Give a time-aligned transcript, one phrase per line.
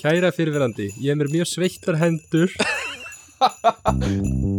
[0.00, 2.48] Kæra fyrirverandi, ég er mér mjög sveittar hendur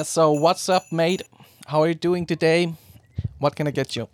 [0.00, 1.20] Yeah, so what's up, mate?
[1.66, 2.72] How are you doing today?
[3.38, 4.08] What can I get you?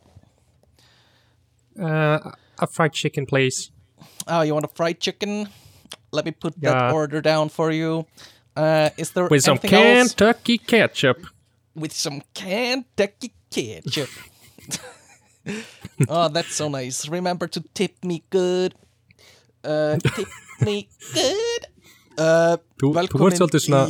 [1.78, 2.18] uh,
[2.58, 3.70] A fried chicken please
[4.26, 5.46] Oh, you want a fried chicken?
[6.10, 6.72] Let me put Yeah.
[6.74, 8.06] that order down for you.
[8.56, 10.10] Uh, is there With some anything else?
[10.10, 11.22] Kentucky ketchup
[11.76, 14.10] With some Kentucky ketchup.
[16.08, 17.06] oh, that's so nice.
[17.06, 18.74] Remember to tip me good.
[19.62, 20.26] Uh, tip
[20.66, 21.62] me good.
[22.18, 23.86] Uh, Þú, þú velkomin ert svolítið svona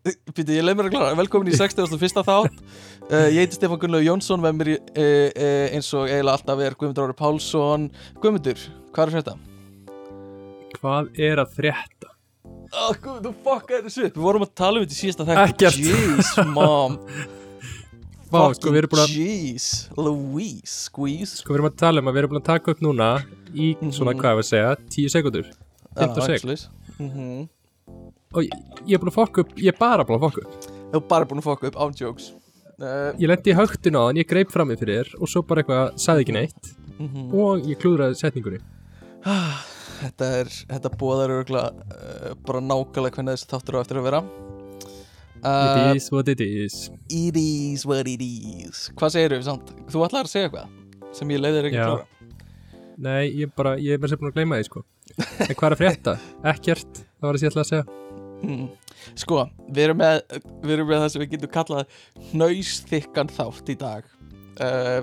[0.00, 1.18] Býtu, ég leið mér að klára.
[1.18, 2.24] Velkomin í 61.
[2.24, 2.64] þátt.
[3.10, 6.78] Uh, ég heiti Stefán Gunnlaug Jónsson, með mér uh, uh, eins og eiginlega alltaf er
[6.78, 7.90] Guðmundur Ári Pálsson.
[8.22, 9.38] Guðmundur, hvað er þetta?
[10.80, 12.14] hvað er að frétta?
[12.70, 14.16] Oh, Guð, þú fuckaði þessu upp.
[14.16, 15.26] Við vorum að tala um þetta í síðasta.
[15.44, 15.78] Ekkert.
[15.82, 16.96] Jeez, mom.
[18.30, 19.64] Vá, sko, að Jeez,
[19.98, 21.40] Louise, squeeze.
[21.40, 23.08] Sko, við erum að tala um að við erum búin að taka upp núna
[23.50, 25.48] í svona, hvað er að segja, 10 sekundur
[25.98, 26.68] 15 sek sek.
[27.00, 27.48] Mm -hmm.
[28.30, 28.52] Og ég,
[28.86, 31.06] ég er búin að fokka upp, ég er bara búin að fokka upp Þú er
[31.10, 32.32] bara búin að fokka upp, án jokes.
[32.80, 35.62] Uh, Ég lendi í högtun á þann, ég greip fram í fyrir og svo bara
[35.62, 37.26] eitthvað, sagði ekki neitt mhm.
[37.36, 38.62] og ég klúðraði setningunni
[40.00, 44.22] Þetta er, þetta bóðar örgulega uh, bara nákvæmlega hvernig þessi þáttur á eftir að vera.
[45.44, 46.78] Uh, It is what it is
[47.12, 49.70] It is what it is Hvað segir þú samt?
[49.92, 52.08] Þú ætlar að segja eitthvað sem ég leiðir ekki klára
[53.00, 54.84] Nei, ég bara, ég er bara sem búin að gleyma því, sko
[55.20, 56.16] En hvað er að frétta?
[56.52, 58.09] Ekkert, það var það sem ég ætlaði að segja
[58.42, 58.68] mm.
[59.18, 60.20] Sko, við erum, með,
[60.62, 64.08] við erum með það sem við getum kallað hnausþykkan þátt í dag.
[64.60, 65.00] Uh,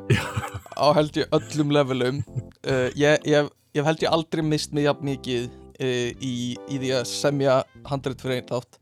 [0.78, 2.22] á held ég öllum levelum.
[2.62, 6.36] Uh, ég, ég, ég held ég aldrei mist mig jafn mikið uh, í,
[6.70, 8.82] í því að semja handrið fyrir einn þátt.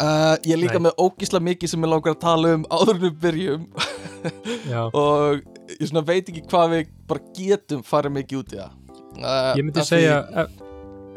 [0.00, 0.86] Ég er líka Nei.
[0.86, 3.66] með ógísla mikið sem ég langar að tala um áður en við byrjum.
[5.00, 5.42] Og
[5.74, 8.78] ég veit ekki hvað við bara getum farið mikið út í það.
[9.58, 10.54] Ég myndi því- segja ef,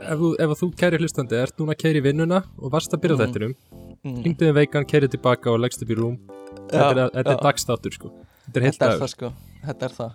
[0.04, 3.24] ef, ef þú kæri hlustandi ert núna að kæri vinnuna og varst að byrja mm.
[3.24, 3.56] þettinum
[4.04, 4.18] Mm.
[4.20, 6.18] hringdu þið veikan, kæri tilbaka og leggst upp í rúm.
[6.68, 8.10] Þetta er, þetta er dagstáttur, sko.
[8.44, 9.30] Þetta er heilt Þetta það sko,
[9.64, 10.10] þetta er það.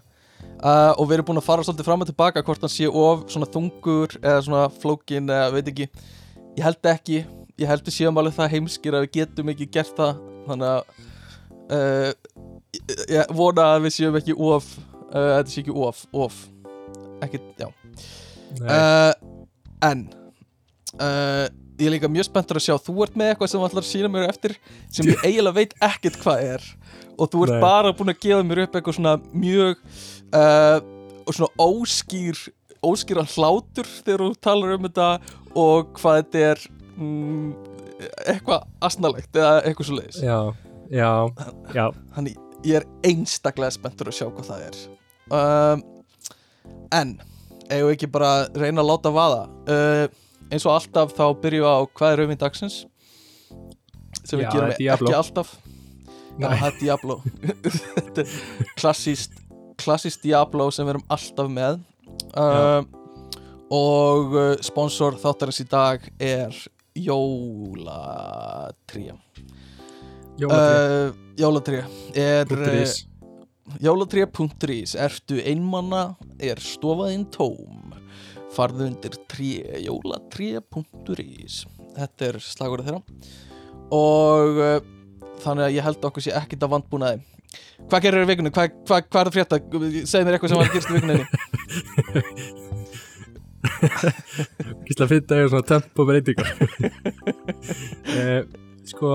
[0.58, 3.24] Uh, Og við erum búin að fara svolítið fram og tilbaka Hvort hann sé of
[3.32, 5.88] svona þungur Eða svona flókin eða veit ekki.
[6.58, 7.18] Ég held ekki,
[7.58, 10.20] ég held við séum alveg það heimskir Að við getum ekki gert það.
[10.46, 10.82] Þannig að
[11.78, 12.12] uh,
[13.16, 16.38] ég- vona að við séum ekki of uh, Þetta sé ekki of, of.
[17.24, 17.70] Ekki, já.
[18.60, 19.12] Nei, uh,
[19.84, 20.04] En
[20.98, 21.46] uh,
[21.78, 23.90] Ég er líka mjög spenntur að sjá Þú ert með eitthvað sem þú ætlar að
[23.92, 24.56] sína mér eftir
[24.90, 26.64] Sem ég eiginlega veit ekkert hvað er.
[27.18, 27.62] Og þú ert Nei.
[27.62, 29.84] bara búin að gefa mér upp Eitthvað svona mjög
[30.34, 30.78] uh,
[31.24, 32.42] Og svona óskýr
[32.88, 35.08] Óskýran hlátur þegar þú talar um þetta
[35.58, 36.66] Og hvað þetta er
[36.98, 37.48] mm,
[38.26, 40.38] Eitthvað asnalegt Eða eitthvað svo leiðis Já,
[40.94, 41.10] já,
[41.74, 41.86] já
[42.16, 44.78] Þannig ég er einstaklega spenntur að sjá hvað það er.
[45.30, 45.82] Um,
[46.94, 47.12] En
[47.68, 49.42] Eigum við ekki bara að reyna að láta vaða?
[49.68, 50.04] Uh,
[50.48, 52.76] Eins og alltaf þá byrjum við á hvað er auðvinn dagsins?
[54.24, 55.08] Sem við Já, gerum Diablo.
[55.10, 55.48] ekki alltaf.
[56.38, 56.58] Já, Nei.
[56.60, 57.14] það er Diablo.
[58.80, 59.32] Klassíst
[59.78, 61.74] Klassíst Diablo sem við erum alltaf með.
[62.32, 62.80] Uh,
[63.68, 66.56] Og uh, sponsor þáttarins í dag er
[66.98, 69.12] Jólatría
[70.40, 71.84] Jólatri, uh, Jólatría
[72.16, 72.48] er
[73.82, 77.94] Jólatría.is Ertu einmanna, er stofaðinn tóm?
[78.54, 81.66] Farðu undir tré Jólatría.is
[81.98, 83.02] Þetta er slagurinn þeirra.
[83.94, 84.78] Og uh,
[85.42, 87.18] þannig að ég held að okkur sé ekkert að vandbúnaði.
[87.88, 88.52] Hvað gerir í vikunni?
[88.54, 89.56] Hvað, hvað, hvað er það frétta?
[90.10, 91.16] Segð mér eitthvað sem var að gerast í vikunni
[94.88, 96.48] Gísla finna er svona tempo breytingar.
[98.08, 98.42] Eh,
[98.88, 99.08] Sko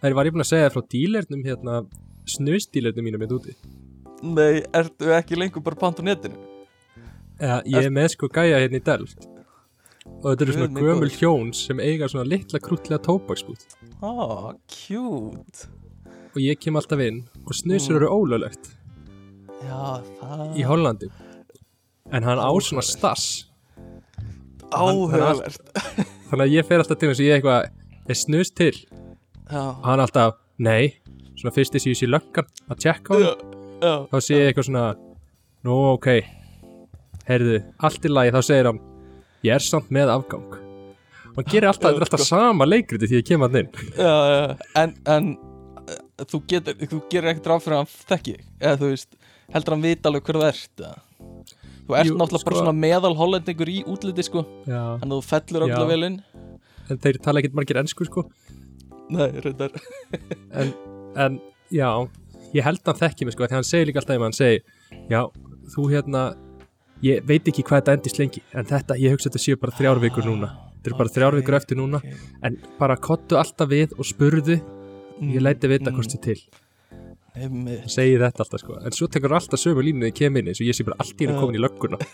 [0.00, 1.80] Það var ég búin að segja frá dílernum hérna
[2.26, 3.54] snusdílernum mínum hérna úti
[4.22, 6.36] Nei, ertu ekki lengur bara pant á netinu?
[7.40, 9.26] ja, Ég er með sko gæja hérna í Delft.
[10.22, 13.66] Og þetta eru svona gömul hjón sem eiga svona litla krútlega tóbaksbút
[14.02, 15.66] Ah, cute.
[16.34, 17.96] Og ég kem alltaf inn og snusur Mm.
[17.96, 18.72] eru ólöglegt.
[19.66, 21.08] Já, það í Hollandi.
[22.12, 23.46] En hann á svona stass.
[24.72, 25.60] Áhugavert
[26.30, 27.68] þannig að ég fer alltaf til þess að ég eitthvað
[28.10, 28.72] er snus til.
[29.50, 30.96] Já, og hann alltaf, nei
[31.36, 34.68] svona fyrst þess að ég sé löggan að tjekka á hann þá sé ég eitthvað
[34.70, 34.84] svona
[35.66, 36.08] nú ok.
[37.26, 38.30] Heyrðu, allt í lagi.
[38.36, 38.78] Þá segir hann
[39.46, 40.54] ég er samt með afgang.
[41.36, 43.72] Maður gerir alltaf, þetta er alltaf sama leikriti því að kemur hann inn.
[43.98, 45.26] Já, já, en, en
[45.82, 49.18] uh, þú getur, þú gerir ekkert ráð fyrir að hann þekki eða þú veist
[49.56, 50.94] heldur hann vita alveg hver þú ert eða?
[51.86, 55.20] þú ert Jú, náttúrulega bara sko- svona meðal hollendingur í útliti sko, já, en þú
[55.28, 55.74] fellur Já.
[55.76, 56.16] okkur vel inn.
[56.86, 58.24] En þeir tala ekkert margir ennsku sko.
[59.12, 59.74] Nei, reyndar.
[60.56, 60.72] En,
[61.16, 61.38] en
[61.72, 61.88] já,
[62.54, 64.62] ég held að hann þekki mig sko því hann segir líka alltaf hann segir
[65.10, 65.20] já,
[65.74, 66.22] þú hérna
[67.04, 70.00] ég veit ekki hvað þetta endist lengi en þetta, ég hugsa þetta séu bara þrjár
[70.00, 70.48] vikur núna.
[70.76, 71.98] Þetta eru bara þrjár vikur eftir núna.
[72.46, 74.56] en bara kottu alltaf við og spurðu
[75.20, 76.40] ég læti vita Mm, hvort þið til.
[77.36, 77.80] Einmitt.
[77.80, 78.78] hann segir þetta alltaf sko.
[78.84, 80.96] En svo tekur alltaf sömu línu þegar ég kem inn eins og ég sé bara
[81.00, 81.98] allt í henni komin í lögguna.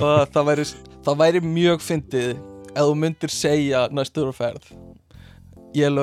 [0.00, 0.64] Og það væri,
[1.04, 2.30] það væri mjög fyndið
[2.74, 4.64] ef þú myndir segja næstur á ferð
[5.74, 5.94] ég er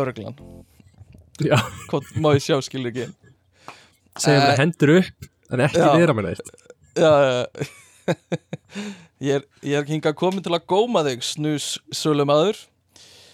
[1.90, 3.08] Hvað- má ég sjá skilur ekki?
[4.20, 5.92] Segja Eh, hann hendur upp en ekki já.
[5.98, 6.14] vera
[6.96, 7.66] já, já.
[9.22, 12.58] ég er, ég er hingað komin til að góma þig snus sölumæður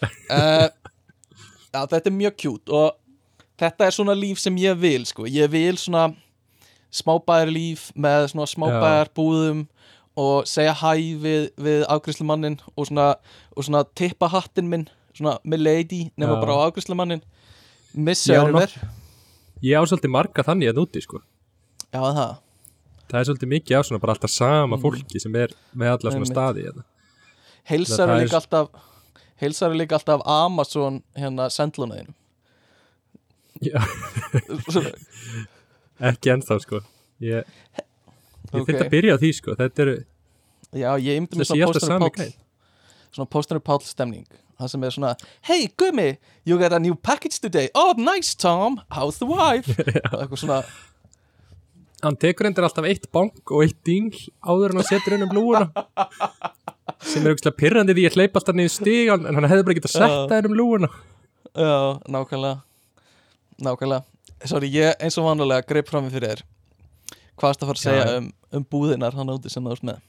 [0.04, 0.68] uh,
[1.74, 2.98] já, þetta er mjög kjút og
[3.58, 5.26] þetta er svona líf sem ég vil sko.
[5.26, 6.12] ég vil svona
[6.94, 9.66] smábæðar líf með svona smábæðar búðum
[10.18, 13.12] og segja hæ við, við afgriðslumannin og svona,
[13.54, 14.88] og svona tippa hattinn minn
[15.18, 16.40] svona með lady nema Já.
[16.44, 17.22] bara á afgriðslumannin
[17.98, 18.74] missa Já, örver
[19.66, 21.22] ég á svolítið marga þannig að núti sko.
[21.94, 22.36] Já það?
[23.08, 24.82] Það er svolítið mikið á svona bara alltaf sama Mm.
[24.84, 26.84] fólki sem er með alla svona staði hérna.
[27.70, 28.68] heilsar er líka alltaf
[29.42, 32.14] heilsar er líka alltaf Amazon hérna sendlunaðinu
[33.62, 33.82] Já.
[36.12, 36.78] ekki ennþá sko.
[37.24, 37.44] Ég, ég
[38.54, 38.68] Ok.
[38.68, 39.56] þurfti að byrja á því sko.
[39.58, 39.96] Þetta eru,
[40.78, 42.30] já ég ymdi mér svona sami pál
[43.12, 45.14] svona póstur pál stemning það sem er svona
[45.50, 46.10] hey gummi
[46.48, 47.70] you got a new package today.
[47.76, 48.82] Oh nice Tom.
[48.92, 49.70] How's the wife?
[50.18, 50.62] Eitthvað svona.
[52.04, 54.12] Hann tekur endur alltaf eitt bank og eitt ding
[54.46, 55.72] áður en hann setur inn um lúuna
[57.02, 59.94] sem er auðvitað pyrrandi því að hleypa alltaf niður stígan en hann hefði bara getað
[59.96, 60.20] sett Já.
[60.30, 60.90] það inn um lúuna
[61.58, 61.72] já
[62.14, 62.60] nákvæmlega.
[63.66, 64.04] Nákvæmlega.
[64.46, 66.44] Sorry ég eins og vanlega greip fram í fyrir þér.
[67.38, 70.04] Hvað erst að fara að segja um, um búðinar hann úti sem það er með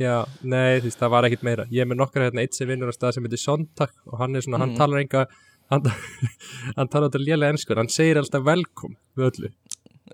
[0.00, 1.66] já, nei, veist, það var ekkit meira.
[1.70, 4.36] Ég er með nokkra hérna eitt sem vinnur á stað sem heitir Sontak og hann
[4.38, 4.78] er svona, hann Mm.
[4.80, 5.26] talar enga
[5.70, 5.82] hann,
[6.78, 9.50] hann talar þetta lélega ennskur hann segir alltaf velkom við öllu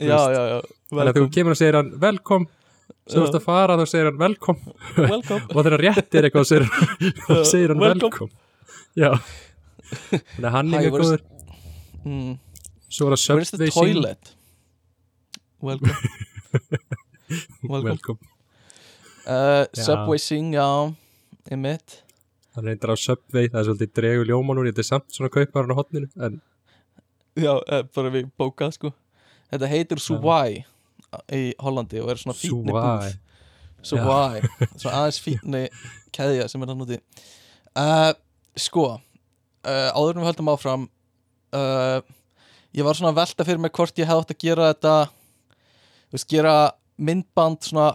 [0.03, 0.59] já já já
[0.91, 2.49] þannig að þú kemur og segir hann velkom
[3.07, 3.15] Já.
[3.15, 4.57] þú ert að fara þá segir hann velkom.
[5.55, 6.67] Og þegar rétt er eitthvað segir,
[7.29, 8.31] þá segir hann velkom.
[8.99, 9.11] Já.
[9.87, 11.23] Þannig að hann er where's- góður.
[12.03, 12.33] Mm.
[12.91, 14.33] svo er það Subway Sing- toilet?
[15.63, 15.95] Welcome.
[17.63, 17.91] Welcome.
[17.95, 18.19] Velkom
[19.27, 19.65] Uh.
[19.75, 20.67] Subway Sing, já
[21.51, 22.03] Einmitt.
[22.55, 25.67] Hann reyndar á Subway það er svolítið dregur ljóman úr þetta er samt svona kaupar
[25.67, 26.39] hann á hotninu en
[27.37, 28.91] Já, uh, bara við bókað sko.
[29.53, 30.63] Þetta heitir Suwai
[31.37, 32.71] í Hollandi og er svona Suwai.
[32.73, 33.11] búð.
[33.85, 34.41] Suwai,
[34.81, 35.67] svona aðeins fínni
[36.17, 36.97] keðja sem er hann úti.
[37.77, 38.15] Uh,
[38.57, 40.87] Sko uh, áður en við höldum áfram
[42.77, 44.95] ég var svona velta fyrir mig hvort ég hefði átt að gera þetta
[46.13, 46.55] veist, gera
[46.97, 47.87] myndband svona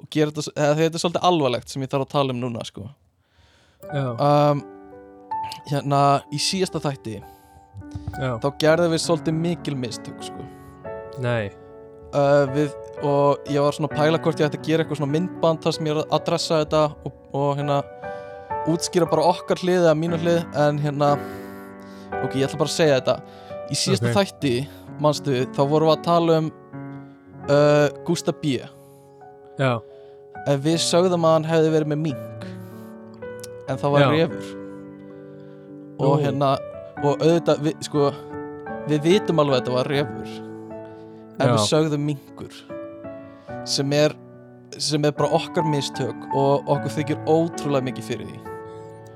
[0.00, 2.64] og gera þetta, eða þetta er svolítið alvarlegt sem ég þarf að tala um núna
[2.68, 2.88] sko.
[3.90, 4.62] Um,
[5.70, 6.00] hérna
[6.32, 10.44] í síðasta þætti já, þá gerðum við svolítið mikil mistök sko.
[11.22, 11.50] nei.
[12.10, 12.72] Uh, við,
[13.06, 15.86] og ég var svona pæla hvort ég ætti að gera eitthvað svona myndband þar sem
[15.86, 17.76] ég er að adressa þetta og, og hérna
[18.72, 21.12] útskýra bara okkar hlið eða mínu hlið en hérna
[22.24, 23.14] ok, ég ætla bara að segja þetta.
[23.70, 24.16] Í síðasta Ok.
[24.18, 24.54] þætti,
[24.98, 26.50] manstu, þá vorum við að tala um
[27.46, 28.58] uh, Gústa B.
[29.60, 29.72] Já,
[30.48, 32.48] en við sögðum að hann hefði verið með mink
[33.70, 34.48] en það var refur.
[36.00, 36.22] Og Nú.
[36.24, 36.50] hérna
[37.00, 38.08] og auðvitað, við, sko
[38.90, 40.32] við vitum alveg að þetta var refur.
[41.40, 41.52] En Já.
[41.52, 42.58] við sögðum minkur
[43.68, 44.16] sem er
[44.80, 48.42] sem er bara okkar mistök og okkur þykir ótrúlega mikið fyrir því.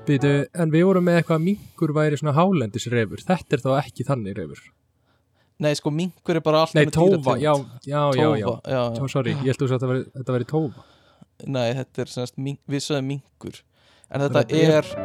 [0.05, 3.23] Býtu, en við vorum með eitthvað að minkur væri svona hálendisrefur.
[3.25, 4.65] Þetta er þá ekki þannig refur.
[5.63, 7.53] Nei, sko minkur er bara allt nei, tófa, já,
[7.87, 8.49] já, já, já.
[8.67, 10.83] Já, sorry, ég held að þetta væri tófa
[11.45, 13.61] Nei, þetta er semst, mink, við sögum minkur.
[14.11, 14.95] En þetta er-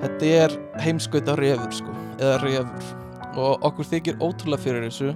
[0.00, 2.84] Þetta er heimskauta refur sko Eða refur
[3.36, 5.10] Og okkur þykir ótrúlega fyrir þessu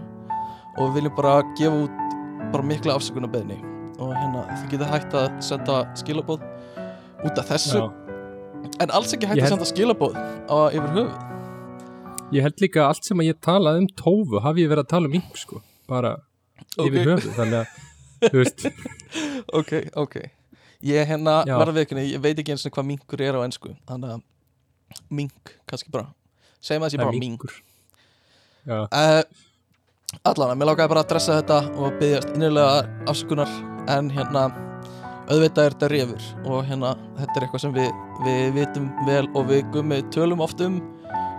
[0.76, 3.56] Og við viljum bara gefa út Bara mikla afsökunarbeðni
[3.96, 6.44] Og hérna, þið getið hægt að senda skilabóð
[7.24, 7.80] Út af þessu.
[7.80, 7.88] Já.
[8.84, 10.20] En alls ekki hægt Ég að held- senda skilabóð
[10.52, 11.16] Á yfir höfuð.
[12.36, 14.92] Ég held líka að allt sem að ég talaði um tófu hafi ég verið að
[14.92, 16.16] tala um mink sko bara
[16.76, 17.08] yfir Ok.
[17.08, 18.66] höfuð þannig að veist,
[19.58, 20.16] Ok, ok
[20.84, 24.16] Ég hérna, verða viðkynni Ég veit ekki eins og hvað minkur er á ensku Þannig
[24.16, 24.24] að
[25.10, 26.10] Mink, kannski bara
[26.64, 27.62] Segjum að það sé bara
[28.64, 29.22] já, uh,
[30.24, 33.50] Allan, mér lákaði bara að dressa þetta og byggjast innilega afsökunar
[33.92, 34.46] en hérna
[35.28, 37.90] auðvitað er þetta refur og hérna þetta er eitthvað sem við,
[38.24, 40.78] við vitum vel og við gummi tölum oft um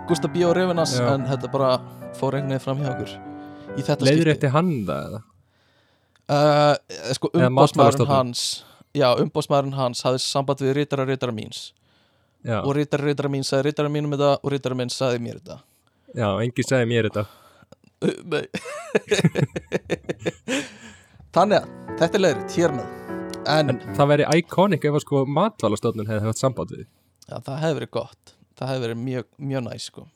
[0.06, 0.44] Gustaf B.
[0.46, 1.06] og refunas Já.
[1.14, 1.70] en þetta bara
[2.18, 3.16] fór einhvern veginn fram hjá okkur
[3.76, 5.22] í þetta skipti eftir hann það eða?
[6.36, 8.12] uh, sko Matvælastofnun.
[8.12, 8.44] hans
[8.96, 11.60] já, umbóðsmaðurinn hans hafði samband við rítara rítara míns.
[12.46, 15.56] Já, og rítara rítara mín sagði rítara mínum þetta og rítara minn sagði mér þetta.
[16.16, 17.24] Já, enginn sagði mér þetta.
[18.04, 18.44] Uh, Nei.
[21.36, 21.66] Þannig að
[22.00, 22.92] þetta er leiðritt hér með.
[23.46, 27.60] En, En það væri iconic ef að sko matvælastofnun hefði haft samband við já, það
[27.62, 28.32] hefði verið gott.
[28.56, 30.06] Það hefði verið mjög, mjög næs sko.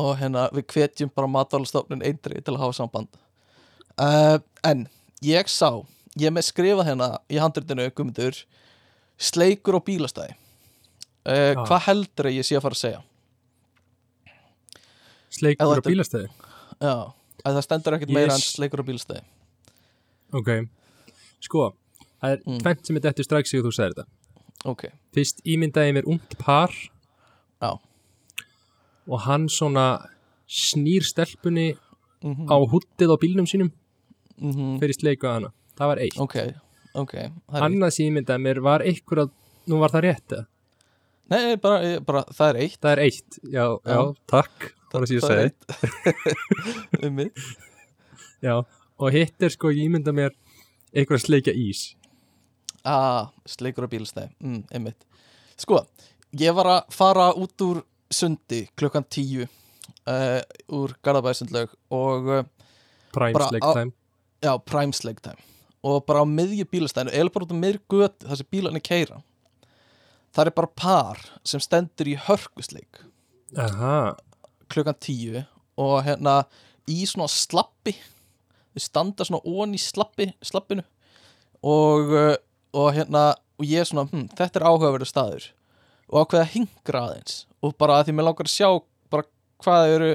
[0.00, 3.10] Og hérna við hvetjum bara matvælastofnun eindri til að hafa samband.
[4.00, 4.86] Uh, En
[5.24, 5.70] ég sá
[6.18, 8.40] Ég er með skrifað hérna í handritinu Guðmundur
[9.20, 10.32] Sleikur og bílastæði.
[11.28, 11.60] Uh, Já.
[11.68, 13.00] Hvað heldur ég sé að fara að segja?
[15.30, 16.30] Sleikur og bílastæði?
[16.80, 16.94] Já,
[17.44, 19.22] að það stendur ekkert Ég meira en sleikur og bílastæði.
[20.40, 20.50] Ok,
[21.44, 21.68] sko
[22.20, 22.58] Það er Mm.
[22.60, 24.04] tvennt sem er dettur strax þegar þú segir þetta.
[24.68, 24.82] Ok,
[25.14, 26.68] Fyrst ímyndaði mér ungt par.
[27.62, 27.78] Já.
[29.08, 30.06] Og hann svona
[30.46, 31.78] snýr stelpunni
[32.22, 33.72] mm á húttið á bílnum sínum
[34.38, 34.78] -hmm.
[34.80, 36.16] fyrir sleiku að hana Það var eitt.
[36.20, 36.34] Ok,
[37.00, 39.30] ok það er Annað sem ég ímyndaði mér var einhver að
[39.70, 40.46] Nú var það rétt eða?
[41.30, 42.76] Nei, bara, bara, það er eitt.
[42.82, 43.98] Það er eitt, já, já, Já.
[44.32, 45.42] takk Það var það sem ég segi.
[45.46, 45.60] eitt.
[47.06, 47.30] Um mig
[48.42, 48.54] Já,
[48.98, 50.32] og hitt er sko, ég ímynda mér
[50.96, 51.82] einhver að sleikja ís.
[52.82, 55.04] Ah, sleikur á bílstæði mm, einmitt
[55.60, 55.82] Sko,
[56.40, 60.40] ég var að fara út úr sundi klukkan tíu uh,
[60.72, 62.42] úr Garðabæðsundlaug og uh,
[63.12, 63.92] Prime sleik time.
[64.40, 65.38] Já, prime sleik time
[65.86, 69.22] og bara á miðju bílastæðinu eða bara út á miðju götu þar sem bílarnir keira
[70.34, 73.02] það er bara par sem stendur í hörkusleik.
[73.58, 74.14] Aha,
[74.70, 75.42] klukkan tíu
[75.80, 76.42] og hérna
[76.90, 77.96] í svona slappi
[78.70, 80.84] þau standa svona ón í slappi slappinu
[81.66, 82.36] og, uh,
[82.76, 85.48] og hérna og ég er svona, hm, þetta er áhugaverður staður.
[86.10, 88.68] Og ákveða að hingra aðeins og bara að því mér langar að sjá
[89.12, 89.26] bara
[89.60, 90.12] hvað þau eru,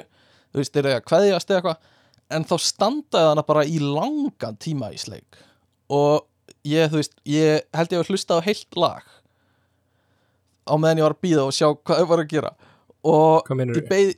[0.49, 1.91] þú veist, er það að kveðjast eða eitthvað,
[2.35, 5.37] en þá standaði hana bara í langan tíma í sleik
[5.89, 6.25] og
[6.65, 9.03] ég, þú veist, ég held ég að hlusta á heilt lag
[10.65, 12.51] á meðan ég var að býða og sjá hvað þau var að gera.
[13.05, 14.15] Og ég beið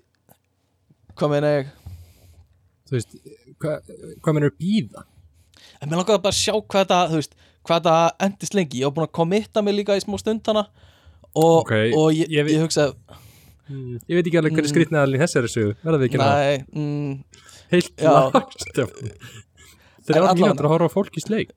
[1.18, 1.72] hvað meina ég?
[2.88, 3.16] Þú veist,
[3.60, 3.94] hvað,
[4.24, 5.04] hvað meinur býða?
[5.82, 7.34] en mér langaði bara að sjá hvað þetta þú veist,
[7.68, 7.96] hvað þetta
[8.28, 8.80] endist lengi.
[8.82, 10.64] Ég var búin að kommitta mig líka í smá stundana
[11.36, 12.96] og, Ok, og ég, ég ég, hugsaði
[13.68, 13.98] Hmm.
[14.08, 15.12] Ég veit ekki alveg hvernig Mm.
[15.12, 15.74] í þessari sögu.
[15.84, 17.24] Verða við ekki ná nei, mm,
[17.68, 18.32] Heilt lag
[20.16, 21.52] Allavega- mínútur að horfa fólk í sleik.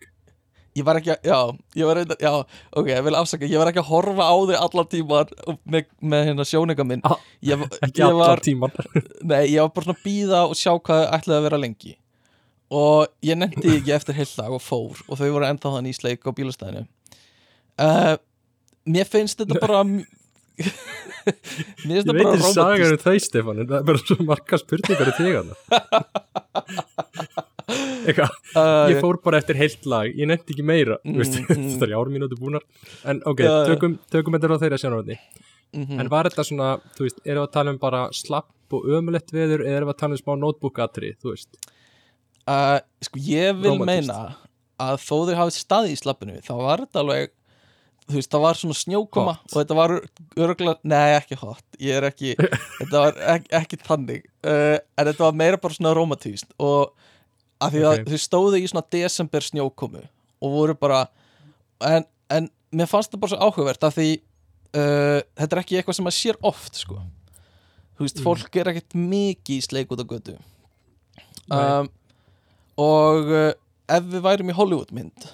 [0.79, 1.39] Ég var ekki að já,
[1.81, 2.31] ég var reyndar, já,
[2.79, 5.33] ok, ég vil afsaka ég var ekki að horfa á þig allan tíman
[5.67, 7.03] með, með hérna sjóninga minn.
[7.05, 8.71] Ah, ég, Ekki ég var, tíman
[9.33, 11.97] nei, ég var bara svona að býða og sjá hvað ætlaði að vera lengi.
[12.71, 15.99] Og ég nefndi ekki eftir heilt lag og fór og þau voru ennþá þannig í
[15.99, 16.87] sleik á bílastæðinu.
[17.81, 18.15] Uh,
[18.87, 20.05] mér finnst þetta bara mér
[20.63, 24.01] finnst Ég þetta veit bara þér sagar romantist um þau Stefán En það er bara
[24.05, 25.55] svo marga spurningar í þig hana
[27.71, 31.75] Eitthvað uh, Ég fór bara eftir heilt lag, ég nefndi ekki meira Mm, mm, mm.
[31.81, 32.65] Það er ári mínúti búnar
[33.09, 33.53] En ok, já.
[33.71, 35.19] tökum, tökum þetta á þeirra sjónarvændi
[35.77, 36.01] mhm.
[36.03, 39.33] En var þetta svona, þú veist, erum við að tala um bara slapp og ömulett
[39.35, 41.71] veður eða erum við að tala um smá notebook-atri, þú veist
[42.51, 44.11] uh, sko ég vil Rómantískt.
[44.11, 44.21] meina
[44.81, 47.35] að þó þeir hafið staði í slappinu þá var þetta alveg
[48.11, 49.51] þú veist, það var svona snjókoma Hot.
[49.51, 49.95] og þetta var
[50.47, 52.35] örgulega, nei ekki hot ég er ekki,
[52.81, 56.97] þetta var ekki, ekki þannig uh, en þetta var meira bara svona romantíst og
[57.61, 58.09] að því að Ok.
[58.11, 60.03] þau stóðu í svona desember snjókomu
[60.41, 61.03] og voru bara
[61.85, 65.99] en, en mér fannst það bara svo áhugavert að því uh, þetta er ekki eitthvað
[66.01, 67.01] sem að sér oft sko
[68.01, 68.25] þú veist, Mm.
[68.25, 70.37] fólk er ekkert mikið í sleik út á götu
[71.53, 71.89] um,
[72.81, 73.53] og uh,
[73.91, 75.27] ef við værum í Hollywood mynd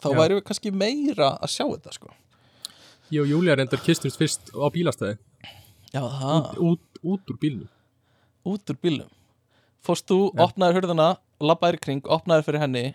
[0.00, 0.16] þá Já.
[0.18, 2.10] værum við kannski meira að sjá þetta sko
[3.10, 5.16] Ég og Júlia reyndar kistumst fyrst á bílastæði
[5.90, 7.70] já, það, út, út úr bílnum
[8.46, 9.10] út úr bílnum
[9.84, 10.44] fórst þú, Já.
[10.46, 11.08] opnaðir hurðina
[11.40, 12.86] labbaðir kring, opnaðir fyrir henni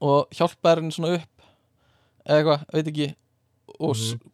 [0.00, 1.46] og hjálpaðir henni svona upp
[2.24, 3.08] eða eitthvað, veit ekki
[3.78, 4.28] og, mm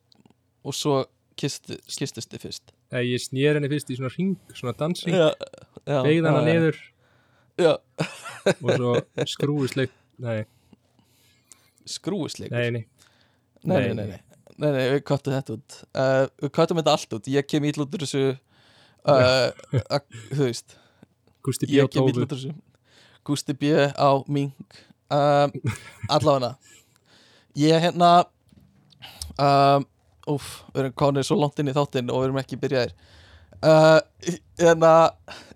[0.67, 0.97] og svo
[1.39, 2.75] kistu, kistust þið fyrst.
[2.91, 5.17] Eða ég snýr henni fyrst í svona ring, svona dansring
[6.27, 6.79] hana já, niður
[7.61, 7.73] já,
[8.57, 8.95] og svo
[9.35, 10.47] skrúisleik Nei,
[11.87, 12.85] skrúisleik nei, nei.
[13.67, 14.07] Nei, nei, nei,
[14.57, 15.77] nei, nei, við kottum þetta út.
[15.91, 19.49] Uh, við kottum þetta allt út, ég kem ítl út úr þessu uh,
[20.33, 20.77] þú veist.
[21.69, 22.11] Ég kem Tófu.
[22.11, 22.55] út úr þessu
[23.27, 24.55] Gusti B á Ming
[25.11, 25.53] um,
[26.09, 26.55] allavega.
[27.57, 28.13] Ég hérna
[29.41, 29.87] um,
[30.31, 32.97] úf, við erum konið svo langt inn í þáttinn og við erum ekki byrjaðir.
[33.57, 34.01] Uh,
[34.61, 34.95] hérna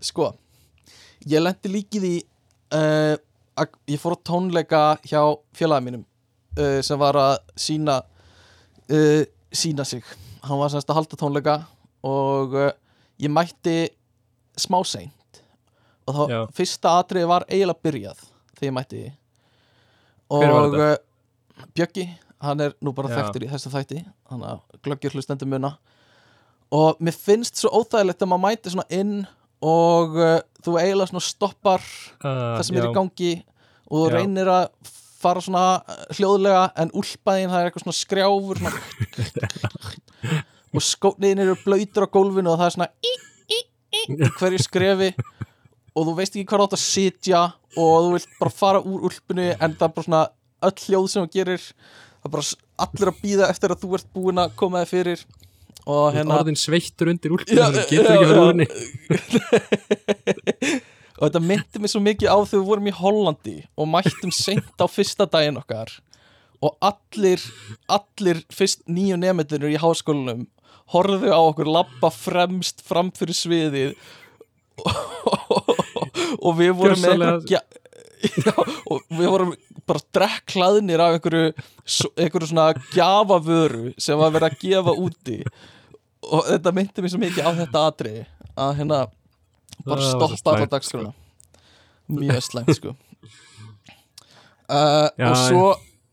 [0.01, 0.33] sko
[1.29, 2.15] ég lendi líkið í
[2.77, 3.17] uh,
[3.61, 5.21] að ég fór á tónleika hjá
[5.57, 6.05] félagum mínum
[6.57, 9.23] uh, sem var að sína uh,
[9.53, 10.05] sína sig.
[10.41, 11.57] Hann var semst að halda tónleika
[12.07, 12.71] og uh,
[13.21, 13.91] ég mætti
[14.57, 15.20] smá seint
[16.09, 16.41] og þá Já.
[16.57, 18.25] fyrsta atriði var eiginlega byrjað
[18.57, 19.05] þegar ég mætti
[20.31, 20.95] og uh,
[21.77, 22.07] Bjöggi,
[22.41, 23.19] hann er nú bara Já.
[23.21, 24.47] þekktur í þessu þætti hann
[24.85, 25.75] glöggjur hlustendur muna
[26.71, 29.15] og mér finnst svo óþægilegt að maður mæti svona inn
[29.61, 33.33] og uh, þú eiginlega svona stoppar uh, það sem er í gangi
[33.91, 34.15] og þú Já.
[34.17, 38.79] reynir að fara svona uh, hljóðlega en úlpaðin það er eitthvað svona skrjáfur svona
[40.75, 43.15] og skótniðin eru blöytur á gólfinu og það er svona í,
[43.51, 43.61] í,
[43.99, 45.11] í hverju skrefi
[45.95, 47.43] og þú veist ekki hvað átt að sitja
[47.77, 50.23] og þú vilt bara fara úr úlpinu en það er bara svona
[50.69, 52.45] öll hljóð sem þú gerir það er bara
[52.87, 55.25] allir að býða eftir að þú ert búin að koma þig fyrir
[55.91, 58.45] og hérna, orðin sveittur undir Já, þannig getur ekki verið já.
[58.51, 58.67] úrni
[61.21, 64.81] og þetta myndi mig svo mikið á þegar við vorum í Hollandi og mættum seint
[64.81, 65.93] á fyrsta daginn okkar
[66.61, 67.43] og allir
[67.89, 70.47] allir fyrst nýju nefndinur í háskólanum
[70.93, 73.95] horfðu á okkur labba fremst fram fyrir sviðið
[76.41, 77.67] og við vorum með gja-
[78.47, 79.53] Já, og við vorum
[79.89, 81.53] bara drekklaðnir af einhverju,
[82.21, 85.39] einhverju svona gjafavöru sem var verið að gefa úti.
[86.29, 88.27] Og þetta myndi mér svo mikið á þetta atriði
[88.61, 88.99] að hérna
[89.89, 91.13] bara svo stoppa slæmt, alla dagskrona
[92.13, 92.93] mjög slæmt sko.
[94.69, 95.65] Uh, Já, og svo,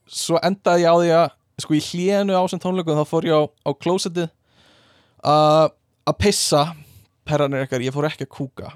[0.08, 1.28] svo endaði ég á því að
[1.66, 4.30] sko í hlénu á sem tónleikum þá fór ég á, á klósetið
[5.28, 5.68] uh,
[6.08, 6.64] að pissa
[7.28, 8.72] perranir ekkert, ég fór ekki að kúka.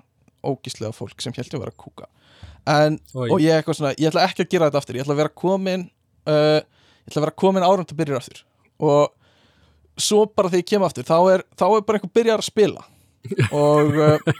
[0.45, 2.09] Ógíslega fólk sem held ég að vera að kúka.
[2.69, 4.97] En, og ég eitthvað svona, ég ætla ekki að gera þetta aftur.
[4.97, 5.87] Ég ætla að vera komin
[6.29, 8.41] uh, ég ætla að vera komin árum til byrjar aftur.
[8.81, 12.49] Og svo bara þegar ég kem aftur þá er, þá er bara einhver byrjar að
[12.49, 12.85] spila.
[13.57, 14.33] Og uh,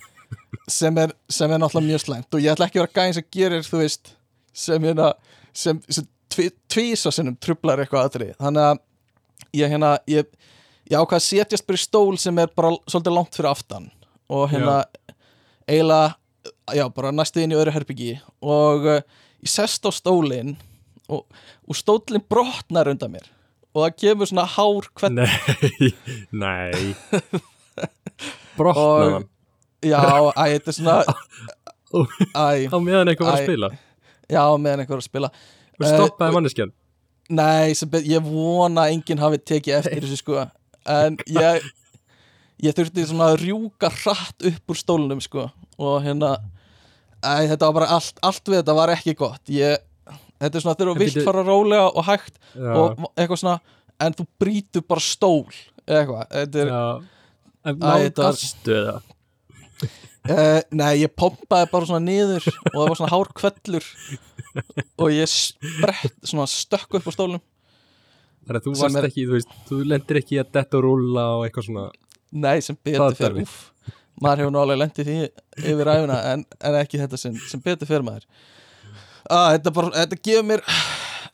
[0.78, 2.30] sem, er, sem er náttúrulega mjög slæmt.
[2.34, 4.14] Og ég ætla ekki að vera gæðin sem gerir þú veist
[4.60, 5.12] sem hérna
[5.56, 6.06] sem, sem
[6.70, 8.80] tvísa sinnum trublar eitthvað aðrið þannig að
[9.60, 10.28] ég hérna ég,
[10.90, 13.90] ég ákvað að setjast bara í stól sem er bara svolítið langt fyrir aftan
[14.30, 14.80] og hérna
[15.70, 16.14] eiginlega
[16.74, 19.00] já, bara næstu inn í öðru herbyggi og uh,
[19.44, 20.56] ég sest á stólinn
[21.10, 21.24] og,
[21.66, 23.28] og stólinn brotnar undan mér
[23.70, 25.92] og það kemur svona hár hvern Nei,
[26.44, 26.94] nei.
[28.58, 29.28] Brotnaðan
[29.86, 30.00] já,
[30.34, 30.96] æ, þetta er svona
[32.34, 33.70] æ, Á meðan eitthvað var að spila?
[34.30, 35.28] Já, meðan einhver er að spila.
[35.80, 36.72] Eh, stoppaði manneskjan?
[37.34, 40.36] Nei, sem, bet- ég vona að enginn hafi tekið eftir þessu sko
[40.90, 41.68] En ég
[42.60, 45.46] Ég þurfti svona að rjúka hratt upp úr stólunum sko.
[45.80, 46.34] Og hérna
[47.20, 49.40] Æ, þetta var bara allt, allt við þetta var ekki gott.
[49.52, 49.80] Ég,
[50.40, 53.56] Þetta er svona þú vilt fara rólega og hægt Já, Og eitthvað svona
[54.00, 55.48] En þú brýtur bara stól
[55.84, 56.22] eða Eitthvað.
[56.32, 56.70] Þetta er,
[57.68, 59.10] En nágastu það
[60.30, 63.90] uh, Nei, ég pompaði bara svona niður Og það var svona hár kvellur
[65.02, 67.44] Og ég sprett Svona stökk upp á stólunum
[68.46, 71.24] Þannig að þú varst er- ekki, þú veist, þú lendir ekki að detta og rúlla
[71.36, 71.84] og eitthvað svona.
[72.32, 73.58] Nei, sem betur fyrir úff,
[74.22, 75.18] maður hefur nálega lendið því
[75.74, 78.26] yfir æfina en, en ekki þetta sem, sem betur fyrir maður.
[79.30, 80.62] Ah, þetta, bara, þetta gefur mér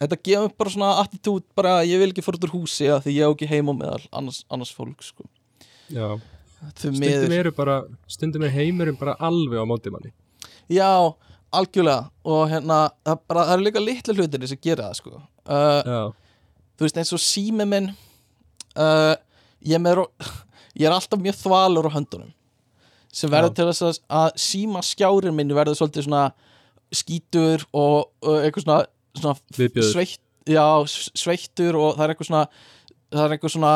[0.01, 3.07] þetta gefur mér bara svona attitút bara ég vil ekki fór út úr húsi að
[3.07, 5.25] því ég á ekki heim á meðal annars, annars fólk sko.
[5.93, 6.09] Já,
[6.75, 7.79] stundum eru bara
[8.11, 10.13] stundum er heimurinn bara alveg á móti manni.
[10.73, 10.91] Já,
[11.55, 12.11] algjörlega.
[12.27, 15.21] Og hérna, það, bara, það eru líka litlu hlutir sem gera það sko.
[15.47, 16.01] uh, Já,
[16.77, 17.91] þú veist eins og sími minn
[18.77, 19.15] uh,
[19.65, 20.03] ég, er
[20.81, 22.33] ég er alltaf mjög þvalur á höndunum
[23.17, 26.27] sem verður til þess að, að síma skjárin minn verður svolítið svona
[26.95, 28.81] skítur og, og eitthvað svona,
[29.17, 32.47] svona sveitt, já, sveittur og það er eitthvað svona
[33.07, 33.75] það er eitthvað svona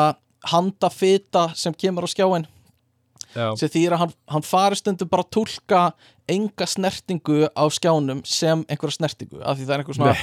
[0.51, 2.45] handafita sem kemur á skjáin
[3.33, 5.83] já, sem þýr að hann, hann fari stundum bara að túlka
[6.31, 10.15] enga snertingu á skjánum sem einhverja snertingu af því það er einhver svona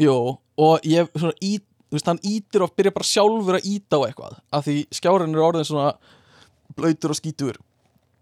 [0.00, 0.16] jú,
[0.60, 4.06] og ég svona ít, þú veist, hann ítir og byrja bara sjálfur að íta á
[4.06, 5.90] eitthvað af því skjárin er orðin svona
[6.78, 7.58] blöytur og skítur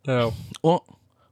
[0.09, 0.79] og,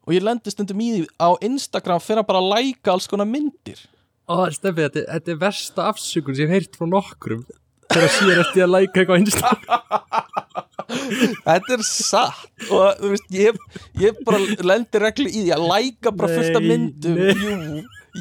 [0.05, 3.81] og ég lendi stundum í því á Instagram fyrir að bara læka alls konar myndir.
[4.27, 7.45] Ó, Steffi, þetta, þetta er versta afsökun sem ég hef heyrt frá nokkrum
[7.93, 9.53] þegar síðan eftir að læka eitthvað á Insta.
[11.47, 12.47] Þetta er satt.
[12.71, 13.59] Og þú veist, ég,
[14.03, 14.39] ég bara
[14.71, 17.17] lendi reglu í því að læka bara fullt af myndum.
[17.19, 17.33] nei.
[17.43, 17.57] jú,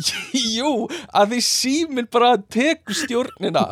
[0.57, 0.71] jú,
[1.13, 3.65] að því síminn bara tekur stjórnina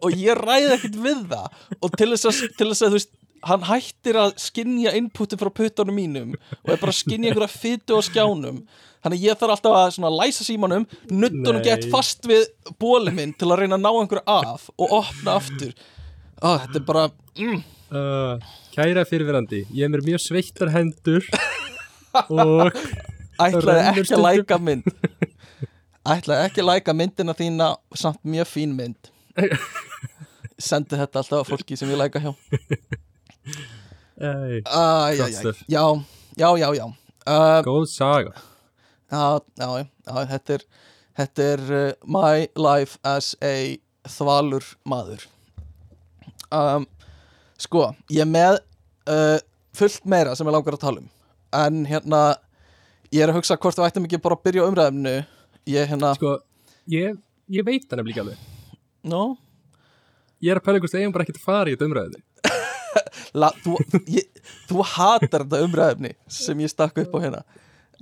[0.00, 1.64] og ég ræði ekkert við það.
[1.80, 3.16] Og til þess að, til þess að þú veist
[3.48, 7.96] hann hættir að skinja inputi frá puttunum mínum og er bara að skinja einhverja fytu
[7.96, 8.62] á skjánum.
[9.00, 13.32] Þannig að ég þarf alltaf að svona læsa símanum nuttunum gett fast við bóli minn
[13.32, 15.72] til að reyna að ná einhverju af og opna aftur.
[16.40, 17.06] Ó, þetta er bara
[17.40, 17.62] mm,
[17.96, 21.24] uh, Kæra fyrirverandi, ég er mér mjög sveittar hendur
[22.32, 22.76] og
[23.40, 24.86] ætlaði ekki að læka mynd
[26.08, 29.10] ætla ekki að læka myndina þína samt mjög fín mynd.
[30.60, 32.32] Sendi þetta alltaf á fólki sem ég læka hjá.
[34.20, 35.84] Ei, Æ, já, já, já,
[36.36, 36.86] já, já, já.
[37.24, 38.34] Uh, Góð saga.
[39.10, 40.64] Já, já, já, þetta er
[41.20, 43.76] þetta er uh, my life as a
[44.08, 45.26] þvalur maður.
[46.50, 46.86] Um,
[47.60, 48.60] Sko, ég er með
[49.10, 49.36] uh,
[49.76, 51.10] fullt meira sem ég langar að tala um.
[51.56, 52.20] En hérna
[53.12, 55.14] ég er að hugsa hvort við ættum ekki bara að byrja á umræðumnu
[55.70, 56.34] ég hérna, Sko,
[56.90, 57.16] ég,
[57.50, 58.42] ég veit það nefnilega alveg.
[59.10, 59.22] No
[60.40, 62.20] Ég er að pæla það eigum bara ekki að fara í þetta umræði
[63.40, 63.76] La, þú,
[64.10, 64.28] ég,
[64.70, 67.42] þú hatar þetta umræðumni sem ég stakk upp á hérna.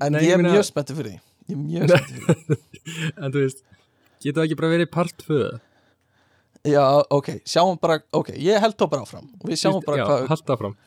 [0.00, 1.22] En Nei, ég er mjög spenntur fyrir því.
[1.48, 2.83] Ég er mjög spenntur fyrir því.
[3.22, 3.64] En þú veist,
[4.22, 5.40] getur það ekki bara verið part 2
[6.68, 6.83] Já,
[7.14, 9.26] ok, sjáum bara, ok, ég held þá bara áfram.
[9.42, 10.78] Og við sjáum bara Já, hvað halda fram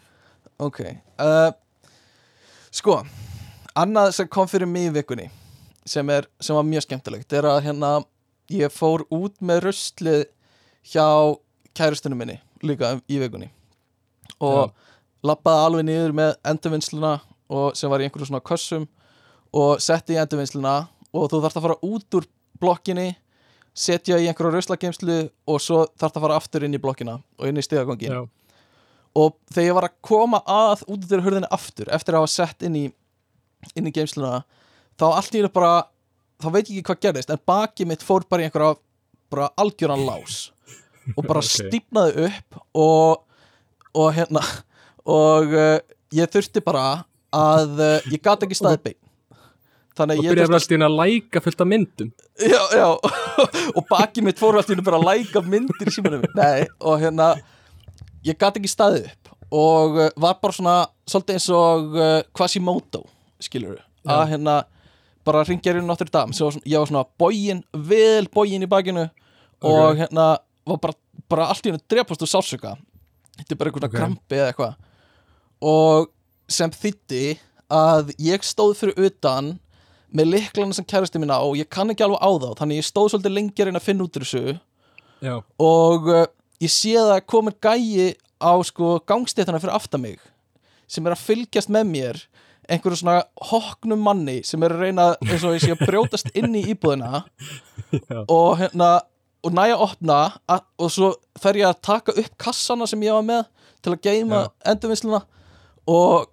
[0.62, 1.52] Ok uh,
[2.74, 2.98] Sko
[3.78, 5.30] Annað sem kom fyrir mig í vikunni
[5.88, 7.91] sem, er, sem var mjög skemmtilegt er að hérna
[8.52, 10.26] ég fór út með ruslið
[10.91, 11.08] hjá
[11.78, 13.50] kærustunum minni líka í vikunni.
[14.41, 14.72] Og
[15.26, 17.15] lappaði alveg niður með endurvinnsluna
[17.52, 18.88] og sem var í einhverju svona kössum
[19.58, 20.76] og setti í endurvinnsluna
[21.12, 22.28] og þú þarft að fara út úr
[22.62, 23.10] blokkinni
[23.74, 25.17] setja í einhverju ruslageimslu
[25.48, 28.22] og svo þarft að fara aftur inn í blokkina og inn í stigagangin Já,
[29.15, 32.67] og þegar ég var að koma að út úr hurðinni aftur eftir að hafa sett
[32.67, 32.86] inn í
[33.78, 34.41] inn í geimsluna
[35.02, 35.74] þá allt í einu bara
[36.42, 38.76] þá veit ég ekki hvað gerðist en baki mitt fór bara í einhverja
[39.32, 40.50] bara algjöran lás.
[41.16, 41.50] Og bara Ok.
[41.50, 43.24] stífnaði upp og,
[43.98, 44.44] og hérna
[45.10, 45.78] og uh,
[46.14, 46.84] ég þurfti bara
[47.34, 49.00] að uh, ég gat ekki staðið bein
[49.98, 52.12] þannig og að ég byrjaði bara þurfti allt í einu að læka fullt af myndum.
[52.42, 52.88] Já, já,
[53.78, 55.92] og baki mitt fór allt í einu bara að læka myndir
[56.38, 57.32] Nei, og hérna
[58.28, 59.34] ég gat ekki staðið upp.
[59.52, 60.76] Og uh, var bara svona
[61.10, 61.98] svolítið eins og
[62.38, 63.02] Quasimodo,
[63.44, 64.14] skilur Já.
[64.16, 64.56] að hérna
[65.25, 69.07] bara ringja í Notre Dame svona, ég var svona bógin, vel bógin í bakinu
[69.62, 69.97] og Ok.
[70.01, 70.25] hérna
[70.65, 70.93] var bara,
[71.29, 72.75] bara allt í einu drepast úr sálsöka
[73.38, 73.97] þetta er bara einhvern Ok.
[73.97, 74.75] krampi eða eitthvað
[75.62, 76.10] og
[76.49, 77.38] sem þýtti
[77.71, 79.60] að ég stóð fyrir utan
[80.12, 83.13] með liklana sem kæristi mína og ég kann ekki alveg á þá þannig ég stóð
[83.13, 84.60] svolítið lengi að finna út úr þessu
[85.21, 86.25] Já, og uh,
[86.60, 90.19] ég sé það að komin gæi á sko gangstéttana fyrir aftan mig
[90.89, 92.19] sem er að fylgjast með mér
[92.71, 96.53] einhverju svona hoknum manni sem er að reyna eins og ég sé að brjótast inn
[96.57, 97.23] í íbúðina
[98.12, 98.21] Já.
[98.25, 98.91] og hérna
[99.41, 100.17] og næja að opna
[100.53, 101.07] að, og svo
[101.41, 103.47] fer ég að taka upp kassana sem ég var með
[103.81, 105.23] til að geima endurvinnsluna
[105.89, 106.29] og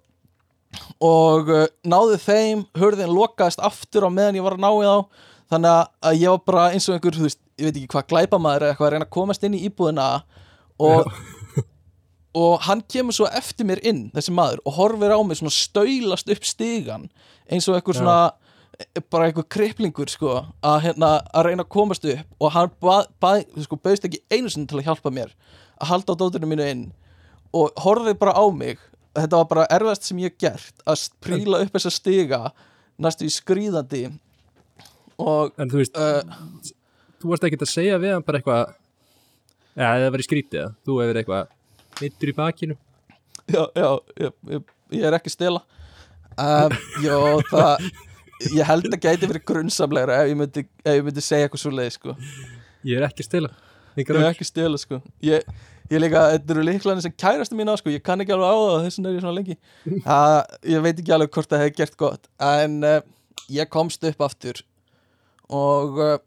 [1.01, 5.23] og uh, náði þeim hörðin lokaðist aftur á meðan ég var að ná í þá.
[5.49, 5.71] Þannig
[6.05, 8.75] að- ég var bara eins og einhver þú veist, ég veit ekki hvað glæpamaður eða
[8.75, 10.05] eitthvað að reyna að komast inn í íbúðina
[10.77, 11.09] og,
[12.37, 16.29] og hann kemur svo eftir mér inn þessi maður og horfir á mig svona staulast
[16.29, 17.07] upp stigan
[17.49, 17.93] eins og Já.
[17.97, 18.17] svona
[18.77, 22.27] e, bara einhver kriplingur sko að, hérna, að reyna að komast upp.
[22.39, 25.33] Og hann bað, bað, sko, bauðst ekki einu sinni til að hjálpa mér
[25.79, 26.85] að halda á dótinu mínu inn.
[27.55, 28.77] Og horfði bara á mig
[29.17, 32.41] þetta var bara erfast sem ég gert að príla upp þessa stiga
[33.01, 34.03] næstu í skrýðandi
[35.19, 36.21] og en þú veist, uh,
[37.19, 38.75] þú varst ekkert að segja við hann bara eitthvað
[39.79, 40.71] Já, það var í skrítið eða?
[40.85, 41.51] Þú hefur eitthvað
[42.01, 42.77] mittur í bakinu
[43.49, 43.89] já, já,
[44.25, 45.63] ég, ég, ég er ekki að stela
[46.39, 47.17] um, já,
[47.49, 47.89] það
[48.55, 51.73] ég held að gæti verið grunnsamlegra ef ég myndi, ef ég myndi segja eitthvað svo
[51.75, 52.15] leið sko.
[52.87, 53.49] Ég er ekki að stela
[53.97, 55.01] ég er ekki að stela sko.
[55.25, 55.45] ég,
[55.91, 57.91] ég líka, þetta eru líklanir sem kærastu mín á sko.
[57.91, 59.57] ég kann ekki alveg á það þess vegna er ég svona lengi
[60.15, 60.41] uh,
[60.73, 62.99] ég veit ekki alveg hvort það hefði gert gott en uh,
[63.51, 64.63] ég komst upp aftur
[65.49, 66.17] og uh,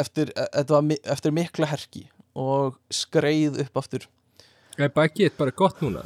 [0.00, 0.32] eftir,
[0.70, 2.06] var mi eftir mikla herki
[2.38, 4.08] og skreið upp aftur
[4.78, 6.04] Er bakið bara gott núna?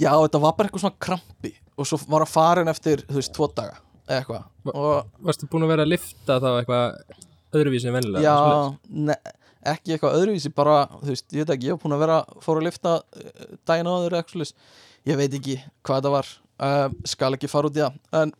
[0.00, 3.32] Já, þetta var bara eitthvað svona krampi og svo var að farin eftir, þú veist,
[3.34, 7.96] tvo daga eða eitthvað og Varstu búin að vera að lifta þá eitthvað öðruvísi en
[7.96, 8.24] vennilega?
[8.24, 8.36] já,
[9.08, 9.16] ne,
[9.74, 12.60] ekki eitthvað öðruvísi bara, þú veist, ég veit ekki, ég var búin að vera fór
[12.60, 14.54] að lifta eh, daginn áður eða eitthvað svoleiðis.
[15.10, 16.32] ég veit ekki hvað þetta var
[16.68, 18.34] uh, skal ekki fara út í það en,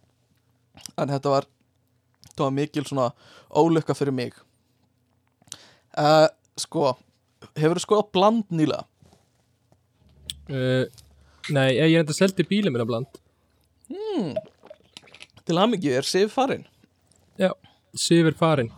[1.00, 1.48] en þetta var
[2.28, 3.10] þetta var mikil svona
[3.54, 4.36] ólukka fyrir mig
[5.98, 6.28] uh,
[6.60, 6.94] sko
[7.58, 8.84] hefur þú skoðað bland nýlega?
[10.44, 10.84] Uh,
[11.54, 13.20] nei, ég er enda seldi bílið minna bland.
[15.44, 16.62] Til hamingju er Sif farin
[17.40, 17.50] Já,
[17.96, 18.70] Sifur farin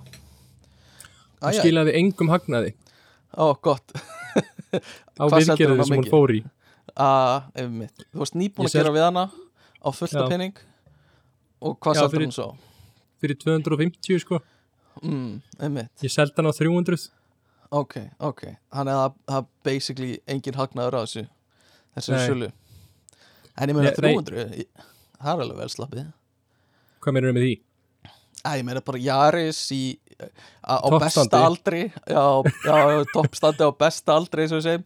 [1.36, 2.72] Hún Æja, skilaði engum hagnaði.
[3.36, 3.92] Ó, gott.
[5.20, 6.40] Á á sem hún fór í.
[6.96, 10.30] Að, einmitt, þú varst nýbúin að gera við hana á fullta Já.
[10.32, 10.56] pening.
[11.60, 12.48] Og hvað seldur hún svo?
[13.20, 14.40] fyrir 250 sko.
[15.02, 15.42] Mm,
[16.02, 17.10] Ég seldi hann á 300
[17.70, 18.42] ok, ok.
[18.72, 21.26] Hann er það, það basically engin hagnaður á þessu
[21.96, 22.26] þessu Nei.
[22.28, 22.48] sölu
[23.56, 24.14] en ég meina Nei, nei.
[24.14, 26.06] 300 ég- það er alveg vel slappið
[27.06, 27.54] Hvað meður með því?
[28.46, 29.82] Æ, ég meina bara Jaris í
[30.64, 31.04] á Toppstandi.
[31.04, 32.24] besta aldri já,
[32.64, 34.84] já, toppstandi á besta aldri við segjum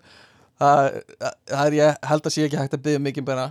[0.60, 1.00] það,
[1.46, 3.44] það er ég held að sé ekki hægt að byggja mikið bara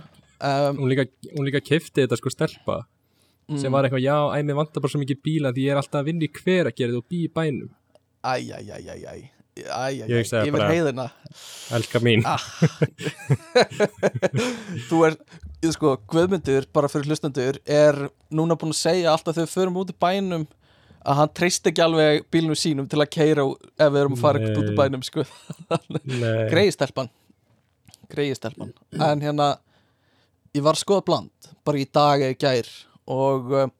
[0.44, 1.06] um, hún líka,
[1.40, 2.76] líka kefti þetta sko stelpa
[3.48, 3.58] mm.
[3.62, 6.02] sem var eitthvað, já, æ, mér vantar bara svo mikið bíla því ég er alltaf
[6.02, 7.70] að vinna í hver að gera og bý í bænum
[8.20, 9.16] æ, æ, æ, æ,
[9.56, 11.06] æ, æ, æ, æ, Ég sagði yfir heiðina
[11.76, 12.24] elka mín.
[12.26, 12.42] Ah.
[14.88, 15.16] þú er,
[15.74, 17.98] sko, Guðmundur bara fyrir hlustendur, er
[18.34, 20.46] núna búin að segja alltaf þegar við förum út í bænum
[21.00, 24.52] að hann treyst ekki alveg bílnum sínum til að keira ef við erum að fara
[24.52, 25.24] út í bænum sko.
[26.52, 27.10] Greiði stelpan.
[28.10, 28.74] Greiði stelpan.
[28.98, 29.54] En hérna,
[30.56, 32.68] ég var skoða bland bara í dag eða gær
[33.10, 33.70] og uh,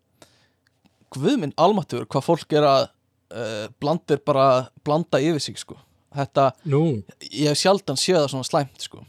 [1.11, 2.85] Guðminn almatur hvað fólk er að
[3.35, 4.47] uh, blandir bara
[4.85, 5.77] blanda yfir sig sko.
[6.17, 9.05] þetta, Nú, ég hef sjaldan séð það svona slæmt sko.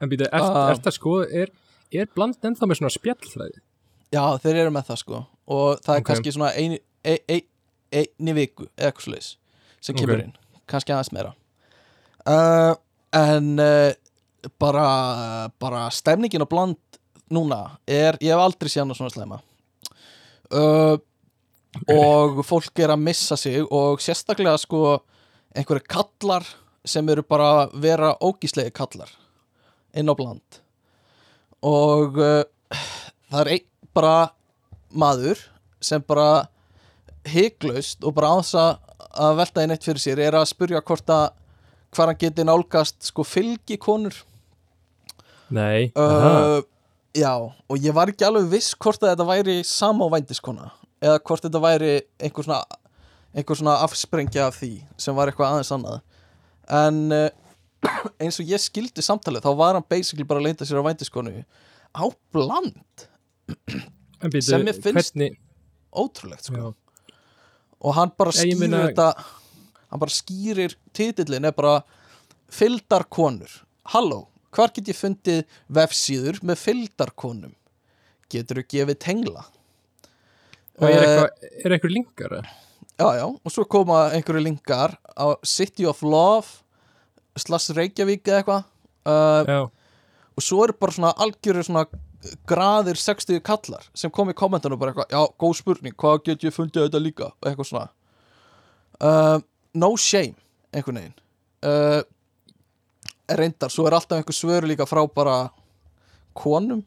[0.00, 1.52] en býta, eftir, að sko er,
[1.92, 3.62] er bland ennþá með svona spjallfræði
[4.14, 6.06] Já, þeir eru með það sko og það er Ok.
[6.10, 7.46] kannski svona eini, ein, ein,
[7.92, 9.30] einni viku eða eitthvað svoleiðis
[9.80, 10.24] sem kemur Ok.
[10.26, 11.32] inn, kannski aðeins meira
[12.26, 12.74] uh,
[13.16, 13.92] en uh,
[14.60, 14.86] bara,
[15.62, 16.78] bara stemningin á bland
[17.32, 19.40] núna er, ég hef aldrei séð hana svona slæma
[20.52, 20.98] uh,
[21.92, 24.98] og fólk er að missa sig og sérstaklega sko
[25.56, 26.46] einhverju kallar
[26.86, 29.10] sem eru bara að vera ógíslegi kallar
[29.96, 30.60] inn á bland.
[31.66, 32.44] Og uh,
[33.30, 34.16] það er einn bara
[34.92, 35.40] maður
[35.82, 36.46] sem bara
[37.26, 41.28] hyglaust og bara áðs að velta einn eitt fyrir sér er að spurja hvort að
[41.96, 44.16] hvað hann geti nálgast sko fylgi konur
[45.54, 46.58] Nei, uh,
[47.14, 50.70] já og ég var ekki alveg viss hvort að þetta væri sama á vændiskona
[51.06, 51.90] eða hvort þetta væri
[52.26, 52.60] einhver svona
[53.36, 55.98] einhver svona afsprengja af því sem var eitthvað aðeins annað.
[56.72, 57.26] En uh,
[58.22, 61.42] eins og ég skildi samtalið þá var hann basically bara að leita sér á vændiskonu
[61.96, 63.06] á bland.
[64.24, 65.36] En býta, sem mér finnst- hvernig
[65.96, 66.72] ótrúlegt sko.
[67.84, 69.10] Og hann bara ég skýrir meina- þetta
[69.92, 71.76] hann bara skýrir titillin er bara
[72.50, 73.52] fylgdarkonur.
[73.92, 77.52] Halló, hvar get ég fundið vefsíður með fylgdarkonum?
[78.32, 79.44] Getur þú gefið tengla
[80.80, 82.36] og er Eh, eitthvað, eitthvað linkar
[82.96, 86.62] já já, og svo koma einhverju linkar á City of Love
[87.36, 88.64] slash Reykjavík eða eitthvað.
[89.06, 89.68] Uh,
[90.36, 91.84] og svo eru bara svona algjöru svona
[92.48, 96.56] graðir 60 kallar sem kom í kommentunum bara eitthvað, já, góð spurning, hvað get ég
[96.56, 97.30] fundið þetta líka?
[97.44, 97.90] Eitthvað svona.
[98.96, 99.38] Uh,
[99.76, 100.34] no shame
[100.72, 101.16] einhvern veginn.
[101.66, 102.02] Uh,
[103.36, 105.38] reyndar, svo er alltaf einhver svöru líka frá bara
[106.36, 106.82] konum.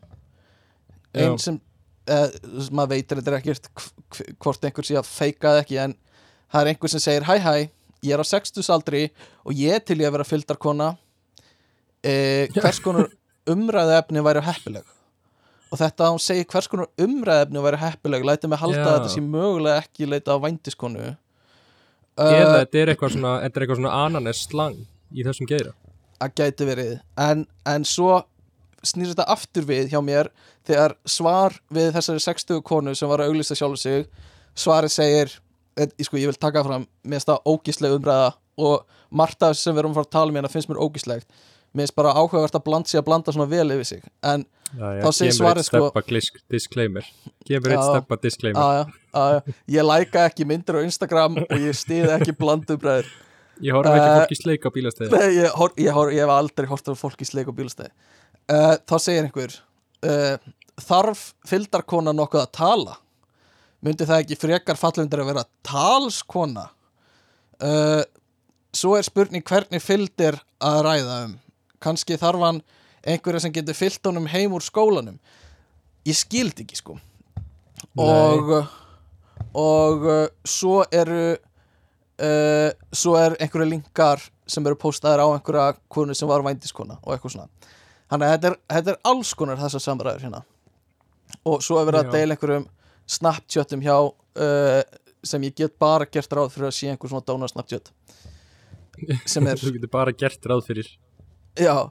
[1.13, 1.61] Einn sem
[2.09, 5.79] uh, maður veitir þetta er ekkert hv- hv- hvort einhver sé að feika það ekki
[5.85, 5.95] en
[6.49, 7.53] það er einhver sem segir hæ hæ,
[8.05, 9.03] ég er á 60 aldri
[9.45, 10.89] og ég til ég að vera fylgdarkona
[12.03, 13.09] eh, hvers konar
[13.49, 14.85] umræðuefni væri heppileg?
[15.69, 18.23] Og þetta að hún segir hvers konar umræðuefni væri heppileg?
[18.25, 18.85] Læti mig halda Já.
[18.87, 21.03] að þetta sé mögulega ekki leita á vændiskonu
[22.19, 24.79] eða uh, þetta er eitthvað svona eitthvað svona ananes slang
[25.15, 25.71] í þessum geira.
[26.19, 26.89] að gæti verið.
[27.17, 28.17] En, en svo
[28.85, 30.29] snýr þetta aftur við hjá mér
[30.67, 34.07] þegar svar við þessari 60 konu sem var að auglýsta sjálfur sig
[34.59, 35.35] svarið segir
[35.79, 39.83] eh, sko, ég vil taka fram, mér finnst það ógísleg umræða og þessu sem við
[39.83, 41.27] erum að fara að tala um hérna finnst mér ógíslegt
[41.73, 44.03] mér finnst bara áhugavert að blanda sig að blanda svona vel yfir sig.
[44.25, 47.05] En já, já, Þá segir svarið, sko- disclaimer.
[47.45, 47.89] Gefur eitt Já.
[47.93, 48.93] steppa disclaimer.
[49.13, 53.09] Aðja, ég læka ekki myndir á Instagram og ég stiði ekki blandumræður
[53.63, 55.09] ég horf ekki Eh, fólk í sleik á bílastæði.
[55.13, 55.49] Nei, ég,
[55.83, 57.91] ég, ég hef aldrei á fólk í sleik og bílastæði
[58.49, 59.55] uh, Þá segir einhver
[60.05, 60.37] uh,
[60.79, 62.97] Þarf fylgdarkona nokkuð að tala?
[63.83, 66.65] Myndi það ekki frekar fallundir að vera talskona?
[67.59, 68.03] Uh,
[68.75, 71.33] svo er spurning hvernig fylgd er að ræða um.
[71.83, 72.61] Kanski þarf hann
[73.07, 75.19] einhverja sem getur fyllt honum heim úr skólanum.
[76.07, 76.95] Ég skildi ekki sko.
[77.99, 78.51] Og
[79.55, 81.37] Og uh, svo eru
[82.91, 87.37] svo er einhverju linkar sem eru postaðir á einhverja konu sem var vændiskona og eitthvað
[87.37, 87.75] svona
[88.09, 90.41] þannig að þetta er, þetta er alls konar þessar samræður hérna.
[91.49, 92.67] Og svo er verið að deila einhverjum
[93.09, 94.81] snapchatum hjá uh,
[95.25, 97.91] sem ég get bara gert ráð fyrir að sé einhver svona dónar snapchat.
[99.29, 100.91] Sem er, þú getur bara gert ráð fyrir.
[101.59, 101.89] Já,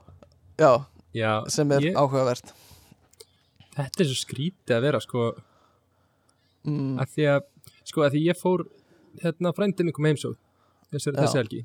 [0.61, 0.73] já.
[1.17, 2.53] Já, sem er ég, áhugavert.
[3.79, 5.31] Þetta er svo skrítið að vera sko.
[6.69, 7.41] Mm, að því að
[7.89, 8.67] sko að því ég fór
[9.23, 10.37] hérna frændin ykkur með heimsóð
[10.93, 11.63] þessi helgi.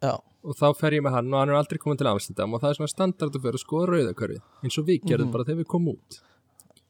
[0.00, 2.60] Já, og þá fer ég með hann og hann er aldrei komin til Amsterdam og
[2.62, 5.32] það er svona standard að fyrir að skoða rauðakörfið eins og við gerðum Mhm.
[5.32, 6.20] bara þegar við komum út.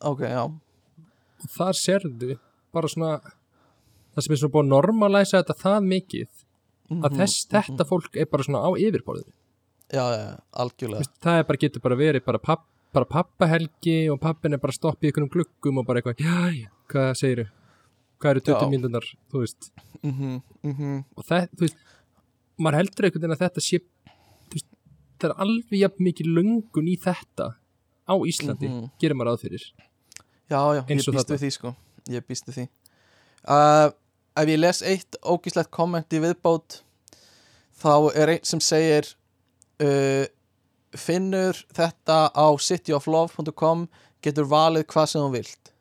[0.00, 0.44] Ok, já.
[0.44, 2.38] Og þar sérðu
[2.72, 3.20] bara svona
[4.14, 6.28] það sem er svona búið að normalæsa þetta það mikið
[6.90, 9.32] að Mhm, þess, þetta fólk er bara svona á yfirborðinu.
[9.92, 10.98] Já, já, algjörlega.
[10.98, 14.72] Vist, það er bara, getur bara verið bara, papp, bara pappahelgi og pappin er bara
[14.72, 17.48] stopp í einhvernum gluggum og bara eitthvað, já, já, hvað segiru
[18.20, 18.70] hvað eru 20 Já.
[18.70, 19.70] mínúnar, þú veist?
[20.04, 21.04] Mhm, mhm.
[21.16, 21.76] Og það, þú veist,
[22.60, 23.80] maður heldur einhvern veginn að þetta sé
[25.20, 27.46] það er alveg jafn mikið löngun í þetta
[28.08, 28.90] á Íslandi, Mhm.
[29.00, 29.64] gerir maður ráð fyrir.
[30.50, 31.38] Já, já, ég og býst þetta.
[31.38, 31.74] því sko.
[32.08, 32.68] Ég býst við því.
[33.48, 33.90] Uh,
[34.36, 36.82] Ef ég les eitt ógíslegt komment í viðbót
[37.82, 39.14] þá er einn sem segir
[39.82, 40.26] uh,
[40.96, 43.88] finnur þetta á cityoflove.com
[44.22, 45.72] getur valið hvað sem þú vilt.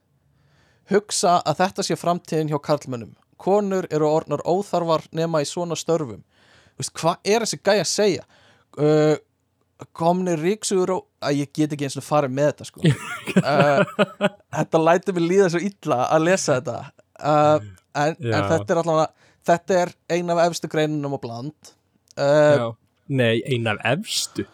[0.89, 3.15] Hugsa að þetta sé framtíðin hjá karlmönnum.
[3.37, 6.23] Konur eru orðnar óþarfar nema í svona störfum
[6.79, 8.25] veist, hvað er þessi gæja að segja?
[8.79, 9.15] Uh,
[9.95, 12.83] komnir ríksugur og að ég get ekki eins og farið með þetta sko.
[13.39, 13.85] Uh,
[14.57, 16.77] þetta lætur mig líða svo illa að lesa þetta.
[17.19, 21.73] Uh, en, en þetta er allavega þetta er ein af efstu greinunum á bland.
[22.19, 22.71] Uh.
[23.09, 24.45] Nei, eina af efstu.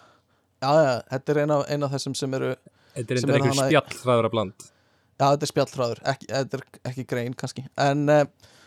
[0.63, 2.51] Já, já, þetta er ein af, ein af þessum sem eru
[2.95, 4.67] Þetta er einhver er hana- spjallræður að bland.
[5.15, 6.61] Já, þetta er spjallfræður, ekki,
[6.91, 8.23] ekki grein kannski, en uh,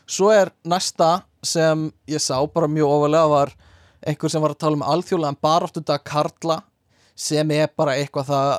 [0.08, 3.52] svo er næsta sem ég sá bara mjög ofalega var
[4.06, 6.62] einhver sem var að tala um alþjóðlegan baráttu dag Karla
[7.18, 8.50] sem er bara eitthvað það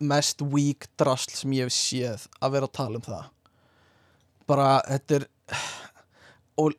[0.00, 3.26] mest weak drasl sem ég hef séð að vera að tala um það.
[4.48, 5.26] Bara þetta er
[6.56, 6.72] og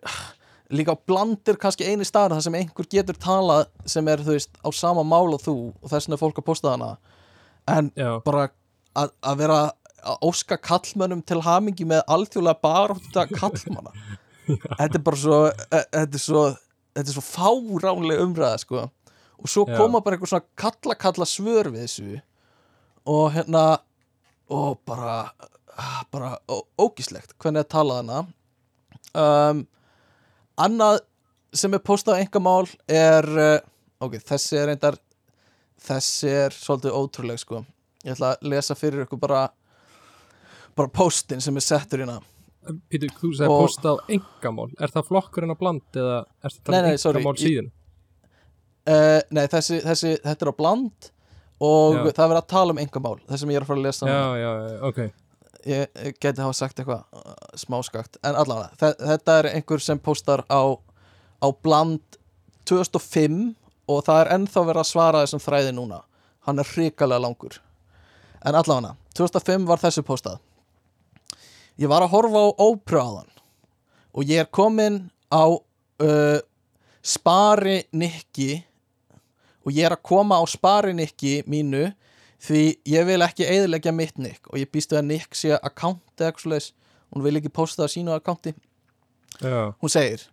[0.73, 4.69] líka blandir kannski eini staður þar sem einhver getur talað sem er þú veist á
[4.75, 6.95] sama mál og þú og þess vegna er fólk að posta hana.
[7.69, 8.49] En Já, bara
[8.97, 9.59] að, vera
[10.23, 13.93] óska kallmönnum til hamingi með alþjóðlega baróttu kallmanna
[14.79, 16.43] þetta er bara svo e- þetta er svo,
[16.95, 18.85] þetta er svo fáránlega umræða sko.
[19.37, 19.75] Og svo Já.
[19.77, 22.21] koma bara einhver svona kalla kalla svör við þessu.
[23.07, 23.65] Og hérna
[24.49, 25.31] og bara
[26.11, 26.37] bara
[26.81, 28.21] ógíslegt hvernig að tala hana
[29.13, 29.59] um,
[30.57, 31.03] annað
[31.53, 33.59] sem er postað á engamál er uh,
[34.01, 34.97] ok, þessi er reyndar
[35.85, 37.61] þessi er svolítið ótrúleg sko.
[38.05, 39.43] Ég ætla að lesa fyrir ykkur bara
[40.77, 42.19] bara postin sem er settur hérna.
[42.91, 46.79] Pítur, þú sagði Og- posta á engamál Er það flokkurinn að bland eða er þetta
[47.13, 47.69] engamál síðan?
[48.87, 51.11] uh, nei, þessi, þessi, þetta er á bland
[51.63, 52.01] og Já.
[52.11, 54.09] það er verið að tala um engamál það sem ég er að fara að lesa
[54.11, 54.99] Já, já, já, ok.
[55.67, 59.99] Ég, ég geti hafa sagt eitthvað uh, smáskakt, en allavega þe- þetta er einhver sem
[59.99, 60.61] postar á
[61.43, 62.03] á bland
[62.67, 63.55] 2005
[63.87, 66.01] og það er ennþá verið að svara þessum þræði núna.
[66.47, 67.57] Hann er hrikalega langur.
[68.43, 70.39] En allavega, 2005 var þessu postað
[71.77, 73.31] ég var að horfa á ópröðan
[74.17, 76.39] og ég er komin á uh,
[77.05, 78.63] spari nikki.
[79.67, 81.89] Og ég er að koma á spari nikki mínu
[82.43, 86.03] því ég vil ekki eðilegja mitt nikk og ég býst við að nikk sé account
[86.15, 86.71] eða eitthvað svoleiðis.
[87.11, 88.15] Hún vil ekki posta það sínu
[89.37, 90.23] Já, hún segir,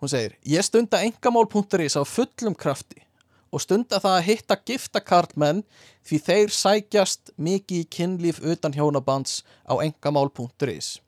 [0.00, 3.04] hún segir ég stunda engamál.is á fullum krafti
[3.50, 5.62] og stunda það að hitta gifta karlmenn
[6.06, 10.98] því þeir sækjast mikið í kynlíf utan hjónabands á engamál.is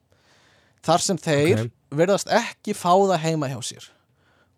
[0.82, 1.72] þar sem þeir Ok.
[1.94, 3.84] verðast ekki fá það heima hjá sér.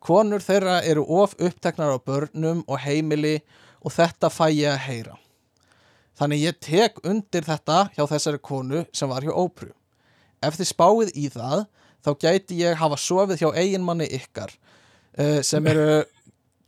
[0.01, 3.41] Konur þeirra eru of uppteknar á börnum og heimili
[3.85, 5.15] og þetta fæ ég að heyra.
[6.17, 9.73] Þannig ég tek undir þetta hjá þessari konu sem var hjá Ópru.
[10.45, 11.65] Ef þið spáið í það
[12.05, 14.53] þá gæti ég hafa sofið hjá eiginmanni ykkar
[15.19, 16.05] uh, sem eru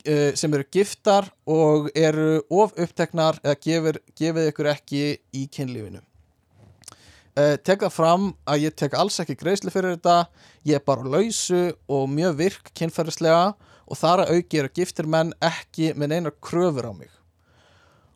[0.07, 5.01] uh, sem eru giftar og eru of uppteknar eða gefur, gefið ykkur ekki
[5.35, 6.01] í kynlífinu.
[7.37, 10.17] Uh, tek það fram að ég tek alls ekki greiðslu fyrir þetta.
[10.65, 13.53] Ég er bara lausu og mjög virk kynferðislega
[13.87, 17.11] og þar að auki eru giftir menn ekki með neinar kröfur á mig.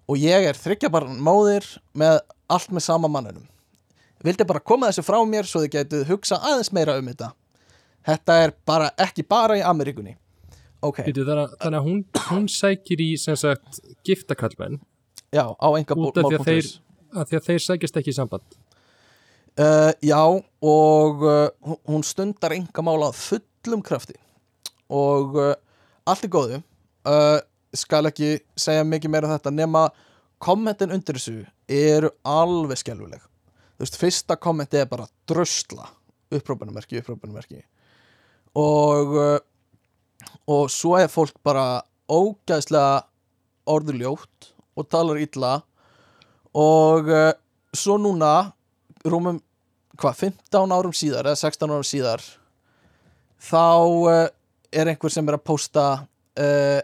[0.10, 2.20] Og ég er þryggja bara móðir með
[2.52, 3.48] allt með sama mannunum
[4.22, 7.32] vildi bara koma þessu frá mér svo þið getið hugsa aðeins meira um þetta.
[8.06, 10.16] Þetta er bara ekki bara í Ameríkunni
[10.82, 14.80] ok, Pítur, þannig, að- þannig að hún, hún sækir í sagt giftakallmenn
[15.34, 18.58] já, á enga af því að þeir, sækjast ekki í samband.
[19.60, 20.20] Uh, já,
[20.64, 21.50] og uh,
[21.90, 24.16] hún- stundar enga mála að fullum krafti.
[24.90, 25.54] Og uh,
[26.08, 26.62] allt er góðu.
[27.04, 27.40] Uh,
[27.76, 29.86] skal ekki segja mikið meira um þetta nema
[30.44, 31.38] kommentin undir þessu
[31.72, 35.86] eru alveg skelfuleg þú veist, fyrsta kommenti er bara drösla
[36.36, 37.62] upprópunumerki, upprópunumerki
[38.60, 39.38] og uh,
[40.50, 43.04] og svo er fólk bara ógæðslega
[43.72, 45.60] orðuljótt og talar illa.
[46.58, 47.32] Og uh,
[47.74, 48.52] svo núna
[49.08, 49.40] rúmum
[50.02, 52.24] hvað, 15 árum síðar eða 16 árum síðar
[53.42, 54.28] þá uh,
[54.72, 55.86] er einhver sem er að posta
[56.42, 56.82] uh,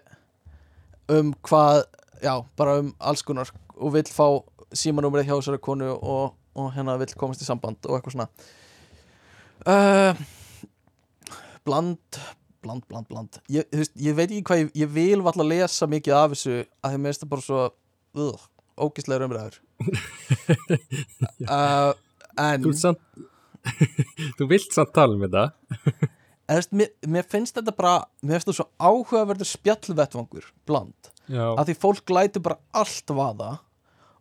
[1.12, 1.84] um hvað
[2.24, 4.40] já, bara um alls konar og vill fá
[4.76, 8.30] símanúmerið hjá þessari konu og, og hérna vill komast í samband og eitthvað svona.
[11.68, 12.20] Bland
[12.68, 13.40] bland, bland, bland.
[13.54, 16.94] Ég, veist, ég veit ekki hvað ég, ég vil valla lesa mikið af þessu að
[16.94, 17.64] því mér finnst það bara svo
[18.20, 18.46] uh,
[18.78, 19.58] ógislegur umræður
[21.48, 21.94] uh,
[22.38, 23.02] en Þú samt,
[24.38, 25.48] þú vilt samt tala um þetta.
[26.48, 31.12] En þú veist, mér, mér finnst þetta bara mér finnst þetta svo áhugaverður spjallvettvangur bland,
[31.26, 33.52] já, að því fólk lætur bara allt vaða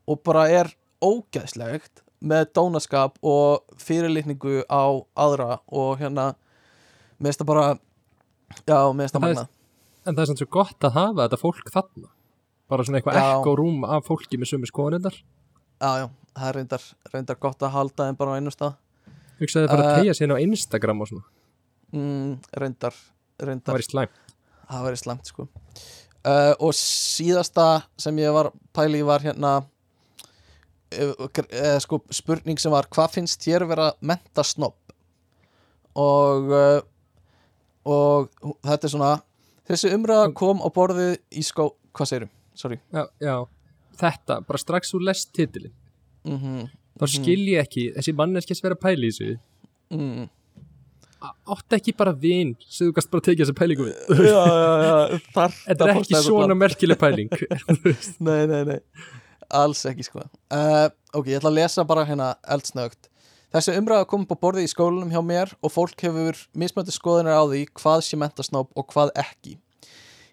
[0.06, 0.72] og bara er
[1.04, 4.84] ógæðslegt með dónaskap og fyrirlitningu á
[5.18, 6.32] aðra og hérna
[7.18, 7.66] mér finnst það bara
[8.66, 9.46] já, mér finnst það Það magna
[10.06, 12.08] en það er samt svo gott að hafa þetta fólk þarna.
[12.70, 16.84] Bara svona eitthvað ekko rúm af fólki með sömu skoðanindar já, já, það er reyndar,
[17.12, 18.72] reyndar gott að halda þeim bara á einu stað.
[19.40, 21.26] Hugsaði bara að tegja sér á Instagram og svona.
[21.92, 22.30] mm,
[22.62, 22.94] reyndar,
[23.36, 23.76] það reyndar.
[23.76, 24.10] Var í slæm
[24.66, 25.42] það væri slæmt sko.
[26.26, 27.66] Uh, og síðasta
[28.00, 31.26] sem ég var pæli var hérna uh,
[31.82, 34.74] sko spurning sem var hvað finnst þér vera mentasnobb?
[35.96, 36.80] Og uh,
[37.86, 38.30] og
[38.66, 39.12] þetta er svona
[39.68, 42.80] þessi umræða kom á borðið í skó hvað segirum, sorry.
[42.94, 43.36] Já, já,
[44.02, 45.74] þetta, bara strax úr lest titilin
[46.26, 46.66] mm
[46.96, 49.36] þá skil ég ekki, þessi manneskis vera að pæla í þessu.
[49.96, 50.24] Mm.
[51.52, 54.24] átti ekki bara vin sem þú gast bara tekið þessi pælingu við?
[54.26, 54.40] Já,
[54.86, 54.96] já,
[55.34, 57.30] þetta er ekki svona merkileg pæling.
[58.26, 58.78] Nei, nei, nei,
[59.60, 60.24] alls ekki sko.
[60.52, 63.10] Uh, ok, ég ætla að lesa bara hérna eldsnögt
[63.54, 67.38] þessi umræða kom upp á borðið í skólanum hjá mér og fólk hefur mismöndi skoðunar
[67.38, 69.56] á því hvað sé mentasnobb og hvað ekki.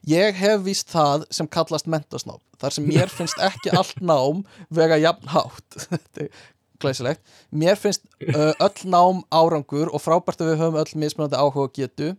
[0.10, 4.44] Ég hef víst það sem kallast mentasnobb þar sem mér finnst ekki allt nám
[4.74, 5.78] vega jafn hátt.
[5.92, 6.44] Þetta er
[6.84, 7.24] glæsilegt.
[7.56, 8.04] Mér finnst
[8.34, 12.14] uh, öll nám árangur og frábært að við höfum öll mismunandi áhuga og getu.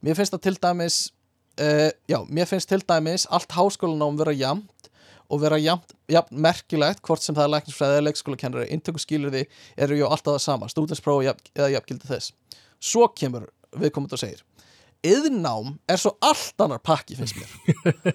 [0.00, 0.98] Mér finnst það til dæmis
[1.60, 4.77] uh, já, mér finnst til dæmis allt háskólanám vera jafnt
[5.28, 8.68] og vera jafnt, jafnt merkilegt hvort sem það er læknisfræði eða leikskólakennari.
[8.72, 9.44] Inntöku skilurði
[9.76, 12.32] eru ju alltaf það sama stúdenspróf jafn, eða jafngildi þess.
[12.80, 14.44] Svo kemur viðkomandi og segir
[15.06, 18.14] yðnám er svo allt annar pakki finnst mér.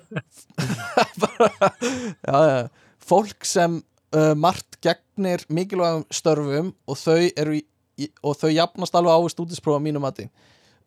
[1.21, 1.49] Bara,
[2.27, 2.67] já, já,
[3.07, 3.77] fólk sem
[4.15, 9.31] uh, margt gegnir mikilvægum störfum og þau eru í, og þau jafnast alveg á í
[9.31, 10.27] stúdenspróf að mínum mati.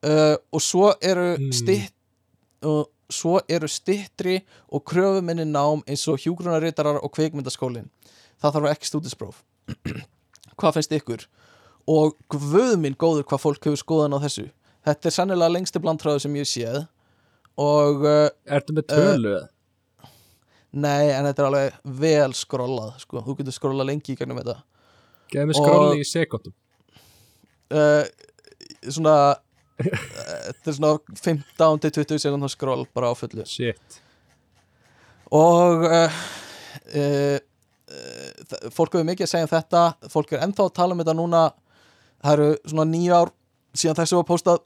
[0.05, 1.53] Uh, og svo eru Mm.
[1.57, 1.95] stitt
[2.67, 4.41] og svo eru stittri
[4.73, 7.89] og kröfuminni nám eins og hjúgrunarritarar og kveikmyndaskólin
[8.43, 9.43] það þarf ekki stúdinspróf
[10.59, 11.27] hvað finnst ykkur?
[11.87, 14.49] Og guð minn góður hvað fólk hefur skoðan á þessu.
[14.87, 16.79] Þetta er sannilega lengsti blandtröðu sem ég séð.
[17.63, 18.27] Og uh,
[18.57, 19.35] ertu með tölu?
[19.37, 19.51] Eða?
[20.77, 23.23] nei en þetta er alveg vel skrollað sko.
[23.25, 24.59] þú getur skrollað lengi í gegnum þetta.
[25.33, 26.55] Geðu mig Og- skrolli í sekundum
[27.73, 28.05] uh,
[28.89, 29.39] svona uh,
[29.77, 33.45] þetta er svona 15 til 20 sekundar skroll bara á fullu.
[33.49, 33.99] Shit.
[35.35, 36.19] Og uh,
[36.95, 39.85] uh, uh, fólk hefur mikið að segja um þetta.
[40.13, 41.43] Fólk er ennþá að tala um þetta núna.
[42.25, 43.33] Það eru svona nýja ár
[43.77, 44.65] síðan þessu var postað.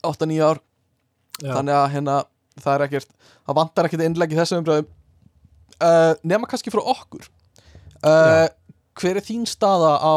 [0.00, 0.62] 8-9 ár.
[1.42, 2.18] Já, þannig að hérna
[2.62, 4.92] það er ekkert það vantar ekkert innlegg í þessu umbröðum
[6.22, 7.24] nema kannski frá okkur.
[8.94, 10.16] Hver er þín staða á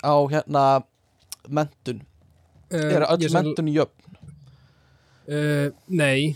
[0.00, 0.64] á hérna
[1.48, 2.02] mentun,
[2.78, 4.10] er öll mentun jöfn?
[5.30, 6.34] Uh, nei.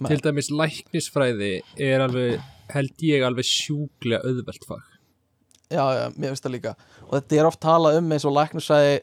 [0.00, 0.08] Nei.
[0.08, 2.38] til dæmis læknisfræði er alveg
[2.72, 4.86] held ég alveg sjúklega auðvelt fag.
[5.70, 6.72] Já, já, mér finnst það líka.
[7.08, 8.94] Og þetta er oft talað um eins og læknisfræði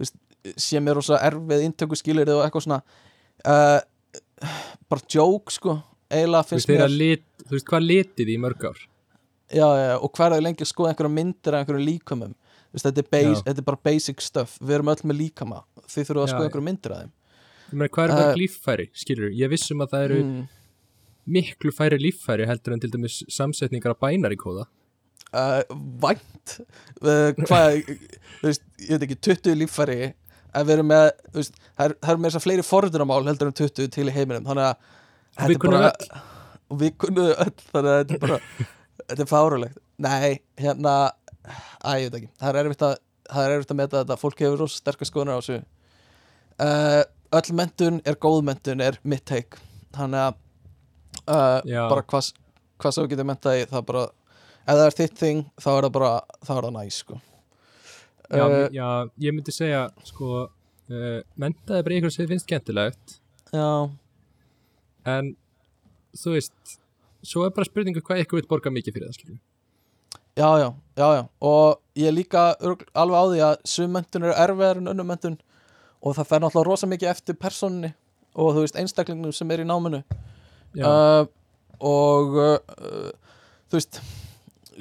[0.00, 0.16] veist,
[0.60, 2.80] sem er rosa erfið inntöku skilir og eitthvað svona.
[3.42, 3.80] Uh,
[4.92, 5.78] bara joke sko.
[6.12, 8.80] Eiginlega finnst mér að lit, þú veist hvað litið í mörg ár?
[9.54, 12.38] Já, já, og hver er lengi að skoða einhverja myndir af einhverjum líkamum?
[12.74, 14.56] Veist, þetta, er base, þetta er bara basic stuff.
[14.62, 15.60] Við erum öll með líkama
[15.90, 17.12] þið þurfum að Já, skoða einhverjum myndir af þeim.
[17.74, 20.42] Meina hvað er Uh, mörg líffæri, skilur ég vissum að það eru mm,
[21.36, 24.66] miklu færi líffæri heldur en til dæmis samsetningar af bænari kóða
[25.34, 25.62] uh,
[26.04, 26.58] vænt.
[27.00, 27.80] Uh, hvað
[28.42, 29.98] þú veist, ég veit ekki, 20 líffæri
[30.54, 33.56] við erum með þú veist, það er- eru með þess að fleiri forðunamál heldur en
[33.58, 34.92] 20 til í heiminum þannig að
[35.34, 36.22] þetta við er bara-
[36.84, 38.38] við kunnum öll þannig að þetta er bara
[39.08, 40.92] þetta er fárulegt nei, hérna,
[41.84, 42.30] að ég veit ekki.
[42.40, 42.94] Það er erfitt að,
[43.30, 44.16] það er erfitt að meta þetta.
[44.18, 45.58] Fólk hefur rosa sterkar skoðunar á þessu
[46.62, 47.02] uh,
[47.34, 49.58] öll mentun er góð mentun er mitt teik
[49.94, 50.34] þannig að
[51.28, 52.32] uh, bara hvað
[52.82, 54.04] hvað svo getur mentað í það er bara
[54.64, 57.20] ef það er þitt þing þá er það bara þá er það næs sko.
[58.34, 58.88] Já, uh, já,
[59.20, 60.46] ég myndi segja sko,
[60.90, 63.18] uh, mentaði bara ykkur sem finnst skemmtilegt.
[63.54, 63.68] Já,
[65.14, 65.34] en
[66.16, 66.78] þú veist
[67.24, 69.42] svo er bara spurningu hvað ykkur vil borga mikið fyrir það skilur
[70.34, 71.28] já, já, já, já.
[71.40, 72.44] Og ég er líka
[72.94, 75.36] alveg á því að sum mentun eru erfiðar en önnum mentun
[76.04, 77.94] og það fer náttúrulega rosa mikið eftir persónunni
[78.34, 80.02] og þú veist einstaklingnum sem er í náminu.
[80.74, 81.24] Uh,
[81.78, 83.10] og uh,
[83.70, 84.00] þú veist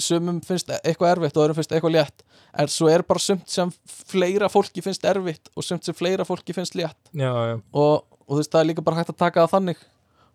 [0.01, 2.23] sumum finnst eitthvað erfitt og öðrum finnst eitthvað létt.
[2.57, 3.71] En svo er bara sumt sem
[4.09, 6.97] fleira fólki finnst erfitt og sumt sem fleira fólki finnst létt.
[7.13, 9.83] Já, já, og, og þú veist það er líka bara hægt að taka það þannig.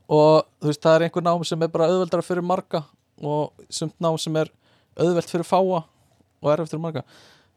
[0.09, 2.85] Og þú veist það er einhver nám sem er bara auðveldara fyrir marga
[3.19, 4.53] og sumt nám sem er
[4.99, 7.05] auðvelt fyrir fáa og erfitt fyrir marga.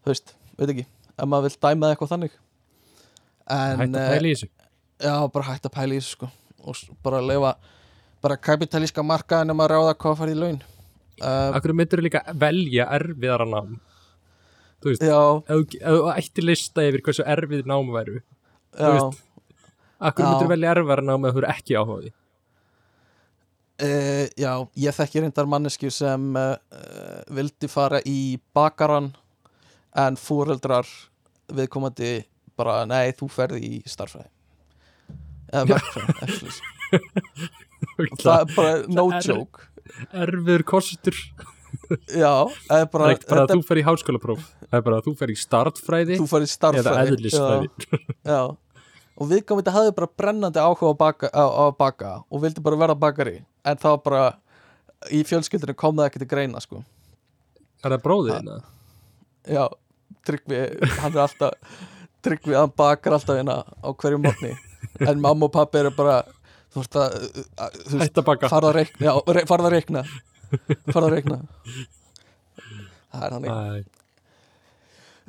[0.01, 2.39] Þú veist, veit ekki ef maður vil dæma eitthvað þannig
[3.51, 4.49] en Hætt að eh, pæla í þessu.
[5.01, 6.29] Já, bara hægt að pæla í þessu sko.
[6.61, 7.53] Og bara leifa
[8.21, 10.59] bara kapitalíska markaðin um að ráða hvað farið í laun.
[11.21, 13.75] Uh, Akkur myndur líka velja erfiðara nám?
[14.81, 18.87] Þú veist, ef þú- þú ætti lista yfir hversu erfið nám væru já.
[18.95, 19.19] veist,
[20.01, 22.13] Akkur myndur velja erfiðara nám ef þú eru ekki áhugaði
[23.81, 26.51] Uh, já, ég þekki reyndar mannesku sem uh,
[27.33, 29.07] vildi fara í bakaran
[29.97, 30.85] en fóreldrar
[31.49, 32.11] viðkomandi
[32.61, 34.29] bara, nei, þú ferði í starffræði
[35.51, 36.53] eða verkfræði actually.
[38.21, 39.67] það er bara no er- joke.
[40.13, 41.17] Erfiður kostur.
[42.07, 44.43] Já, það er bara, ekkert bara að þetta þú fer í háskólapróf.
[44.67, 47.69] Það er bara að þú fer í startfræði þú ferði í eða eðlisfræði.
[47.91, 48.41] Já, já.
[49.17, 52.79] og viðkomandi hafði bara brennandi áhuga á, baka, á, á að baka og vildi bara
[52.85, 53.37] verða bakari.
[53.67, 54.23] En það var bara
[55.11, 56.83] í fjölskyldinu kom það ekki til greina sko.
[57.81, 58.59] Er það bróðið eða?
[59.49, 59.63] Já,
[60.27, 60.61] Tryggvi,
[61.01, 61.79] hann er alltaf
[62.25, 64.51] Tryggvi, hann bakar alltaf hérna á hverju mótni
[65.09, 66.19] en mamma og pappi eru bara
[66.73, 67.15] þú veist að
[67.65, 70.03] að- þú veist, að farða að reikna já, re, farða að reikna.
[70.91, 71.39] Farða að reikna.
[73.11, 73.47] Það er hann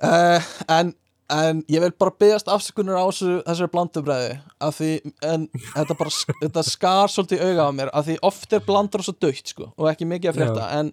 [0.02, 0.92] uh, en,
[1.32, 4.32] en ég vil bara byggjast afsökunar á þessu, þessari blandubræði
[4.68, 4.90] af því,
[5.32, 9.14] en þetta bara þetta skar svolítið auga á mér af því oft er blandur svo
[9.22, 10.92] dögt sko og ekki mikið að frétta en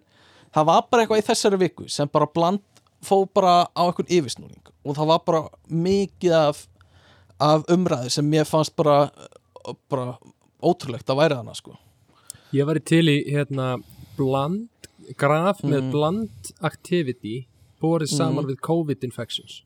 [0.55, 2.63] það var bara eitthvað í þessari viku sem bara bland
[3.05, 6.63] fó bara á einhvern yfirsnúning og það var bara mikið af,
[7.39, 9.09] af umræði sem mér fannst bara,
[9.91, 10.17] bara
[10.63, 11.75] ótrúlegt að væri hana sko.
[12.55, 13.77] Ég var í til í hérna
[14.17, 14.67] bland,
[15.17, 15.91] graf með Mhm.
[15.91, 17.47] bland activity
[17.81, 19.61] borið saman við COVID infections.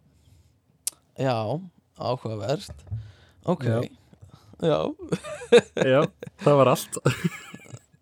[1.18, 1.60] Já,
[1.98, 2.70] áhugavert.
[3.46, 3.82] Ok, Já.
[4.62, 4.80] já.
[5.94, 6.02] Já,
[6.44, 6.98] það var allt.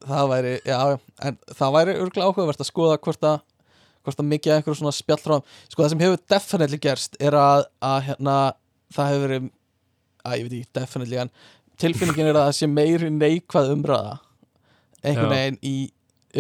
[0.02, 3.36] Það væri, já, en það væri örgulega áhugavert að skoða hvort að
[4.06, 7.98] hvort að mikið einhverjum svona spjallfráðum sko það sem hefur definitely gerst er að, að
[8.10, 8.38] hérna,
[8.94, 9.50] það hefur verið
[10.22, 11.34] að ég veit ekki, definitely en
[11.82, 14.16] tilfinningin er að það sé meiri neikvað umræða
[15.02, 15.36] einhvern Já.
[15.36, 15.76] veginn í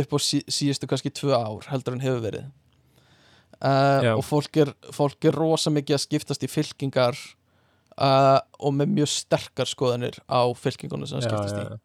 [0.01, 2.47] upp á sí, síðustu kannski tvö ár heldur en hefur verið
[3.59, 4.13] uh, Já.
[4.15, 7.17] og fólk er, fólk er rosa mikið að skiptast í fylkingar
[7.97, 11.79] uh, og með mjög sterkar skoðanir á fylkingunum sem það skiptast í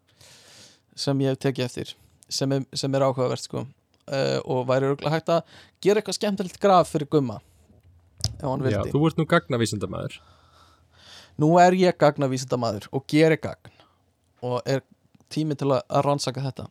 [0.96, 1.96] sem ég hef tekið eftir
[2.32, 3.66] sem er, sem er áhugavert sko
[4.10, 7.40] uh, og væri örgulega hægt að gera eitthvað skemmtilegt graf fyrir gumma
[8.36, 10.18] ef hann Já, vildi þú ert nú gagnavísindamæður
[11.42, 13.72] nú er ég gagnavísindamaður og gerir gagn
[14.46, 14.82] og er
[15.32, 16.68] tími til að, rannsaka þetta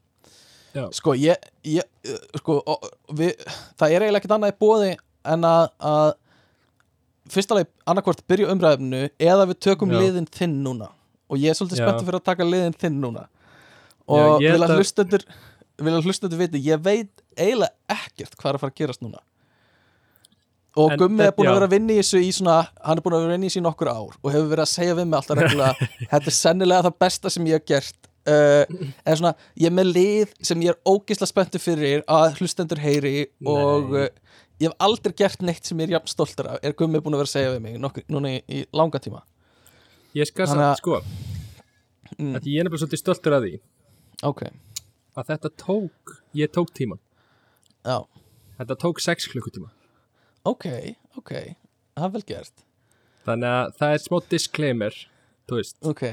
[0.76, 0.86] Já.
[0.96, 2.60] sko ég, ég uh, sko,
[3.16, 3.36] við,
[3.80, 4.92] það er eiginlega ekkert annað í bóði
[5.26, 6.10] en að, að
[7.34, 10.00] fyrsta leið annarkvort byrja umræðinu eða við tökum Já.
[10.04, 10.92] liðin þinn núna
[11.26, 11.86] og ég er svolítið Já.
[11.88, 13.24] spenntið fyrir að taka liðin þinn núna
[14.06, 15.24] og ég vil að- hlustendur
[15.82, 19.22] vil að hlustendur viti, ég veit eiginlega ekkert hvað er að fara að gerast núna.
[20.76, 23.04] Og En Gummi er búin að vera að vinna í þessu í svona, hann er
[23.06, 24.96] búin að vera að vinna í þessu í nokkur ár og hefur verið að segja
[24.98, 28.10] við mig alltaf reglulega þetta er sennilega það besta sem ég hef gert.
[28.26, 29.32] Uh, en svona,
[29.62, 33.14] ég er með lið sem ég er ógisla spenntu fyrir að hlustendur heyri
[33.46, 34.08] og uh,
[34.60, 36.60] ég hef aldrei gert neitt sem ég er jafn stoltur af.
[36.66, 39.22] Er Gummi búin að vera að segja við mig nokkur, núna í, í langa tíma?
[40.18, 41.00] Ég skal samt, sko
[42.20, 42.36] Mm.
[42.38, 43.56] að ég er nefnilega svolítið stoltur að því.
[44.30, 44.42] Ok,
[45.18, 47.00] að þetta tók, ég tók tíma
[47.86, 47.98] já,
[48.60, 49.70] þetta tók 6 klukkutíma.
[50.46, 50.66] Ok,
[51.18, 51.32] ok.
[51.96, 52.64] Það er vel gert.
[53.26, 54.98] Þannig að það er smá disclaimer
[55.50, 56.04] þú veist, ok,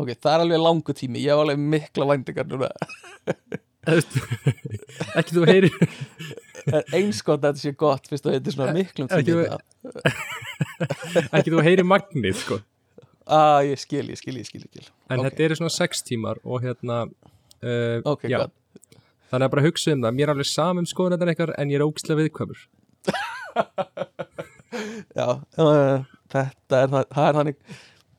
[0.00, 1.22] ok, það er alveg langu tími.
[1.22, 2.68] Ég hef alveg mikla væntingar núna.
[5.16, 5.70] Ekki þú heyri
[6.68, 9.46] En eins gott að þetta sé gott fyrst að þetta er svona miklum tími
[11.38, 12.58] ekki þú heyri magnið sko.
[13.30, 14.86] Ah, ég skil, ég skil, ég skil, ég skil.
[15.08, 15.30] En Ok.
[15.30, 18.52] þetta eru svona 6 tímar og hérna uh, ok, já, gott
[19.30, 21.86] þannig að bara hugsa um það mér er alveg samum skoðunar eitthvað en ég er
[21.86, 22.60] ógislega viðkvæmur.
[25.18, 25.26] Já,
[25.58, 27.58] uh, þetta er, það, það er þannig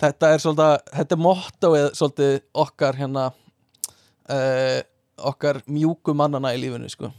[0.02, 2.34] þetta er svolítið, þetta er mottoið svolítið
[2.64, 4.80] okkar hérna uh,
[5.32, 7.12] okkar mjúku mannana í lífinu sko.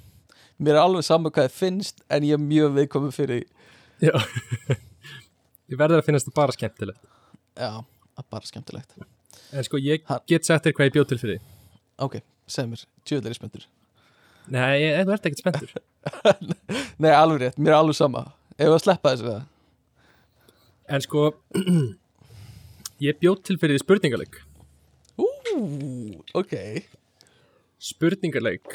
[0.63, 3.69] Mér er alveg saman hvað þið finnst en ég er mjög viðkomið fyrir því.
[4.09, 4.15] já.
[5.73, 7.05] Ég verður að finnast það bara skemmtilegt.
[7.57, 8.91] Já, það er bara skemmtilegt.
[9.57, 11.55] En sko ég get sagt þér hvað ég bjóð til fyrir því.
[12.05, 12.19] ok,
[12.51, 13.65] segð mér, tjóðlega spenntur
[14.51, 15.75] nei, ég, þú ert ekkert spenntur.
[17.03, 18.25] Nei, alveg rétt, mér er alveg sama.
[18.57, 19.43] Ef við að sleppa þessu það
[20.93, 21.29] en sko
[23.07, 24.41] ég bjóð til fyrir spurningarleik.
[25.21, 25.29] Ú,
[26.39, 26.57] ok.
[27.83, 28.67] Spurningarleik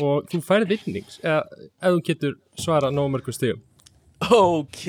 [0.00, 3.60] og þú færið vinnings eða ef þú getur svara nóg mörgum stegum
[4.20, 4.86] ok.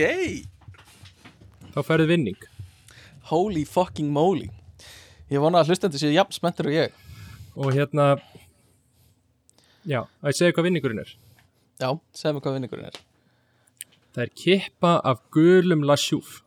[1.72, 2.40] Þá færið vinning.
[3.32, 4.50] Holy fucking moly.
[5.32, 6.96] Ég vona að hlustendur séu jafn spenntur og ég.
[7.56, 8.18] Og hérna
[9.88, 11.14] já, að ég segja hvað vinningurinn er.
[11.82, 13.00] Já, segðu mig hvað vinningurinn er.
[14.12, 16.42] Það er kippa af gulum lasjúf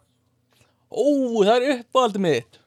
[0.94, 1.06] Ó,
[1.42, 2.60] það er uppáhaldi mitt.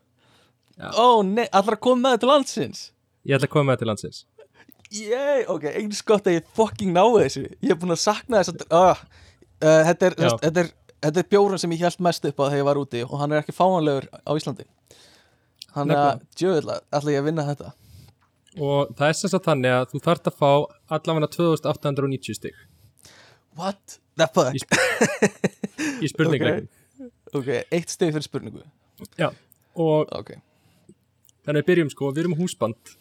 [0.78, 0.89] Já.
[0.99, 2.82] Ó, nei, allar að koma með þetta til landsins?
[3.24, 4.20] Ég ætla að koma með það til landsins.
[4.97, 7.45] Yey, ok, eins gott að ég fucking náði þessu.
[7.63, 9.01] Ég er búin að sakna þess að uh,
[9.63, 10.72] uh, þetta, er, þetta, er,
[11.07, 13.34] þetta er bjórun sem ég held mest upp á þegar ég var úti og hann
[13.34, 14.68] er ekki fáanlegur á Íslandi.
[15.76, 17.74] Hann er að, djöðla, ætla ég að vinna þetta
[18.58, 20.49] Og það er sem sagt þannig að þú þarft að fá
[20.97, 22.55] allavega 2890 stig.
[23.58, 24.55] What the fuck?
[24.58, 24.62] Í
[26.05, 26.68] í spurningleikum
[27.38, 28.64] Ok, eitt steg fyrir spurningu.
[29.20, 29.30] Já,
[29.78, 30.32] og Ok,
[31.45, 32.93] þannig við byrjum sko, við erum húsband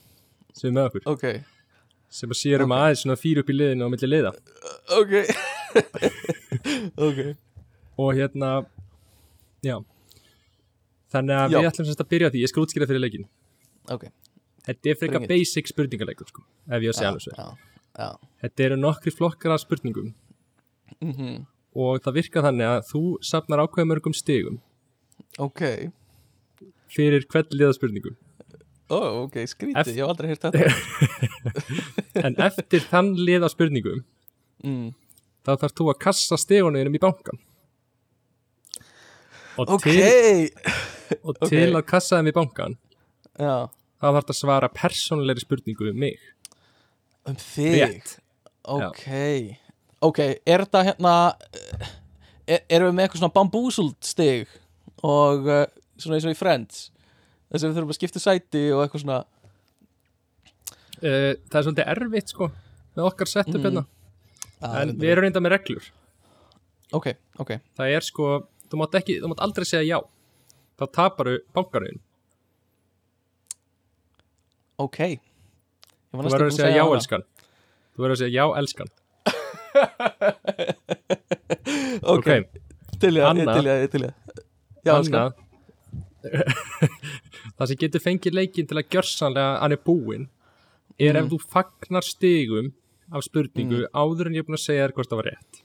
[0.57, 1.25] sem er með okkur, ok,
[2.13, 2.81] sem að sérum Ok.
[2.83, 4.33] aðeins svona fyrir upp í liðinu á milli liða.
[4.99, 5.15] Ok.
[6.97, 7.19] Ok.
[8.01, 8.51] Og hérna
[9.65, 9.77] já.
[11.13, 11.59] Þannig að Já.
[11.61, 13.27] við ætlum semst að byrja því, ég skal útskýra fyrir leikin
[13.93, 14.07] Ok,
[14.67, 18.09] þetta er frekar basic spurningaleikur sko, ef ég að segja alveg svo
[18.45, 20.15] þetta eru nokkri flokkar af spurningum.
[21.03, 21.45] Mm
[21.77, 24.55] og það virkar þannig að þú safnar ákveða mörgum stigum.
[25.37, 25.61] Ok,
[26.89, 28.17] fyrir hvern liða spurningum
[28.87, 32.23] ó, ok, skrítið, Ef- ég hef aldrei heyrt þetta.
[32.27, 34.05] En eftir þann liða spurningum
[34.65, 34.93] mm.
[35.47, 37.43] þá þarf þú að kassa stigunum í bankan
[39.57, 40.51] og til,
[41.23, 41.49] og ok.
[41.51, 42.79] til að kassa þeim í bankan
[43.41, 43.67] já,
[44.07, 46.19] þá þarf það að svara persónulegri spurningu um mig?
[47.27, 47.77] Um þig?
[47.83, 48.13] Rétt.
[48.67, 49.05] Ok,
[50.07, 51.15] ok, er þetta hérna
[52.47, 54.49] er, Erum við með eitthvað svona bambúsult stig
[55.07, 55.65] og uh,
[55.99, 56.85] svona eins og í Friends?
[57.51, 59.19] Þess að við þurfum að skipta sæti og eitthvað svona.
[60.97, 62.49] Uh, það er svolítið erfitt sko
[62.97, 63.65] með okkar setup Mm.
[63.69, 63.85] hérna.
[64.65, 65.89] Ah, en við erum reynda með reglur.
[66.97, 67.11] Ok,
[67.43, 68.29] ok, það er sko,
[68.71, 69.99] þú mátt, ekki, þú mátt aldrei segja já.
[70.81, 72.01] Þá taparu bankarinn
[74.79, 74.99] ok.
[76.13, 77.25] Þú verður að segja já elskan.
[77.97, 78.91] Þú verður að segja já elskan.
[82.07, 82.27] Ok,
[83.01, 83.57] til ég, Anna.
[84.87, 85.35] annað
[87.57, 90.25] það sem getur fengið leikin til að gjörsanlega hann er búinn
[90.99, 91.21] er Mm.
[91.21, 92.71] ef þú fagnar stigum
[93.13, 95.61] af spurningu áður en ég er búin að segja þér hvort það var rétt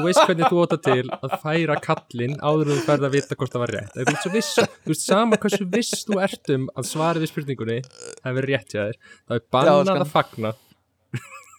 [0.00, 3.36] þú veist hvernig þú óta til að færa kallinn áður en þú ferð að vita
[3.36, 3.98] hvort það var rétt.
[3.98, 7.78] Þú svo viss, þú veist sama hversu viss þú ert um að svarið við spurningunni
[8.24, 10.54] hefur rétt hjá þér, það er bannað að fagna.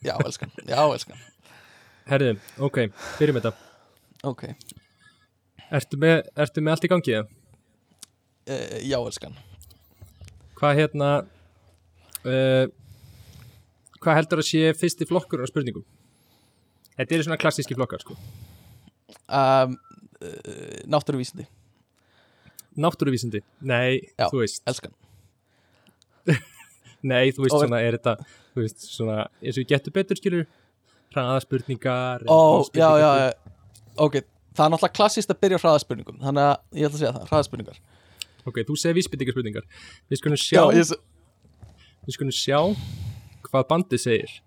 [0.02, 1.20] Já, elskan, já, elskan.
[2.10, 2.32] Herðu,
[2.66, 2.78] ok,
[3.20, 3.52] byrjum þetta.
[4.26, 4.48] Ok,
[5.70, 7.22] ertu með, ertu með allt í gangi?
[7.22, 9.38] uh, já, elskan.
[10.58, 11.10] Hvað hérna
[12.26, 12.66] uh,
[14.02, 15.86] hvað heldur að sé fyrsti flokkur á spurningum
[16.98, 18.18] þetta eru svona klassíski flokkar sko.
[19.28, 19.78] um,
[20.22, 21.46] uh, Náttúruvísindi,
[22.78, 24.28] náttúruvísindi, nei, Já.
[24.32, 24.62] þú veist.
[24.68, 24.94] elskan.
[27.04, 28.14] Nei, þú veist Og- svona, er þetta
[28.54, 30.44] þú veist, svona, eins og ég getur betur skilur
[31.16, 33.32] hraðaspurningar Ó, já, já, já,
[33.98, 34.20] ok
[34.54, 37.26] Það er náttúrulega klassist að byrja á hraðaspurningum Þannig að ég ætla að segja það,
[37.32, 37.80] hraðaspurningar.
[38.46, 39.66] Ok, þú segir vísbendingarspurningar
[40.12, 41.74] við skulum sjá, ég, s-
[42.06, 42.60] við skulum sjá
[43.50, 44.38] hvað bandið segir.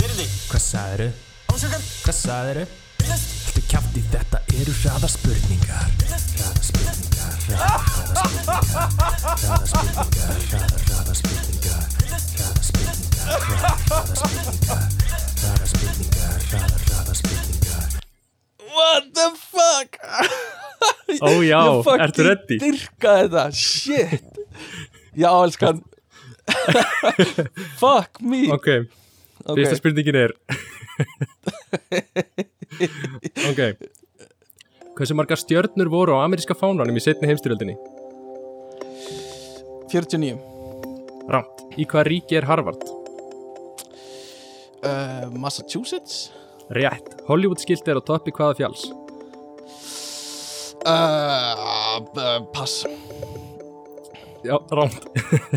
[0.00, 1.10] Hvað sagðiru?
[1.56, 2.64] Hvað sagðiru?
[3.06, 9.16] Haltu kjátt í þetta eru hraða spurningar Hraða spurningar, hraða, hraða spurningar
[10.84, 14.84] Hraða spurningar, hraða, hraða spurningar Hraða spurningar, hraða, hraða spurningar
[15.40, 17.88] Hraða spurningar, hraða, hraða spurningar
[18.76, 19.96] What the fuck
[21.16, 22.60] ó já, Ég fucking ertu ready?
[22.60, 24.28] dyrka þetta, shit
[25.16, 25.80] Já, elskan
[27.80, 28.68] Fuck me ok,
[29.46, 30.32] Ok, fyrsta spurningin er
[33.50, 33.60] ok
[34.96, 37.76] hversu margar stjörnur voru á ameríska fánanum í setni heimstyrjöldinni?
[39.92, 40.38] 49
[41.30, 41.56] Rámt.
[41.76, 42.82] Í hvaða ríki er Harvard?
[44.86, 46.14] uh, Massachusetts
[46.74, 47.06] Rétt.
[47.28, 48.82] Hollywood skilti er á toppi hvaða fjalls?
[50.86, 50.92] uh,
[52.02, 52.74] uh, Pass
[54.46, 55.02] Já, rámt.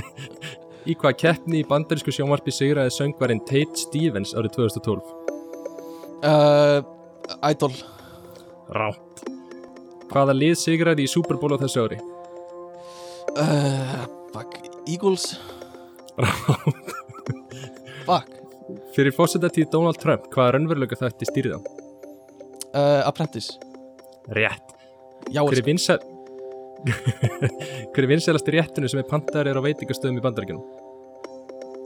[0.88, 5.16] í hvaða keppni í bandarísku sjónvarpi sigraði söngvarinn Tate Stevens árið 2012?
[6.24, 6.80] uh,
[7.50, 7.74] Idol
[8.76, 9.24] Rámt.
[10.10, 12.00] Hvaða lið sigraði í Super Bowl á þessu ári?
[13.40, 15.34] uh, Fuck, Eagles
[16.20, 16.94] Rámt.
[18.06, 18.36] Fuck
[18.94, 21.60] Fyrir fósitatíð Donald Trump, hvaða raunveruleika þætti stýrið á?
[21.60, 23.58] uh, Apprentice
[24.30, 24.76] Rétt.
[25.34, 26.00] Já, er elskan vinsæl...
[27.94, 30.64] Hver er vinsælasti réttinu sem er pantaður er á veitingastöðum í bandaríkjunum?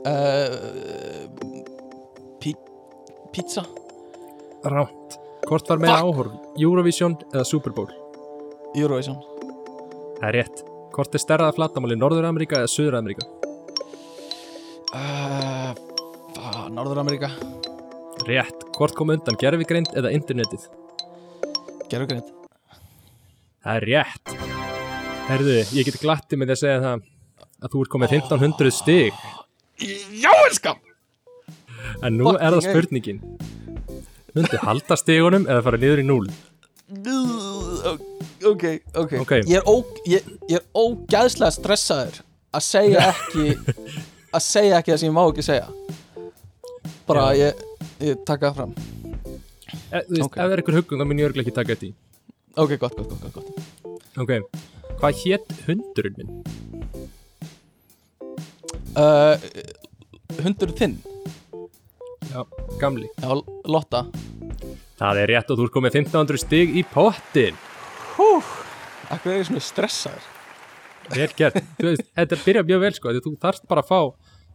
[0.04, 0.52] uh,
[2.42, 2.54] pi
[3.34, 3.64] Pizza
[4.64, 5.18] Rámt.
[5.48, 6.32] Hvort var meira áhorf?
[6.56, 7.90] Eurovision eða Super Bowl?
[8.76, 9.18] Eurovision
[10.20, 10.62] Það er rétt.
[10.94, 13.26] Hvort er stærraða flatamáli Norður-Ameríka eða Suður-Ameríka?
[14.94, 15.74] uh,
[16.72, 17.32] Norður Ameríka
[18.28, 18.64] Rétt.
[18.78, 20.70] Hvort kom undan gerfigreind eða internetið?
[21.90, 22.32] gerðu greint
[23.64, 24.43] Það er rétt
[25.24, 27.04] Herðu, ég get glatti með því að segja það
[27.64, 29.20] að þú ert komið 1500 stig.
[30.20, 30.80] Já, elskan!
[32.04, 33.20] En nú er það Fucking spurningin.
[34.34, 36.24] Mundu halda stigunum eða fara niður í 0
[38.44, 38.64] Ok,
[38.98, 39.32] ok, Ok.
[39.46, 39.74] Ég, er ó,
[40.10, 42.18] ég, ég er ógæðslega stressaður
[42.54, 43.46] að segja ekki
[44.34, 45.70] að segja ekki það sem ég má ekki segja.
[47.08, 47.46] Bara Já.
[47.46, 47.64] ég,
[48.10, 48.74] ég taka það fram.
[48.74, 50.36] E, þú veist, Ok.
[50.36, 51.94] Ef það er einhver huggun þá mun ég örglega ekki taka þetta í.
[52.54, 53.48] Ok, gott, gott, gott, gott.
[54.20, 54.36] Ok,
[55.04, 56.36] hvað hétt hundurinn minn?
[58.96, 59.34] Uh,
[60.40, 60.94] Hundur þinn?
[62.30, 62.40] Já,
[62.80, 63.10] gamli.
[63.20, 63.34] Já,
[63.68, 64.06] Lotta.
[64.96, 67.56] Það er rétt og þú ert komið 1500 stig í pottin
[68.14, 68.28] Hú,
[69.12, 70.28] akkur er svona stressaður?
[71.12, 74.00] Vel gert, veist, þetta byrja mjög vel sko því þú þarft bara að fá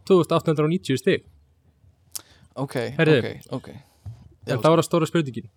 [0.10, 1.28] 2890 stig.
[2.58, 3.36] Ok, Heyrðu.
[3.54, 3.74] ok, ok.
[4.50, 5.52] En það var að stóra spurningin.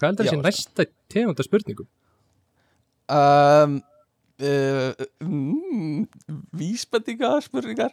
[0.00, 0.44] Hvað Já, þessi sko.
[0.46, 1.90] næsta tegunda spurningum?
[3.10, 3.82] Um,
[4.40, 6.08] uh, mm,
[6.52, 7.92] Vísbendinga spurningar?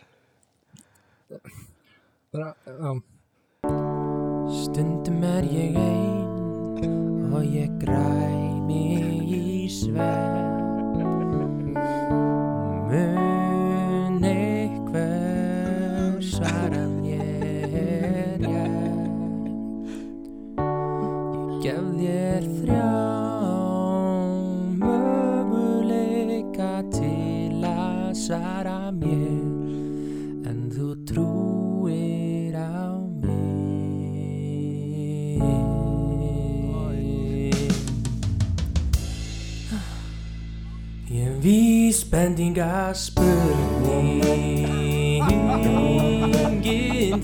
[2.32, 3.04] Bara, um,
[4.64, 8.84] Stundum er ég ein og ég græmi
[9.28, 10.48] í svefn
[12.88, 13.27] Mun
[41.88, 45.24] vísbendinga spurningin
[46.68, 47.24] þín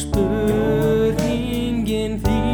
[0.00, 2.48] Spurningin þín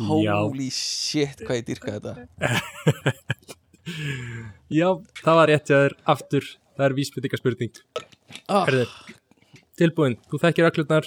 [0.00, 2.16] Holy shit, hvað ég dýrka þetta.
[4.80, 5.92] Já, það var rétt hjá þér.
[6.16, 7.78] Aftur Það er vísbendinga spurning
[8.52, 8.84] ah, Herðu,
[9.80, 11.06] tilbúin, þú þekkir öllurnar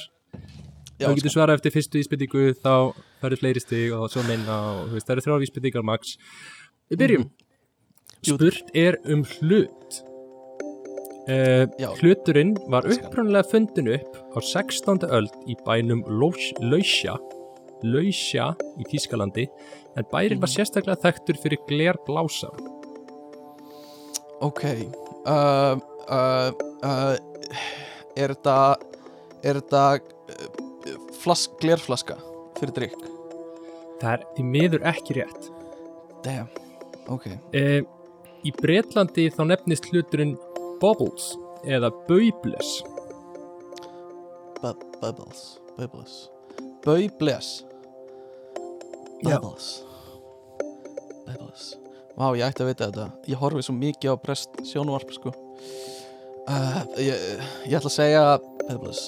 [0.99, 1.35] Já, þá getur sko.
[1.37, 2.73] svarað eftir fyrstu vísbendingu þá
[3.21, 6.17] færðu fleiri stig og svo minna og það eru þrjá vísbendingar max
[6.91, 7.25] Við byrjum
[8.27, 8.35] Jú.
[8.35, 9.99] Spurt er um hlut
[11.31, 11.65] uh.
[12.01, 13.07] Hluturinn var Elskar.
[13.07, 15.05] upprunalega fundin upp á 16.
[15.07, 17.15] öld í bænum Laus- Lausja
[17.85, 19.45] Lausja í Tískalandi
[19.95, 22.59] en bærin var sérstaklega þekktur fyrir glerblásar
[24.43, 25.79] Ok uh,
[26.11, 26.51] uh,
[26.83, 27.15] uh,
[28.19, 28.57] Er þetta
[29.47, 30.49] Er uh,
[31.21, 32.17] flask, glerflaska
[32.59, 32.99] fyrir drikk
[33.99, 35.47] Það er í miður ekki rétt.
[36.23, 36.47] Damn,
[37.11, 37.25] ok.
[37.51, 37.81] Uh,
[38.47, 40.37] Í Bretlandi þá nefnist hluturinn
[40.79, 41.33] Bubbles
[41.67, 42.77] eða Baubles.
[44.61, 45.41] Bu Bubbles
[45.75, 46.15] Bubbles.
[46.85, 47.49] Bubbles
[49.19, 49.35] Já.
[49.35, 49.67] Bubbles.
[51.27, 51.65] Bubbles.
[52.15, 53.09] Vá, ég ætti að vita þetta.
[53.27, 55.35] Ég horfi svo mikið á brest sjónvarp sko
[56.49, 57.13] uh, ég,
[57.69, 58.23] ég ætla að segja
[58.65, 59.05] Bubbles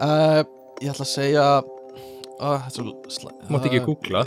[0.00, 0.40] uh,
[0.80, 2.68] Ég ætla að segja uh,
[3.50, 4.24] mátt ekki googla.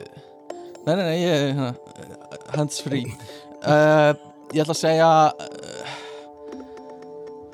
[0.84, 3.08] Nei, nei, nei, ég hands free.
[3.64, 5.10] Ég ætla að segja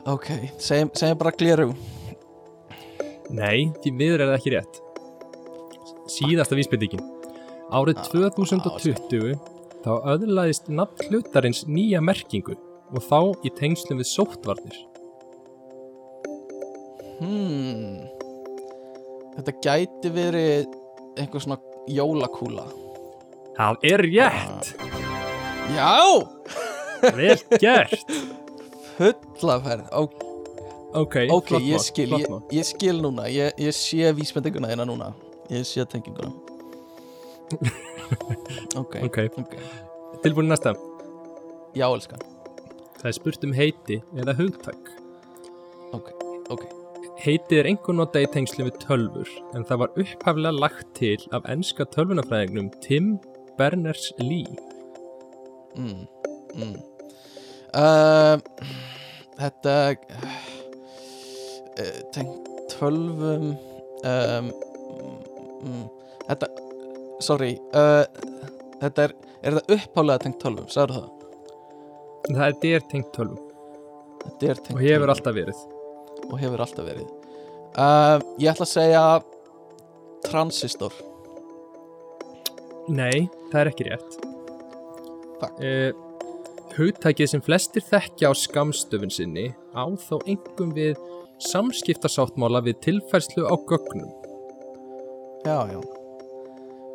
[0.09, 0.27] Ok,
[0.57, 1.69] segjum, segjum bara gleru
[3.29, 4.79] Nei, því miður er það ekki rétt.
[6.09, 7.03] Síðasta vísbendingin.
[7.69, 9.35] Árið 2020
[9.83, 12.57] þá öðlaðist nafn hlutarins nýja merkingu
[12.89, 14.77] og þá í tengslum við sóttvarnir.
[17.19, 18.07] Hmm.
[19.35, 20.69] Þetta gæti verið
[21.19, 21.59] einhver svona
[21.91, 22.65] jólakúla.
[23.59, 24.71] Það er rétt.
[25.75, 25.91] Já,
[27.15, 28.13] Vel gert.
[28.99, 30.01] Fullaferð Ó,
[30.97, 33.27] Ok, Ok, flott ég skil, ég, ég skil núna.
[33.29, 35.11] Ég, ég sé vísbendinguna þína núna.
[35.53, 36.33] Ég sé tenginguna.
[38.79, 39.17] Ok, Ok.
[39.37, 39.51] ok.
[40.23, 40.73] Tilbúin næsta.
[41.77, 42.17] Já, elskan
[42.99, 44.91] Það er spurt um heiti eða hugtak
[45.95, 46.11] Ok,
[46.51, 46.65] ok
[47.19, 51.47] Heitið er einhvern nota í tengslum við tölfur en það var upphaflega lagt til af
[51.51, 53.17] enska tölvunafræðingnum Tim
[53.59, 54.55] Berners-Lee
[55.75, 56.05] mm,
[56.55, 56.77] mm.
[57.75, 58.39] Uh,
[59.39, 59.75] Þetta
[61.79, 63.51] uh, tengt tölvum
[64.07, 64.49] um,
[65.63, 65.85] mm,
[66.25, 66.51] Þetta
[67.23, 68.03] sorry uh,
[68.79, 71.18] Þetta er, er það upphálega tengt tölvum, sagður það?
[72.27, 73.45] Það er dér tengt tölvum.
[74.23, 75.61] Þetta er tengt og hefur alltaf verið.
[76.29, 77.07] Og hefur alltaf verið.
[77.79, 79.03] Uh, Ég ætla að segja
[80.25, 80.93] transistor.
[82.89, 84.19] Nei, það er ekki rétt.
[85.39, 85.59] Fuck.
[85.63, 86.05] uh,
[86.79, 90.99] Hugtækið sem flestir þekkja á skamstöfun sinni á þó engum við
[91.49, 94.11] samskiptasáttmála við tilfærslu á gögnum.
[95.47, 95.79] Já, já.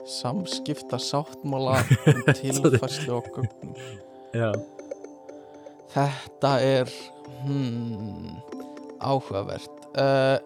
[0.09, 1.79] Samskipta sáttmála
[2.13, 3.75] um tilfærslu og gögnum.
[4.37, 4.51] Já.
[5.95, 6.91] Þetta er
[7.45, 8.35] hmm,
[8.99, 9.71] áhugavert.
[9.95, 10.39] Uh,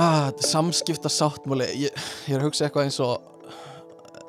[0.00, 1.92] ah, Samskipta sáttmáli ég,
[2.24, 3.20] ég er að hugsa eitthvað eins og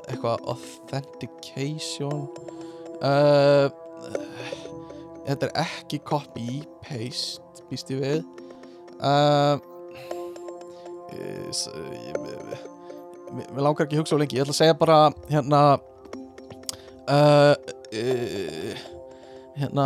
[0.10, 2.28] eitthvað authentication.
[3.00, 3.72] Uh,
[5.26, 8.26] Þetta er ekki copy-paste býst ég við.
[9.02, 9.58] Uh,
[13.34, 14.38] mér langar ekki að hugsa á lengi.
[14.38, 15.00] Ég ætla að segja bara
[15.32, 15.62] hérna
[17.10, 18.86] uh, uh,
[19.60, 19.86] hérna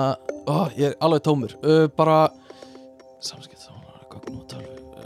[0.49, 2.29] ó, ég er alveg tómur uh, bara
[3.21, 5.03] samskipt saman gögn og tölvu uh,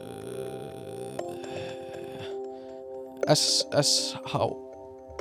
[3.34, 4.34] SSH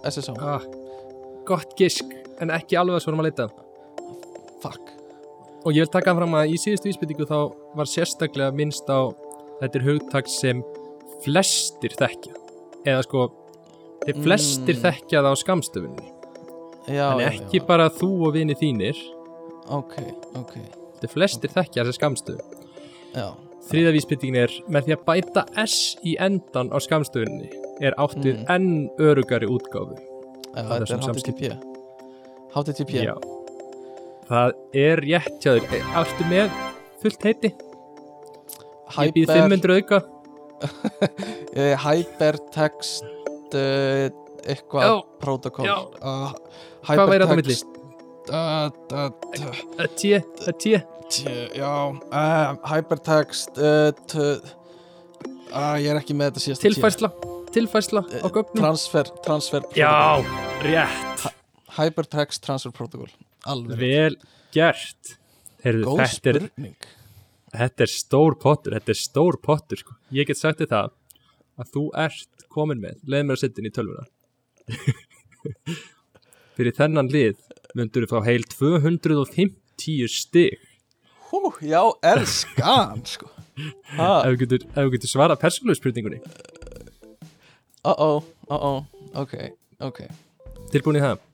[0.03, 0.62] SSH, Ah,
[1.47, 2.05] gott gisk,
[2.43, 3.47] en ekki alveg að svo erum að leita.
[4.62, 4.84] fuck
[5.62, 7.38] Og ég vil taka fram að í síðustu vísbyttingu þá
[7.78, 9.14] var sérstaklega minnst á
[9.61, 10.59] þetta er hugtak sem
[11.22, 12.34] flestir þekkja.
[12.82, 13.28] Eða sko,
[14.03, 14.82] þeir flestir Mm.
[14.82, 16.07] þekkja það á skamstöfunni.
[16.88, 17.66] já, En ekki já.
[17.66, 18.97] bara þú og vini þínir,
[19.68, 19.94] ok,
[20.34, 20.54] ok,
[21.00, 22.60] þeir flestir þekkja þessi skamstöfun.
[23.14, 23.30] já
[23.62, 27.46] Þriða vísbyttingin er með því að bæta S í endan á skamstöfunni
[27.80, 28.48] er áttið Mm.
[28.50, 29.94] enn örugari útgáfu.
[30.52, 31.42] Já, þetta þessum er HTTP
[32.52, 33.14] HTTP Já.
[34.28, 35.46] Það er rétt.
[35.46, 36.50] E, Áttu með
[37.02, 37.52] fullt heiti?
[38.98, 40.02] Ég býð 500 auka.
[41.56, 43.04] eh, Hypertext
[43.54, 44.10] uh,
[44.42, 44.82] eitthvað
[45.66, 45.76] já.
[46.02, 46.32] uh,
[46.82, 47.56] Hvað væri þetta á milli?
[48.31, 49.12] Uh, uh, uh,
[49.99, 50.01] T,
[50.47, 50.64] að T.
[51.59, 51.73] Já,
[52.70, 53.95] hypertext ég
[55.93, 57.09] er ekki með þetta síðast Tilfærsla.
[57.53, 58.57] Tilfærsla á gögnum.
[58.57, 59.93] transfer, transfer Já,
[60.64, 61.20] rétt.
[61.77, 63.11] hypertext transfer protocol
[63.45, 64.16] alveg, Vel
[64.55, 65.16] gert.
[65.62, 66.77] Heyrðu, góð þetta spurning
[67.53, 68.77] þetta er stór pottur.
[68.77, 69.97] Þetta er stór pottur, sko.
[70.14, 70.93] Ég get sagt það
[71.61, 73.01] að þú ert komin með.
[73.09, 74.07] Leð mér að setja inn í tölvuna.
[76.57, 77.41] Fyrir þennan lið
[77.79, 80.59] myndur þú fá heil 250 stig.
[81.31, 81.81] Hú, já,
[82.12, 83.31] elskan sko.
[83.97, 86.20] ha, ef þú getur, svara persónulegu spurningunni.
[87.83, 88.18] Uh oh,
[88.49, 88.81] uh oh
[89.18, 89.39] ok,
[89.83, 90.05] ok.
[90.73, 91.25] Tilbúin í það?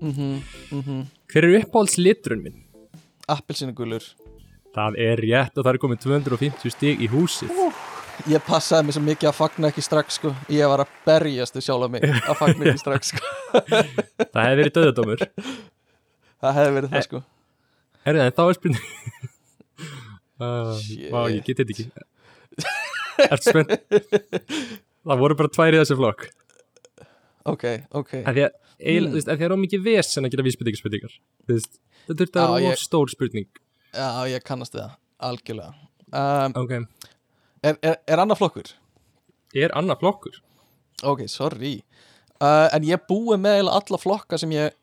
[0.00, 0.32] Mhm,
[0.72, 2.62] mhm hver er uppáhalds liturinn minn?
[3.26, 4.04] appelsínugulur.
[4.76, 7.50] Það er rétt og það er komið 250 stig í húsið
[8.32, 10.32] ég passaði mig svo mikið að fagna ekki strax sko.
[10.52, 13.22] ég var að berjast við sjálf mig að fagna ekki strax sko.
[13.56, 17.22] það hefði verið döðadómur það hefði verið það Eh, sko.
[18.06, 18.86] Er það en þá er spurning
[20.82, 21.10] Shit.
[21.12, 21.86] vá, ég get þetta ekki.
[23.26, 23.72] Ertu spennt?
[25.06, 26.26] Það voru bara tvær í þessu flokk.
[27.46, 27.64] Ok,
[27.96, 28.12] ok.
[28.20, 29.16] En því að, mm.
[29.22, 33.12] Að það er of mikið vesen að gera veist, þetta þurfti að vera of stór
[33.12, 33.48] spurning.
[33.96, 34.96] Já, ég kannast það,
[35.30, 35.72] algjörlega.
[36.12, 36.74] Um, ok,
[37.66, 38.72] er, er, er annað flokkur?
[39.56, 40.40] er annað flokkur?
[41.06, 41.78] Ok, sorry.
[42.36, 44.76] Uh, en ég búi með eiginlega alla flokka sem ég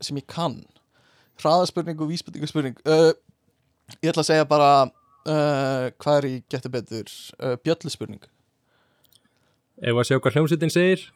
[0.00, 0.62] sem ég kann.
[1.40, 3.12] Hraðaspurning og vísbendingarspurning uh,
[4.00, 7.16] ég ætla að segja bara uh, hvað er í getur betur?
[7.40, 8.24] Uh, bjölluspurning
[9.80, 11.06] ef að sjá hvað hljómsveitin segir.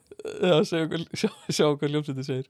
[0.40, 2.48] Já, sjá hvað, sjá, sjá hvað ljómsveitin segir.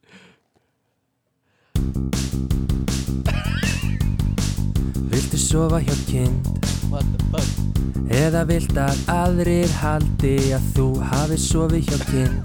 [5.14, 6.54] Viltu sofa hjá kind?
[6.90, 12.36] What the fuck Eða vilt að aðrir haldi að þú hafi sofið hjá kind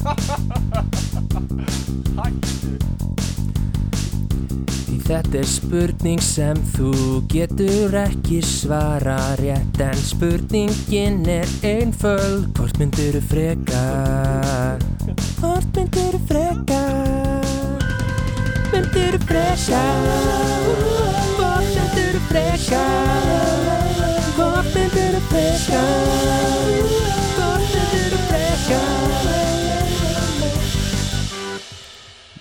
[4.85, 6.93] Því þetta er spurning sem þú
[7.31, 12.49] getur ekki svara rétt En spurningin er einföld.
[12.55, 14.79] Hvort myndirðu frekar?
[15.39, 17.51] Hvort myndirðu frekar?
[18.71, 20.07] Myndirðu frekar?
[21.35, 22.87] Hvort myndirðu frekar?
[24.37, 25.33] Hvort myndirðu frekar Hvort
[27.73, 28.85] myndirðu frekar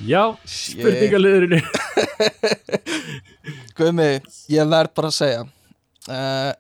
[0.07, 1.65] já, spurningalöðurinn
[3.79, 4.07] Guðmi,
[4.55, 6.53] ég verð bara að segja uh,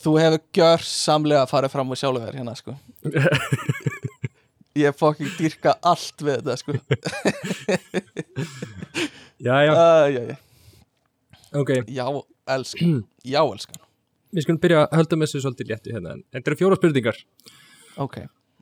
[0.00, 2.72] Þú hefur gjörsamlega farið fram úr sjálfur hérna sko.
[4.76, 6.72] Ég fokking dýrka allt við þetta sko.
[9.40, 10.36] Já, já, uh, já, já.
[11.60, 11.70] ok.
[11.88, 12.06] Já,
[12.56, 13.02] elskan.
[13.24, 13.85] Já, elskan
[14.36, 17.20] Við skulum byrja að hölda með þessu svolítið léttu hérna en Þetta eru fjóra spurningar.
[18.04, 18.16] Ok,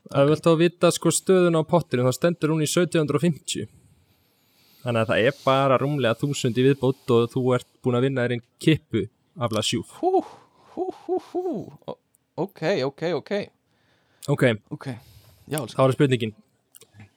[0.05, 3.65] Það er vel þá að vita sko stöðun á pottinu þá stendur hún í 1750
[4.85, 8.25] Þannig að það er bara rúmlega þúsund í viðbót og þú ert búin að vinna
[8.25, 9.01] þér einn kippu
[9.41, 10.21] af la sjúf hú,
[10.75, 11.55] hú, hú, hú.
[12.37, 13.31] Ok, ok, ok.
[14.29, 14.43] Ok,
[14.75, 14.87] Ok,
[15.49, 16.35] já, þá er spurningin.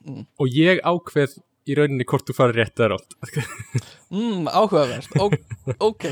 [0.08, 0.24] Mm.
[0.40, 1.36] og ég ákveð
[1.68, 3.16] í rauninni hvort þú farið rétt eða rátt
[4.14, 5.28] mm, áhugavert, Ó,
[5.88, 6.04] ok.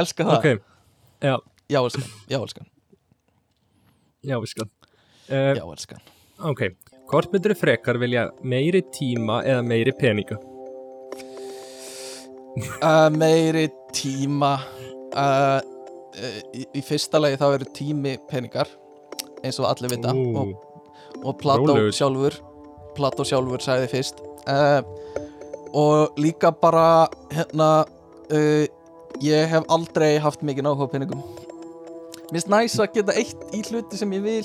[0.00, 0.36] Elska það.
[0.36, 0.46] Ok,
[1.20, 1.34] já,
[1.68, 2.68] já, elskan, já, elskan,
[4.24, 6.04] já, skal uh, já, elskan.
[6.52, 6.62] ok,
[7.12, 10.40] hvort myndur frekar vilja meiri tíma eða meiri peninga?
[12.80, 14.56] Uh, meiri tíma.
[15.10, 15.60] Uh,
[16.54, 18.68] í, í fyrsta lagi þá eru tími peningar
[19.44, 20.12] eins og allir vita.
[20.12, 20.54] Og,
[21.20, 22.36] og Plató sjálfur
[22.96, 24.20] Plató sjálfur sagði fyrst.
[24.48, 24.80] Uh,
[25.76, 27.68] og líka bara hérna
[28.32, 28.64] uh,
[29.22, 31.20] ég hef aldrei haft mikið náhuga peningum.
[32.30, 34.42] Mér finnst næs að geta eitt í hluti sem ég vil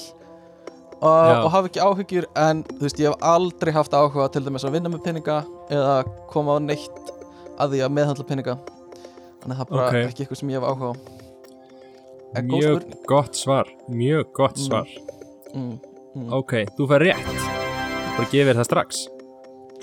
[1.05, 4.65] og, og hafa ekki áhyggjur en þú veist ég hef aldrei haft áhuga til dæmis
[4.65, 5.35] að vinna með peninga
[5.69, 5.97] eða
[6.31, 7.11] koma á neitt
[7.61, 8.55] að því að meðhandla peninga.
[9.43, 9.99] Þannig að það bara Ok.
[10.09, 10.93] ekki eitthvað sem ég hef áhuga á.
[12.45, 14.65] Mjög gott svar mjög gott Mm.
[14.65, 14.89] svar.
[15.53, 15.79] Mm,
[16.15, 16.33] mm.
[16.33, 17.54] ok, þú fær rétt
[18.15, 19.01] bara gefið þér það strax.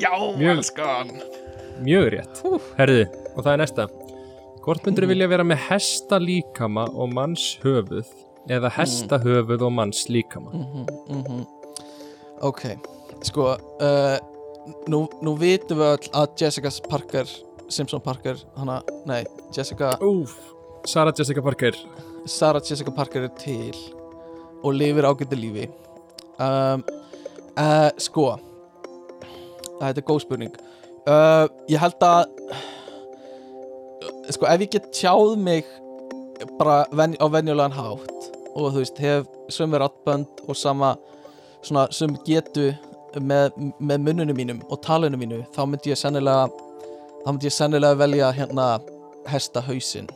[0.00, 1.10] Já, Mjög- elskan.
[1.82, 2.42] Mjög rétt.
[2.78, 3.02] Herðu,
[3.36, 3.86] og það er næsta.
[4.62, 5.08] Hvort myndur Mhm.
[5.12, 8.06] vilja vera með hesta líkama og manns höfuð
[8.48, 11.46] eða hesta höfuð og manns líkama mm -hmm,
[12.42, 12.62] Ok,
[13.22, 14.18] sko uh,
[14.88, 17.24] nú, nú vitum við öll að Jessica Parker
[17.68, 19.24] Simpson Parker, hana, nei
[19.56, 20.34] Jessica, Úf,
[20.86, 21.72] Sarah Jessica Parker.
[22.26, 23.74] Sarah Jessica Parker er til
[24.62, 25.68] og lifir ágæti lífi.
[26.38, 26.84] Um,
[27.58, 28.36] uh, Sko.
[29.80, 30.54] Þetta er góð spurning.
[31.08, 32.26] Uh, Ég held að
[34.32, 35.66] Sko, ef ég get tjáð mig
[36.58, 40.94] bara ven, á venjulegan hátt og þú veist, hef sömu rattbönd og sama
[41.64, 42.70] svona sömu getu
[43.20, 46.48] með, með munnunum mínum og talunum mínu, þá myndi ég sennilega
[47.22, 48.66] þá myndi ég sennilega velja hérna
[49.30, 50.08] hesta hausinn.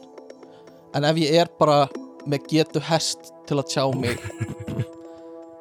[0.96, 1.86] En ef ég er bara
[2.26, 4.20] með getu hest til að tjá mig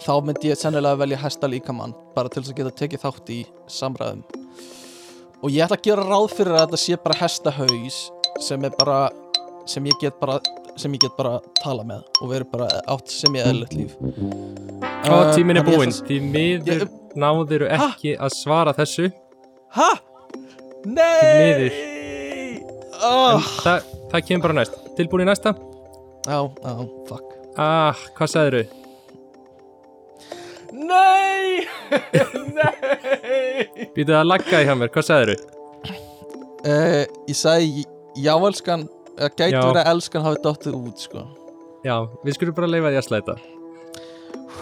[0.06, 3.40] þá myndi ég sennilega velja hesta líkamann bara til þess að geta tekið þátt í
[3.80, 4.24] samræðum
[5.44, 7.98] og ég ætla að gera ráð fyrir að þetta sé bara hesta haus
[8.46, 9.00] sem er bara
[9.70, 10.38] sem ég get bara
[10.78, 13.96] sem ég get bara tala með og verið bara átt sem ég eðlilegt líf
[15.10, 19.10] og tíminn er búinn, því miður Ég- náðiru ekki að svara þessu
[19.76, 19.88] Hæ?
[20.86, 21.70] Nei!
[23.04, 23.42] Oh.
[23.64, 25.52] það, það kemur bara næst tilbúin í næsta?
[26.28, 26.74] Já, já,
[27.10, 28.62] fuck Ah, hvað sagðiru?
[30.76, 31.64] Nei!
[32.58, 33.88] Nei!
[33.96, 35.36] Býtuð að lagga í hjá mér, hvað sagðiru?
[36.66, 37.86] Uh, ég sagði
[38.20, 41.24] jáelskan eða gæti verið að elskan hafi dottið út sko.
[41.86, 41.96] Já,
[42.26, 43.36] við skulum bara leifa því að slæta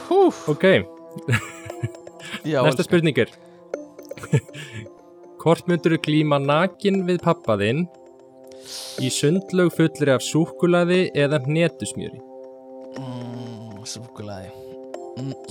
[0.10, 0.66] Húf, Ok,
[2.52, 3.32] já, næsta spurning er
[5.44, 7.86] Hvort myndur þú glíma nakin við pappa þinn
[9.04, 12.20] í sundlaug fullri af súkulaði eða hnetusmjöri?
[13.00, 14.52] mm, Súkulaði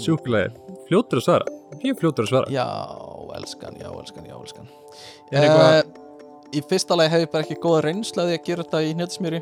[0.03, 0.53] Súkulaði,
[0.89, 1.57] fljótur að svara.
[1.83, 2.51] Mjög fljótur að svara.
[2.53, 2.67] Já,
[3.39, 4.69] elskan, já, elskan, já, elskan.
[5.33, 5.99] Er eitthvað- Eh,
[6.53, 9.39] Í fyrsta lagi hef ég bara ekki góða reynslaði að gera þetta í hnjötsmjöri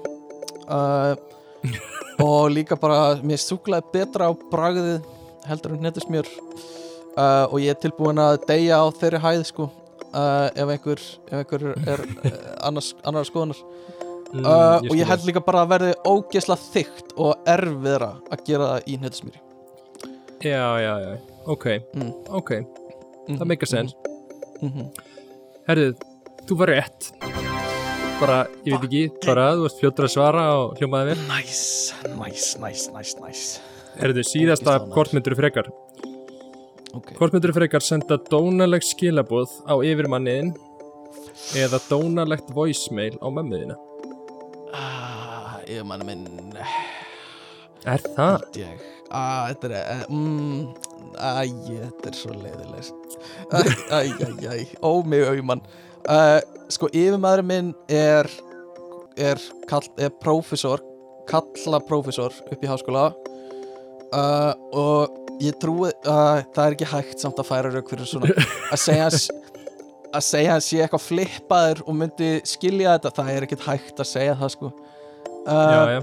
[0.70, 1.16] uh,
[2.22, 5.00] og líka bara mér súklaði betra á bragðið
[5.48, 6.28] heldur en hnjötsmjör
[7.18, 11.34] uh, og ég er tilbúin að deyja á þeirri hæð sko uh, ef einhver, ef
[11.40, 13.58] einhver er uh, annars, annar skoðunar.
[14.30, 18.70] Mm, uh, og ég held líka bara að verði ógesla þygt og erfiðra að gera
[18.76, 19.42] það í hnjötsmjöri
[20.41, 22.12] Já, já, já, ok, Mm.
[22.28, 22.51] ok.
[23.28, 23.95] Það make a sense.
[24.62, 24.86] Mm -hmm.
[25.68, 25.95] Herðu,
[26.47, 27.12] þú var rétt.
[28.20, 31.18] Bara, ég veit ekki, bara þú varst fljótur að svara og hljómaði vel.
[31.28, 33.61] Næs, næs, næs, næs, næs
[34.01, 34.95] Herðu, síðasta Ógeðslega næs.
[34.95, 35.66] hvort myndur frekar?
[36.95, 37.12] Ok.
[37.18, 40.55] Hvort myndur frekar senda dónaleg skilaboð á yfirmanniðin
[41.57, 43.76] eða dónalegt voicemail á mömmuðina?
[44.74, 46.26] Ah, mann minn.
[47.86, 48.41] Er það?
[48.41, 50.61] held ég ah, Þetta er uh, mm,
[51.16, 53.18] Æ, þetta er svo leiðilegst
[53.50, 53.58] Æ,
[53.90, 55.64] æ, æ, æ Ó mig auðmann
[56.06, 56.38] uh,
[56.70, 58.30] Sko, yfirmaður minn er
[59.20, 59.40] er,
[59.98, 60.80] er prófessor
[61.30, 63.11] kalla prófessor upp í háskóla.
[64.11, 68.34] Uh, og ég trúi að það er ekki hægt samt að færa rauk fyrir svona.
[68.70, 69.11] Að segja
[70.11, 74.11] að segja hann sé eitthvað flippaður og myndi skilja þetta, það er ekkert hægt að
[74.11, 74.72] segja það sko.
[75.40, 76.00] Uh, Já, já,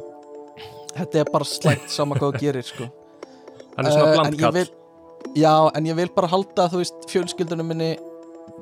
[0.96, 2.88] þetta er bara slæmt sama hvað þú gerir sko
[3.78, 4.70] hann er svona Eh, en ég blandkall vil,
[5.38, 7.92] Já, en ég vil bara halda þú veist, fjölskyldunum minni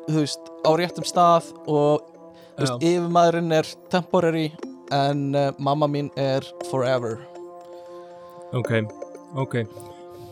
[0.07, 2.01] þú veist, á réttum stað og
[2.55, 2.89] þú veist, Já.
[2.89, 4.45] yfirmaðurinn er temporary
[4.91, 7.18] en uh, mamma mín er forever.
[8.53, 8.72] Ok,
[9.36, 9.55] ok.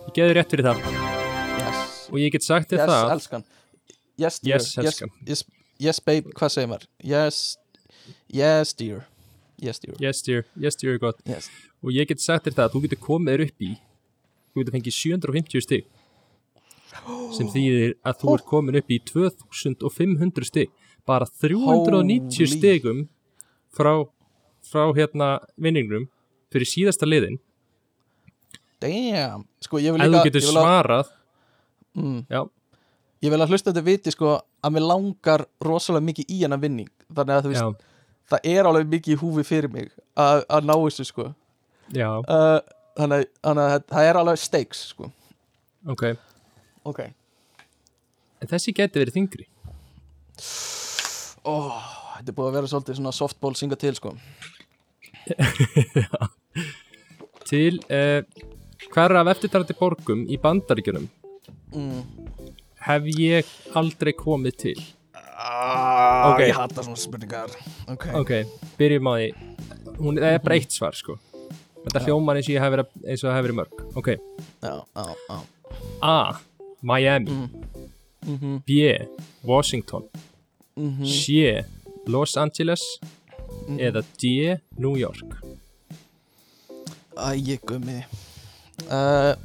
[0.07, 0.83] Ég geði rétt fyrir það.
[1.59, 3.11] Yes, og ég get sagt þér yes það.
[3.15, 3.43] elskan.
[4.21, 5.09] Yes, dear, Yes, elskan.
[5.27, 5.43] yes,
[5.81, 6.85] yes, babe, hvað segir maður?
[7.03, 7.57] Yes,
[8.29, 9.05] yes, dear.
[9.63, 9.95] Yes, dear.
[9.99, 11.19] Yes dear, yes dear er gott.
[11.25, 11.49] Yes.
[11.83, 13.71] og ég get sagt þér það að þú getur komið þér upp í
[14.53, 15.85] þú getur fengið 750 stig.
[17.33, 20.73] Sem þýðir að þú ert komin upp í 2500 stig.
[21.09, 22.51] Bara 390 Holy.
[22.53, 23.05] stigum
[23.75, 24.05] frá,
[24.63, 26.07] frá hérna vinningnum
[26.53, 27.41] fyrir síðasta liðin.
[28.83, 29.47] Damn.
[29.63, 31.09] Sko ef þú getur svarað.
[31.97, 32.43] Mm, já,
[33.23, 36.89] Ég vil að hlusta þetta viti sko að mér langar rosalega mikið í hennar vinning.
[37.07, 40.67] Þannig að þú veist, já, það er alveg mikið í húfi fyrir mig að að
[40.67, 41.27] ná þessu sko.
[41.95, 42.57] Já, uh,
[42.97, 45.11] Þannig að- það er alveg stakes sko.
[45.89, 46.03] Ok.
[46.85, 46.99] Ok.
[48.43, 49.45] En þessi geti verið þingri
[51.45, 51.53] Ó,
[52.17, 54.13] Þetta er búið að vera svolítið svona softball synga til sko.
[57.49, 58.21] Til uh,
[58.93, 61.09] hverra af eftirtarandi borgum í bandaríkjunum?
[61.73, 62.03] Mm.
[62.83, 64.79] hef ég aldrei komið til.
[65.15, 66.41] Ah, Ok.
[66.47, 67.49] Ég hata svona spurningar.
[67.91, 68.31] Ok, ok,
[68.79, 69.29] byrjum á því.
[69.99, 71.17] Hún það er bara eitt svar sko
[71.83, 72.05] þetta Já.
[72.07, 73.83] hljómar eins og ég hef verið, verið mörg.
[73.95, 74.07] Ok,
[74.63, 75.39] já, já, já.
[76.01, 76.39] A.
[76.81, 77.49] Miami, mm.
[78.25, 78.61] Mm -hmm.
[78.65, 79.07] B.
[79.43, 80.03] Washington,
[80.75, 81.05] Mm -hmm.
[81.05, 81.65] C.
[82.07, 82.81] Los Angeles.
[83.67, 83.79] Mhm.
[83.79, 84.59] eða D.
[84.77, 85.39] New York.
[87.17, 88.03] Æ, gummi.
[88.89, 89.35] Uh,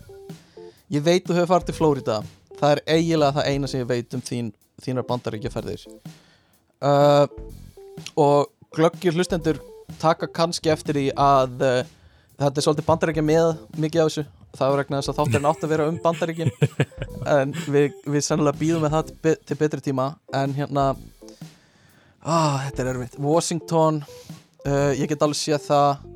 [0.89, 2.14] Ég veit þú hefur farið til Flórida
[2.59, 4.47] Það er eiginlega það eina sem ég veit um þín,
[4.82, 5.84] þínar bandaríkjaferðir.
[6.80, 7.26] Uh,
[8.16, 9.61] Og glöggir hlustendur
[10.01, 11.93] taka kannski eftir því að uh,
[12.39, 13.49] þetta er svolítið bandaríkja með
[13.82, 14.24] mikið af þessu.
[14.59, 16.53] Það var regna þess að þátturinn átt að vera um bandaríkin.
[17.28, 20.07] En við, við sennilega býðum með það til, til betri tíma.
[20.32, 20.84] En hérna
[22.22, 23.18] ah, Þetta er erfitt.
[23.20, 26.07] Washington uh, Ég get alveg séð það.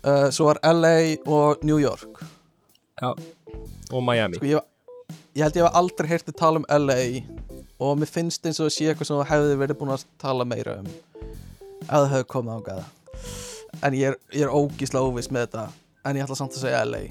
[0.00, 2.22] Uh, Svo var LA og New York.
[3.00, 3.12] Já,
[3.90, 4.38] og Miami.
[4.38, 4.64] Sko, ég,
[5.36, 6.98] ég held ég hef aldrei heyrt þið tala um LA
[7.80, 10.80] Og mér finnst eins og að sé eitthvað sem hefði verið búin að tala meira
[10.82, 10.90] um
[11.80, 12.82] Ef það hefði komið ángað
[13.86, 15.62] En ég er, ég er ógísla óviss með þetta
[16.10, 17.02] En ég ætla samt að segja LA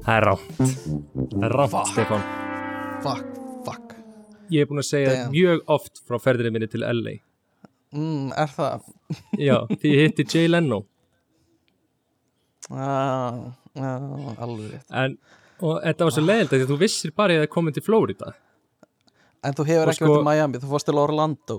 [0.00, 2.22] Það er rátt Það er rátt, Stefán.
[3.04, 3.26] Fuck,
[3.66, 3.94] fuck.
[4.52, 5.34] Ég er búin að segja Damn.
[5.34, 7.14] mjög oft frá ferðinni minni til LA
[7.96, 8.88] mm, Er það?
[9.48, 10.80] Já, því ég hitti Jay Leno.
[12.70, 13.90] Já, já,
[14.38, 14.84] alveg rétt.
[14.94, 15.16] En,
[15.64, 18.32] og þetta var svo leiðilt að þú vissir bara að ég hef komið til Flórida
[19.44, 21.56] En þú hefur Og ekki sko- verið til Miami, þú fórst til Orlando.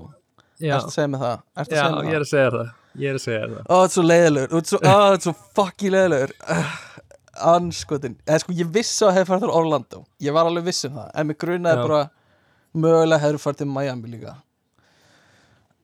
[0.61, 1.41] Já, Ertu að segja mig það?
[1.63, 2.69] Ertu að já ég er að segja það
[2.99, 3.59] Ég er að segja það.
[3.71, 6.33] Ó, þetta er svo leiðilegur Ó, þetta er svo, ó, er fucking leiðilegur
[7.55, 10.01] Anskotin Eða sko, ég vissi að hefur farið til Orlando.
[10.21, 11.83] Ég var alveg viss um það En mér grunaði Já.
[11.87, 12.01] bara
[12.83, 14.33] Mögulega hefur farið til Miami líka.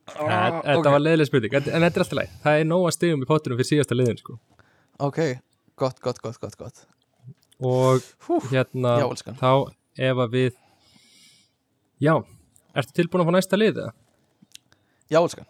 [0.08, 0.86] En, Þetta ok.
[0.94, 3.58] var leiðileg spurning, en, en þetta er alltaf leið Það er nóga stigum í pottunum
[3.60, 4.38] fyrir síðasta liðin sko.
[5.04, 5.18] Ok,
[5.78, 6.80] gott, gott, gott, gott, gott.
[7.60, 9.36] Og Hú, hérna Já, elskan.
[9.40, 9.52] Þá
[10.08, 10.48] ef að við
[12.08, 12.14] Já,
[12.78, 13.82] ertu tilbúin að fá næsta lið?
[13.82, 13.92] eða?
[15.12, 15.48] Já, elskan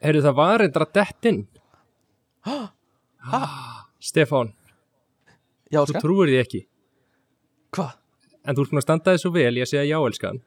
[0.00, 1.40] Heyrðu það var eitthvað dett inn.
[4.00, 4.54] Stefán,
[5.70, 6.60] Já, þú elskan trúir því ekki.
[7.76, 7.90] Hvað?
[8.48, 10.38] En þú ert búin að standa þig svo vel Ég að segja já, elskan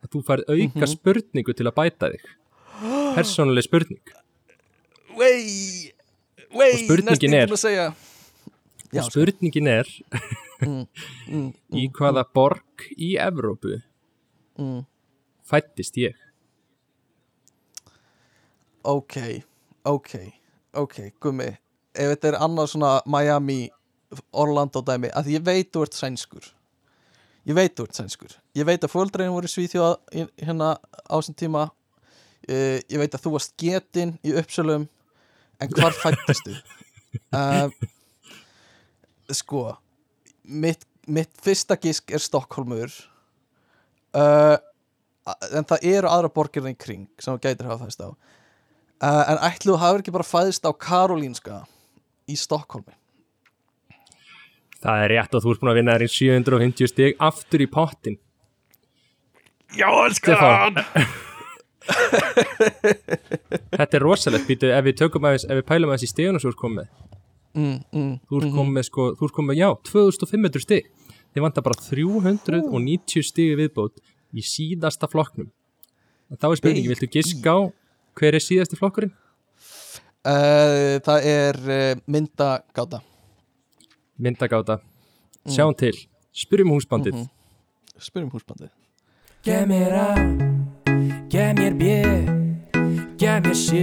[0.00, 0.92] Að þú færð auka Mhm.
[0.94, 2.22] spurningu til að bæta þig.
[3.16, 4.00] Persónuleg spurning.
[5.18, 5.92] Wey!
[6.54, 7.94] Wey, Og spurningin er- að segja.
[8.92, 9.86] Já, spurningin er
[10.62, 10.86] mm,
[11.28, 11.52] mm,
[11.82, 13.82] Í hvaða borg í Evrópu
[14.58, 14.86] mm.
[15.44, 16.14] fættist ég?
[18.84, 19.16] Ok,
[19.84, 20.10] ok,
[20.74, 21.50] ok, gummi.
[21.94, 23.70] Ef þetta er annað svona Miami,
[24.32, 26.46] Orlando dæmi að ég veit þú ert sænskur.
[27.48, 28.32] Ég veit þú ert sænskur.
[28.56, 29.48] Ég veit að fóldreinu voru
[30.14, 31.66] í- hérna á þessum tíma.
[32.48, 34.88] Uh, Ég veit að þú varst getinn í uppsölum.
[35.60, 36.56] En hvar fættistu?
[37.36, 37.68] uh,
[39.30, 39.76] sko
[40.44, 42.90] mitt, mitt fyrsta gísk er Stokkólmur
[44.16, 44.56] uh,
[45.54, 48.08] En það eru aðra borgirna í kring sem þú gætir hafa fæst á
[49.00, 51.62] Uh, en ætlu þú hafur ekki bara fæðist á Karolínska
[52.28, 52.96] í Stokkólmi
[54.80, 57.68] Það er rétt og þú ert búin að vinna þér í 750 stig aftur í
[57.70, 58.18] pottin
[59.76, 60.80] Já, Stefán.
[63.70, 64.48] Þetta er rosalegt.
[64.48, 66.80] Býtu, ef við tökum aðeins, ef við pælum aðeins í stigunum sem þú ert komið
[66.80, 66.88] með.
[67.50, 70.90] Mm, mm, þú ert komið með sko, þú ert komið með, já, 2500 stig.
[71.30, 74.02] Þið vantar bara 390 stig í viðbót
[74.34, 75.50] í síðasta flokknum.
[76.30, 77.60] En þá er spurningi, viltu giska á
[78.20, 79.12] hver er síðasti flokkurinn?
[80.28, 83.00] uh, Það er uh, myndagáta.
[84.20, 84.76] Myndagáta,
[85.48, 85.94] sjáum til.
[86.36, 87.14] Spyrjum húsbandið.
[87.16, 87.30] Mhm.
[88.00, 88.68] Spyrjum húsbandið.
[89.44, 90.08] Gef mér A,
[91.32, 91.82] gef mér B,
[93.16, 93.80] gef mér C,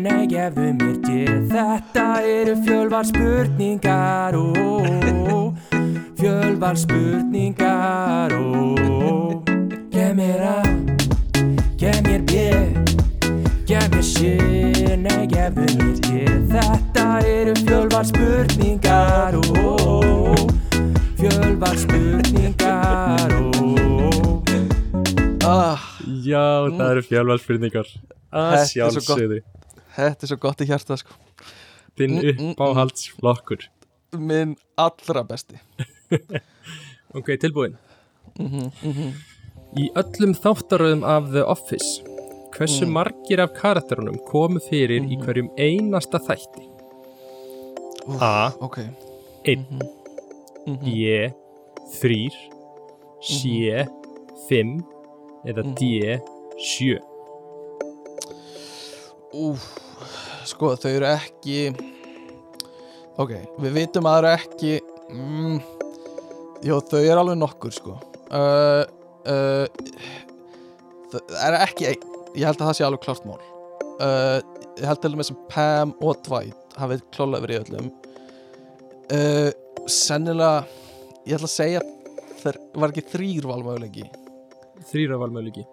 [0.00, 5.52] nei gefðu mér D Þetta eru fjölvar spurningar, ó,
[6.16, 9.44] fjölvar spurningar, ó.
[9.92, 10.56] Gef mér A,
[11.76, 12.32] gef mér B,
[13.68, 20.46] Gef mér sér, nei gefðu mér ég Þetta eru fjölvar spurningar oh, oh, oh.
[21.18, 23.34] Fjölvar spurningar
[25.44, 25.84] ah,
[26.24, 26.80] Já, mm.
[26.80, 27.92] það eru fjölvar spurningar.
[28.32, 29.42] Að sjálfsögði
[29.98, 31.20] Þetta er svo gott í hjarta sko.
[32.00, 33.68] Þinn mm, mm, uppáhaldsflokkur.
[34.16, 34.28] Mm.
[34.32, 35.60] Minn allra besti.
[37.18, 37.76] Ok, tilbúin.
[38.36, 39.12] -hmm, -hmm.
[39.76, 42.17] Í öllum þáttaröðum af The Office
[42.58, 42.92] Hversu Mm.
[42.92, 45.24] margir af karakterunum komu fyrir í Mhm.
[45.24, 46.64] hverjum einasta þætti?
[48.20, 48.50] A.
[48.60, 48.78] Ok
[49.46, 49.64] Einn.
[50.66, 50.74] Mhm.
[50.74, 50.84] Mhm.
[50.84, 51.32] B.
[52.00, 52.34] Þrýr
[53.22, 53.86] C.
[54.48, 54.82] Fimm
[55.46, 55.62] eða.
[55.74, 56.18] D.
[56.58, 56.98] Sjö
[59.34, 59.60] Úf,
[60.48, 61.58] sko þau eru ekki
[63.20, 64.80] ok, við vitum að það eru ekki
[65.12, 65.58] mm,
[66.64, 67.94] jó þau eru alveg nokkur sko
[68.32, 68.84] uh,
[69.28, 69.66] uh,
[71.12, 72.06] það er ekki einn
[72.38, 73.40] ég held að það sé alveg klart mál.
[73.98, 74.38] Uh,
[74.78, 77.90] ég held til dæmis sem Pam og Dwight hafið klálega verið í öllum.
[79.08, 79.50] Uh,
[79.90, 80.66] sennilega
[81.26, 81.84] ég ætla að segja
[82.38, 84.06] þeir var ekki þrýr valmöguleiki?
[84.88, 85.64] Þrýra valmöðliki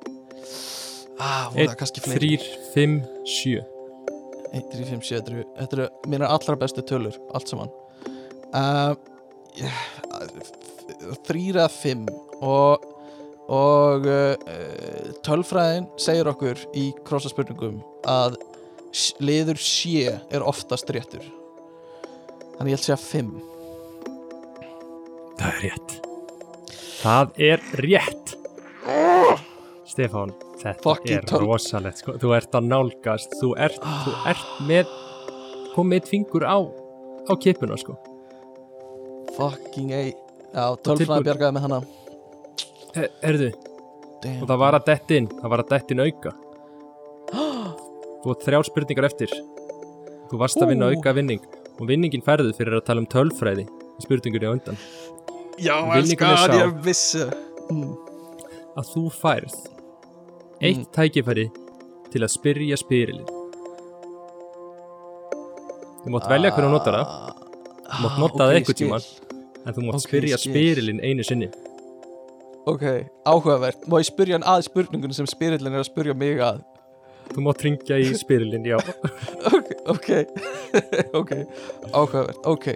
[1.21, 2.19] ah, voru það kannski fleiri?
[2.19, 2.95] Þrýr, fimm,
[3.29, 3.63] sjö.
[4.55, 7.71] 1, 3, 5, 7, 3 Þetta eru mínar allra bestu tölur Allt saman.
[8.55, 8.95] Uh,
[11.27, 12.05] Þrýr eða fimm
[12.39, 12.85] Og
[13.51, 14.35] Og uh,
[15.26, 18.39] Tölfræðin segir okkur Í krossaspurningum Að
[19.22, 21.19] liður sé er oftast réttur.
[22.55, 23.34] Þannig ég held segja fimm.
[25.35, 25.95] Það er rétt.
[27.01, 28.34] Það er rétt.
[29.91, 30.31] Stefán
[30.61, 32.15] Þetta Fucking er töl- rosalegt sko.
[32.22, 34.30] Þú ert að nálgast Þú ert, þú Ah.
[34.31, 34.93] ert með
[35.76, 36.57] kom með eitt fingur á
[37.27, 37.97] á kipuna sko.
[39.35, 40.03] Fucking A.
[40.55, 41.81] Já, tölfræðin bjargaði með hana
[42.95, 43.49] er, Erðu,
[44.23, 44.41] Damn.
[44.41, 46.34] og það var að dettin það var að dettin auka
[48.26, 49.34] Þú átt þrjár spurningar eftir
[50.31, 51.43] Þú varst að vinna auka vinning
[51.76, 54.77] og vinningin færðu fyrir að tala um tölfræði í spurningunni á undan
[55.61, 55.76] Já,
[56.41, 56.55] sá.
[56.59, 57.22] ég vissi
[57.72, 57.91] mm.
[58.76, 59.55] að þú færð
[60.65, 61.45] eitt tækifæri
[62.11, 63.27] til að spyrja spyrilin
[66.05, 67.07] Þú mátt velja hvernig þú notar það
[67.85, 68.76] Þú mátt nota það Ah, skil.
[68.81, 69.05] tímann
[69.65, 70.51] en þú mátt Ok, spyrja skil.
[70.53, 71.47] spyrilin einu sinni
[72.65, 72.83] Ok,
[73.29, 73.83] áhugavert.
[73.87, 76.63] Má ég spyrja hann að spurningunum sem spyrillin er að spyrja mig að?
[77.33, 78.77] Þú mátt ringja í spyrilin, já.
[79.55, 80.09] Ok, ok.
[81.21, 81.31] Ok,
[81.93, 82.41] áhugavert.
[82.49, 82.67] Ok,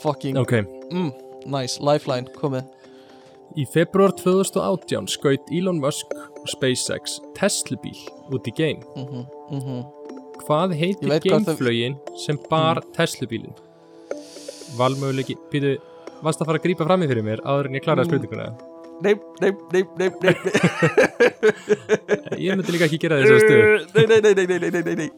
[0.00, 0.56] fucking Ok,
[0.92, 1.10] mm,
[1.52, 2.64] Nice, lifeline, komið.
[3.60, 8.00] Í februar 2018 skaut Elon Musk og SpaceX Tesla-bíl
[8.34, 8.80] út í geim.
[8.96, 9.82] Mm -hmm, mm -hmm.
[10.44, 13.54] Hvað heitir hvað það- geimflögin sem bar Tesla-bílin?
[14.76, 15.76] Valmöguleiki, býtu
[16.24, 18.10] Varst að fara að grípa fram í fyrir mér áður en ég kláraði Mm.
[18.10, 18.46] spurninguna?
[18.46, 20.34] Nei, Nei, nei, nei, nei, nei
[22.38, 23.80] Ég myndi líka ekki gera þessu stöðu.
[23.96, 25.10] Nei, nei, nei, nei, nei, nei, nei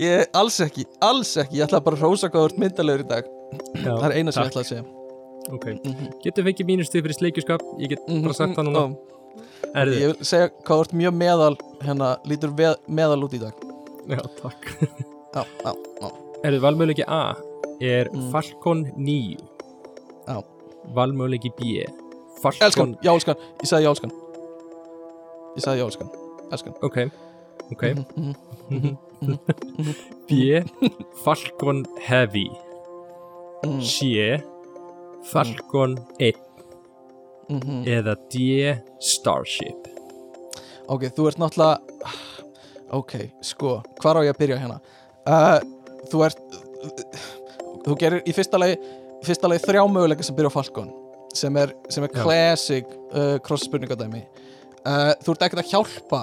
[0.00, 1.60] Ég, alls ekki, alls ekki.
[1.60, 3.30] Ég ætla bara að rosa hvað þú ert myndalegur í dag.
[3.76, 4.84] Já, Það er eina sem ég ætla að segja.
[5.52, 6.10] Ok, mm -hmm.
[6.24, 8.32] getur fengið mínustuð fyrir sleikjurskap Ég get bara mhm.
[8.32, 8.84] sagt það núna.
[9.74, 13.40] Erðu Ég vil segja hvað þú ert mjög meðal Hérna, lítur veð, meðal út í
[13.42, 13.54] dag.
[14.08, 14.62] Já, takk.
[15.34, 16.08] Já, já, já.
[16.44, 17.36] Erðu, valmöðleiki A
[17.80, 18.30] er mm.
[18.30, 19.36] Falcon 9
[20.28, 20.42] Já.
[20.94, 22.01] Valmöðleiki B er
[22.42, 24.12] Falcon já, elskan, ég sagði já, elskan
[25.56, 26.10] Ég sagði já, elskan
[26.52, 26.98] Elskan Ok,
[27.72, 27.84] ok.
[28.16, 28.34] Mhm,
[28.68, 28.96] mhm,
[30.28, 30.60] B.
[31.22, 32.48] Falcon Heavy.
[33.64, 34.42] Mhm, C.
[35.30, 36.36] Falcon 1
[37.48, 37.84] mhm.
[37.86, 38.74] eða D.
[39.00, 39.88] Starship.
[40.90, 41.78] Ok, þú ert náttúrulega
[42.92, 44.80] Ok, sko, hvar á ég að byrja hérna?
[45.24, 45.62] Uh,
[46.10, 46.42] Þú ert
[47.86, 48.76] Þú gerir í fyrsta lagi
[49.22, 50.90] fyrsta lagi þrjá möguleika sem byrja á Falcon
[51.36, 56.22] sem er, sem er classic uh, cross spurningadæmi uh, Þú ert ekkert að hjálpa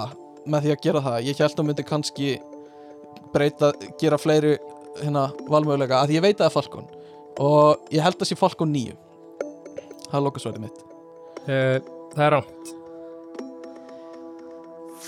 [0.49, 1.17] með því að gera það.
[1.27, 2.29] Ég held að myndi kannski
[3.33, 3.69] breyta,
[4.01, 4.55] gera fleiri
[5.01, 6.87] hérna valmöguleika, að ég veit að það er Falcon.
[7.45, 8.95] Og ég held að sé Falcon 9
[10.09, 10.79] Það er lokasvælið mitt.
[11.45, 11.77] Uh,
[12.15, 12.71] Það er rámt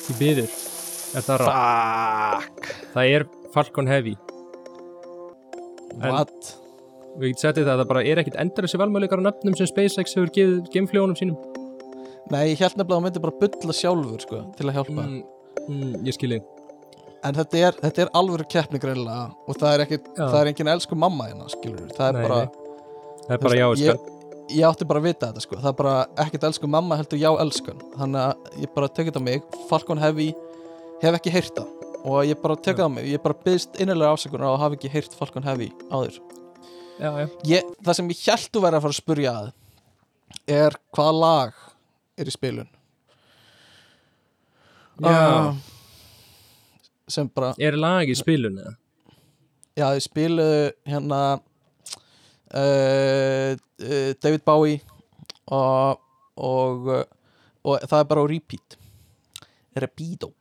[0.02, 0.53] Því byður
[1.18, 2.69] Er það rámt?
[2.94, 4.14] Það er Falcon Heavy.
[5.99, 6.52] En- What?
[7.20, 9.68] Við getum settið það að það bara er ekkit endur þessi valmöðleikar á nöfnum sem
[9.68, 11.38] SpaceX hefur gefið geimfljónum sínum.
[12.32, 15.04] Nei, ég held nefnilega að hún myndi bara bulla sjálfur sko, til að hjálpa.
[15.04, 15.24] Mm,
[15.68, 16.40] mm, Ég skilji
[17.22, 20.24] En þetta er, þetta er alvöru keppni greinilega og það er, ekki, Já.
[20.24, 21.50] það er engin elsku mamma hérna,
[21.98, 22.48] Það er Nei, bara, nei.
[23.28, 24.00] Það er bara já, elskan.
[24.50, 25.60] ég átti bara að vita þetta sko.
[25.60, 25.94] Það er bara
[26.26, 27.84] ekkert elsku mamma heldur já elskan.
[28.00, 30.34] Þannig að ég bara tekið þetta á mig Falcon Heavy,
[31.04, 31.68] hef ekki heyrt það.
[32.02, 34.80] Og ég bara tekið það á mig, ég bara byggst innilega afsökunar á að hafa
[34.80, 36.18] ekki heyrt Falcon Heavy áður
[36.99, 39.47] Já, já ég, Það sem ég held að vera að fara að spurja að
[40.51, 41.53] Er hvaða lag
[42.22, 42.69] er í spilun
[45.01, 45.55] Já, Ah,
[47.09, 48.76] Sem bara er lag í spilun eða?
[49.80, 50.59] Já, þau spiluðu
[50.91, 51.19] hérna
[52.53, 54.81] uh, uh, David Bowie
[55.51, 56.01] og,
[56.38, 57.05] og, uh,
[57.65, 58.77] og það er bara á repeat
[59.80, 60.34] Repido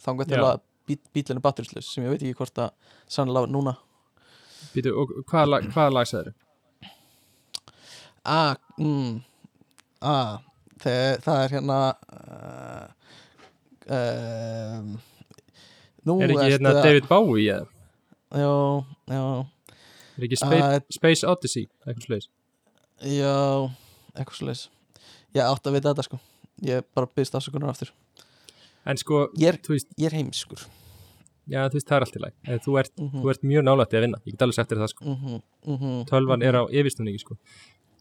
[0.00, 0.44] þangað til Já.
[0.54, 3.74] að bí, bílinn er batterislaus sem ég veit ekki hvort að sannlega núna
[4.78, 6.34] Býtu, og hvaða lag, hvaða lag sagði
[8.28, 9.18] ah, mm,
[10.04, 10.38] ah,
[10.78, 11.78] það, það er hérna
[12.14, 12.86] uh,
[13.98, 14.96] um,
[16.06, 17.68] nú Er ekki hérna David Bowie eða?
[18.38, 18.54] já,
[19.10, 19.22] já,
[20.18, 22.30] Er ekki Space, Uh, Space Odyssey, eitthvað sliðis
[22.98, 23.70] já
[24.18, 24.66] eitthvað leis
[25.36, 26.18] ég átti að vita þetta sko.
[26.66, 27.92] Ég bara byrst afsökunar aftur
[28.88, 29.58] En sko, ég er,
[30.00, 30.64] er heimskur
[31.48, 33.62] já þú veist það er allt í lag En þú ert, mm þú ert mjög
[33.64, 34.18] nálætti að vinna.
[34.26, 35.04] Ég get alveg þér það sko.
[35.04, 37.36] -hmm, mm -hmm, Tölvan er á yfirstunningi sko.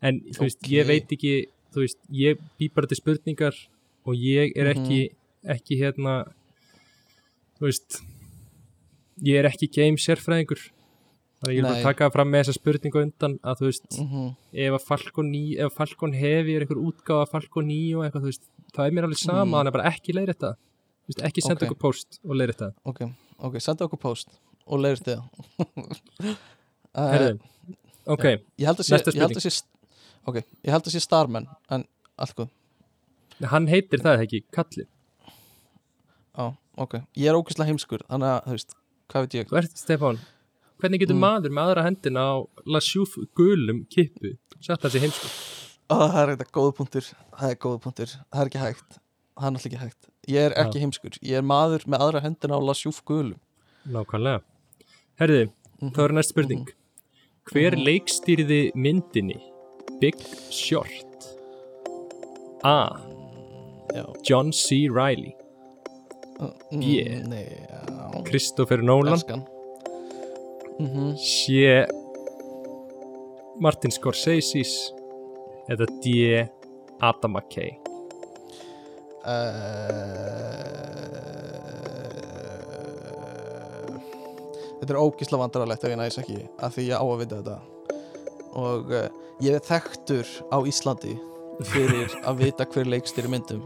[0.01, 0.69] En þú veist, Ok.
[0.71, 3.53] ég veit ekki Þú veist, ég bý bara til spurningar
[4.05, 5.09] Og ég er ekki,
[5.45, 6.25] ekki hérna
[7.59, 8.01] Þú veist
[9.23, 10.61] Ég er ekki game sérfræðingur.
[11.37, 13.89] Þannig að ég er bara að taka fram með þessa spurningu undan að þú veist,
[13.99, 18.03] mm ef að Falcon 9 ef Falcon hefi er einhver útgáfa af Falcon 9 og
[18.05, 18.43] eitthvað, þú veist,
[18.73, 19.53] það er mér alveg sama Mm.
[19.53, 20.55] þannig að bara ekki leiðir þetta
[21.27, 21.69] ekki senda Ok.
[21.71, 22.99] okkur post og leiðir þetta ok,
[23.39, 24.30] ok, senda okkur post
[24.68, 25.19] og leiðist þið
[26.97, 27.34] uh,
[28.15, 28.26] ok,
[28.57, 29.53] ég held að sé, ég held að sé
[30.27, 31.85] ok, ég held að sé Starman en
[32.18, 32.49] allt góð,
[33.53, 34.88] hann heitir það ekki Kalli,
[36.38, 36.51] á,
[36.81, 38.76] ok ég er ógæslega heimskur, þannig að, þú veist
[39.07, 40.19] hvað veit ég, þú ert Stefán
[40.81, 41.23] hvernig getur Mm.
[41.26, 42.35] maður með aðra hendina á
[42.69, 44.35] Lasjúf gulum kippu?
[44.61, 45.30] Sett það sér heimsku
[45.88, 48.97] Ó, það er þetta góða punktur það er góða punktur, það er ekki hægt
[49.38, 51.18] það er náttúrulega ekki hægt, ég er ekki heimskur.
[51.22, 53.39] Ég er maður með aðra hendina á lasjúf gulum
[53.88, 54.41] nákvæmlega.
[55.19, 55.49] Herði,
[55.81, 56.68] Mhm, þá er næst spurning.
[57.51, 57.84] Hver Mhm.
[57.85, 59.38] leikstýrði myndinni
[60.01, 60.15] Big
[60.49, 61.05] Short?
[62.64, 62.99] A.
[63.93, 64.03] já.
[64.23, 64.88] John C.
[64.89, 65.35] Reilly.
[66.39, 67.27] Mm, Yeah.
[67.27, 69.18] nei, já, Christopher Nolan.
[70.80, 71.88] Mm sé
[73.59, 74.91] Martin Scorsese's
[75.69, 76.47] eða D.
[77.01, 77.77] Adam McKay
[84.77, 87.57] Þetta er ógísla vandrarlegt ef ég næs ekki af því ég á að vita þetta.
[88.57, 89.07] Og uh,
[89.43, 91.15] ég er þekktur á Íslandi
[91.71, 93.63] fyrir að vita hver leikstýri myndum.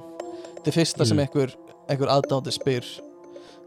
[0.55, 1.25] Þetta er fyrsta sem Mm.
[1.25, 1.55] einhver,
[1.91, 2.85] einhver aðdándi spyr.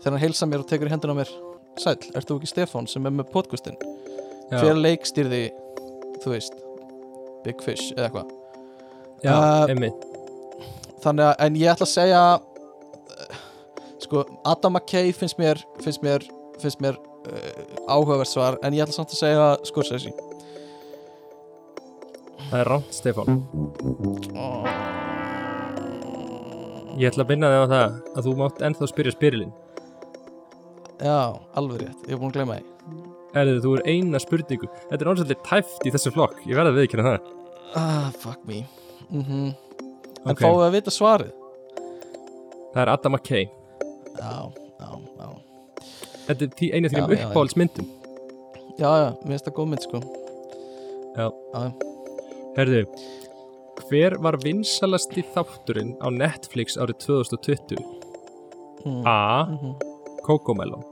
[0.00, 1.30] Þegar hann heilsa mér og tekur í hendina á mér
[1.74, 3.74] Sæll, ert þú ekki Stefán sem er með podcastin?
[4.52, 5.48] Hver leikstýrði,
[6.22, 6.54] þú veist
[7.42, 8.28] Big Fish eða eitthvað?
[9.24, 10.04] Já, Uh, einmitt
[11.05, 13.40] þannig að, en ég ætla að segja uh,
[14.05, 16.26] sko, Adam McKay finnst mér finnst mér,
[16.62, 20.14] finnst mér uh, áhugavert svar, en ég ætla samt að segja Scorsese.
[22.44, 23.43] Það er ránt Stefán.
[24.36, 24.70] Oh.
[27.01, 29.55] ég ætla að binna þig á það að þú mátt ennþá spyrja spyrilinn
[31.05, 32.70] já, alveg rétt, ég er búin að gleyma því.
[33.35, 34.70] Erðu þú er eina spurningu.
[34.90, 36.43] Þetta er orðsvöldir tæft í þessum flokk.
[36.47, 37.31] Ég verða að viðkynna það.
[37.81, 38.64] Ah, fuck me.
[39.10, 39.55] Mm
[40.24, 40.40] en Ok.
[40.40, 41.32] fáum við að vita svarið
[42.74, 43.44] það er Adam McKay
[44.18, 44.32] já,
[44.80, 44.90] já,
[45.20, 45.28] já
[46.26, 47.26] þetta er þínum já, já.
[47.28, 47.88] uppáhaldsmyndum
[48.78, 50.01] já, já, mér finnst það góð mynd sko
[51.14, 51.26] Já.
[51.55, 51.62] já.
[52.56, 52.80] herðu
[53.88, 57.84] hver var vinsalasti þátturinn á Netflix árið 2020
[58.84, 59.01] Mm.
[59.09, 59.46] A.
[59.48, 59.70] Mhm,
[60.26, 60.82] Cocomelon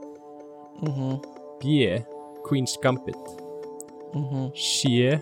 [0.81, 1.19] mhm,
[1.61, 2.01] B.
[2.47, 3.13] Queen's Gambit
[4.15, 4.49] mhm.
[4.57, 5.19] C.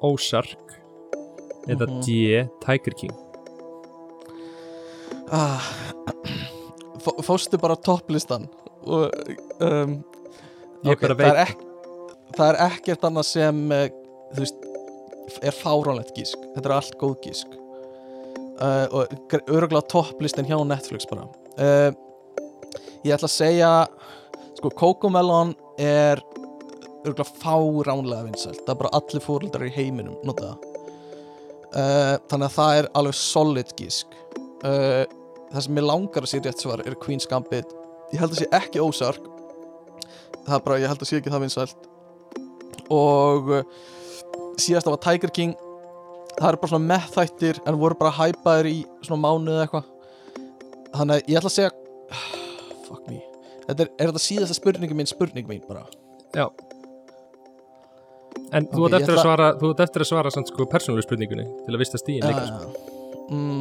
[0.00, 0.78] Ozark
[1.68, 2.00] eða Mhm.
[2.06, 2.48] D.
[2.64, 3.12] Tiger King
[5.34, 5.66] ah,
[7.02, 8.46] fó- fórstu bara topplistan?
[8.86, 9.10] Og
[9.60, 9.96] um,
[10.86, 11.50] Ég ok, bara það, er veit.
[11.50, 11.62] ek,
[12.36, 13.86] það er ekkert annað sem eh,
[14.34, 14.66] þú veist
[15.42, 17.54] er fáránlegt gísk, þetta er allt góð gísk.
[18.56, 21.26] Uh, og öruglega topplistin hjá Netflix bara.
[21.58, 21.90] Uh,
[23.04, 23.70] ég ætla að segja
[24.56, 26.22] sko Cocomelon er
[27.04, 28.62] öruglega fáránlega vinsælt.
[28.62, 30.72] Það er bara allir fóreldrar í heiminum nota það.
[31.76, 34.14] Uh, þannig að það er alveg solid gísk
[34.66, 35.02] uh,
[35.52, 37.70] það sem ég langar að sé rétt svar er Queen's Gambit.
[38.12, 39.32] Ég held að sé ekki Ozark
[40.46, 41.86] það er bara, ég held að sé ekki það vinsælt.
[42.94, 43.62] Og uh,
[44.62, 45.56] síðast var Tiger King.
[46.36, 48.76] Það eru bara svona meðþættir en voru bara hæpaðir í
[49.06, 49.86] svona mánuð eða eitthvað.
[50.96, 51.72] Þannig að ég ætla að segja
[52.86, 53.22] fuck me.
[53.66, 55.82] Þetta er, er þetta síðasta spurningi mín spurning mín bara?
[56.36, 56.46] Já.
[58.54, 60.52] En þú Ok, ert ég eftir að ætla- svara þú ert eftir að svara samt
[60.52, 62.68] sko persónulegu spurningunni til að vista stíðin líka sko.
[62.68, 63.55] uh, mm,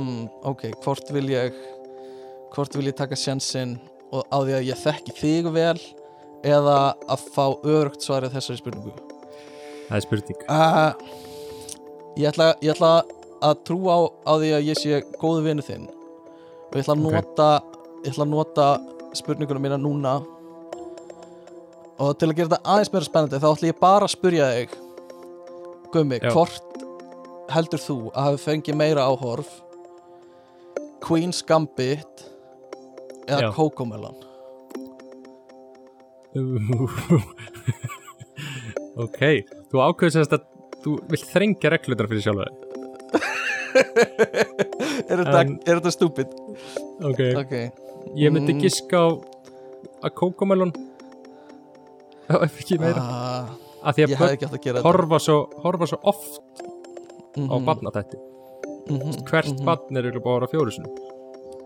[0.45, 1.55] ok, hvort vil ég
[2.55, 3.75] hvort vil ég taka sjansinn
[4.13, 5.79] og á því að ég þekki þig vel
[6.45, 6.77] eða
[7.11, 8.93] að fá örugt svarið þessari spurningu?
[9.89, 10.43] Það er spurning.
[10.49, 10.93] Uh,
[12.15, 12.93] ég, ætla, ég ætla
[13.43, 15.89] að trúa á, á því að ég sé góðu vinnu þinn.
[16.69, 17.49] Og ég ætla að nota
[18.05, 18.69] ég ætla að nota
[19.17, 20.15] spurningunum mína núna.
[21.95, 24.81] Og til að gera þetta aðeins meira spennandi þá ætla ég bara að spyrja þig
[25.93, 26.31] Gummi, Já.
[26.33, 26.81] hvort
[27.53, 29.51] heldur þú að hafi fengið meira áhorf
[31.05, 32.25] Queen's Gambit
[33.27, 33.51] eða Já.
[33.55, 34.15] kókomelon
[39.05, 39.19] ok,
[39.71, 40.43] þú ákveður semst að
[40.83, 42.45] þú vilt þrengja reglunar fyrir sjálfa
[43.75, 46.29] þig er þetta, En- er þetta stúpid?
[47.05, 47.53] ok, ok,
[48.19, 48.61] ég myndi Mm.
[48.63, 49.07] giska á
[50.05, 50.71] að kókomelon
[52.29, 53.01] ef ekki meira.
[53.01, 53.45] Ah,
[53.85, 54.01] að því
[54.73, 56.39] að horfa svo, horfa svo oft
[57.35, 58.17] þetta á barnatætti
[58.85, 59.25] -hmm.
[59.29, 60.91] hvert barn er eiginlega bara fjóru sinum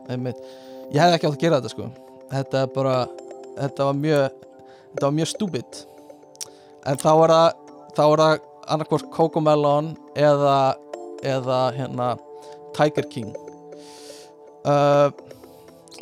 [0.09, 0.37] Einmitt.
[0.91, 1.89] ég hefði ekki átt að gera þetta sko.
[2.29, 2.95] Þetta er bara
[3.57, 4.29] þetta var mjög
[4.93, 5.81] þetta var mjög stúbid
[6.85, 7.49] en þá er það
[7.97, 8.39] þá er það
[8.69, 10.75] annarkvort Cocomelon eða
[11.25, 12.09] eða hérna
[12.77, 13.33] Tiger King.
[14.63, 15.09] Uh,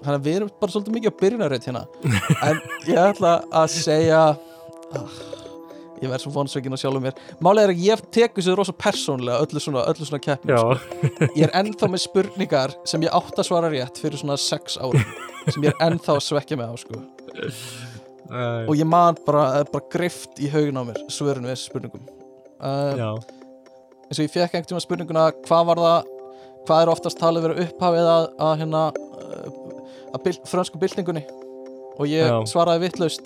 [0.02, 1.84] þannig að við erum bara svolítið mikið á byrjunarreit hérna.
[2.48, 5.18] En ég ætla að segja ah,
[6.02, 7.18] ég verð svo vonsveikin á sjálfum mér.
[7.44, 10.62] Málega er að ég teku sér rosa persónlega öllu svona, öllu svona keppnum já,
[11.40, 15.08] ég er ennþá með spurningar sem ég átt að svara rétt fyrir svona 6 árum
[15.48, 17.02] sem ég er ennþá að svekja mig á sko.
[18.68, 22.06] og ég man bara, bara grift í haugun á mér svörun við þessu spurningum.
[22.98, 23.10] Já.
[24.08, 26.14] eins og ég fekk einhvern tíma spurninguna hvað var það,
[26.68, 28.86] hvað er oftast talið vera upphafið að, að hérna
[30.14, 31.24] að bil, frönsku byltingunni?
[31.98, 32.38] Og ég Já.
[32.50, 33.26] svaraði vittlaust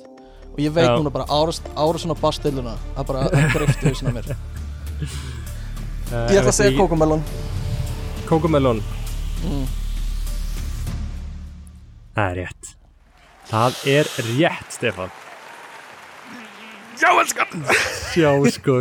[0.52, 0.96] og ég veit Já.
[0.98, 1.68] núna bara árast
[2.04, 3.24] svona bastilluna að bara
[3.82, 4.32] hausinn á mér.
[6.12, 7.24] Uh, ég ætla að segja kókumelon
[8.30, 8.84] kókomelon.
[9.44, 9.66] Mm.
[12.16, 12.72] Það er rétt.
[13.52, 15.12] Það er rétt, Stefan
[17.02, 17.48] já, elskan.
[18.22, 18.76] Já, sko,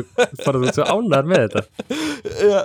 [0.44, 1.62] bara þú svo ánæður með þetta.
[2.50, 2.60] Já,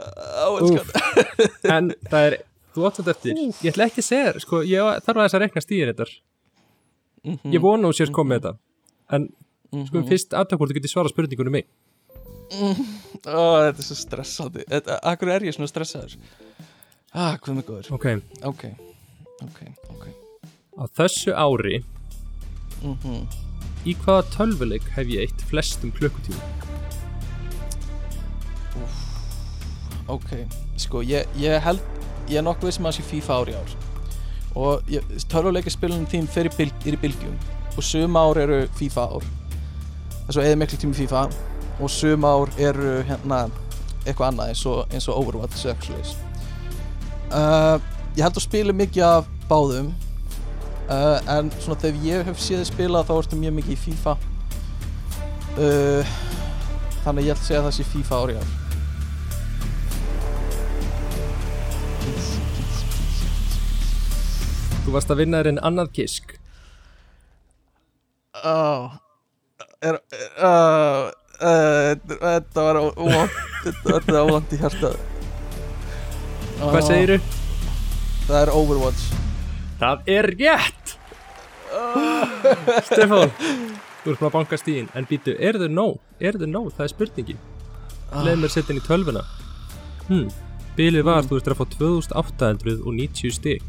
[0.49, 1.69] elskan.
[1.72, 2.38] En það er,
[2.76, 3.40] þú átt þetta eftir.
[3.64, 6.10] Ég ætla ekki að segja, sko, ég þarf að þess að rekna stíðin þetta
[7.26, 7.53] Mhm.
[7.56, 8.57] Ég vona þú sést komið með þetta
[9.11, 9.30] En,
[9.72, 10.07] sko, Mhm.
[10.10, 11.65] fyrst aðtöku hvort þú getur svarað spurningunum mig
[13.26, 14.64] Ó, þetta er svo stressandi.
[15.03, 16.15] Akkur er ég svona stressaður?
[17.14, 17.91] Ah, hvað með góður.
[17.91, 18.06] Ok,
[18.44, 18.64] Ok,
[19.41, 19.60] ok,
[19.90, 20.06] ok.
[20.77, 21.84] Á þessu ári
[22.84, 23.27] mm
[23.86, 26.41] Í hvaða tölvuleik hef ég eitt flestum klukkutíma?
[30.07, 30.30] Ok,
[30.77, 31.82] sko, ég, ég held
[32.30, 33.73] Ég er nokkuð sem að sé FIFA ár í ár.
[34.57, 34.88] Og
[35.30, 36.26] törfuleikaspilunum þín
[36.57, 37.36] bil, er í bylgjum
[37.76, 39.26] Og sum ár eru FIFA ár.
[40.26, 41.23] Þess að eða miklu tími FIFA.
[41.84, 43.45] Og sum ár eru hérna
[44.06, 45.73] Eitthvað annað eins og, eins og Overwatch uh,
[48.15, 49.89] Ég held að spila mikið af báðum.
[50.85, 54.14] Uh, En svona þegar ég hef séð spila Þá ertu mjög mikið í FIFA.
[55.57, 56.15] Uh,
[57.06, 58.49] Þannig ég held að segja að það sé FIFA ár í ár
[64.85, 66.35] Þú varst að vinna þér en annað gisk
[68.45, 68.91] Oh,
[69.81, 69.95] er,
[70.38, 71.09] uh,
[71.41, 74.99] uh, þetta var óvant þetta var óvant í hjartað
[76.59, 77.17] Hvað segirðu?
[78.27, 79.07] Það er Overwatch
[79.80, 80.93] Það er rétt
[82.85, 85.97] Stefán Þú ert bara að banka stíðin En býtu, er þau nóg?
[86.22, 86.69] Er þau nóg?
[86.77, 87.41] Það er spurningin
[88.30, 89.26] Leð mér setja inn í tölvuna
[90.05, 90.30] hm.
[90.77, 93.65] Bilið var, þú ert að fá 2890 stig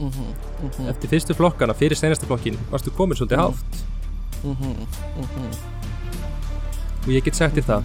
[0.00, 3.97] mm -hmm, Eftir fyrstu flokkana, fyrir senasta flokkin Varstu komin svolítið hátt
[4.44, 5.56] mm -hmm,
[7.06, 7.82] Og ég get sagt þér það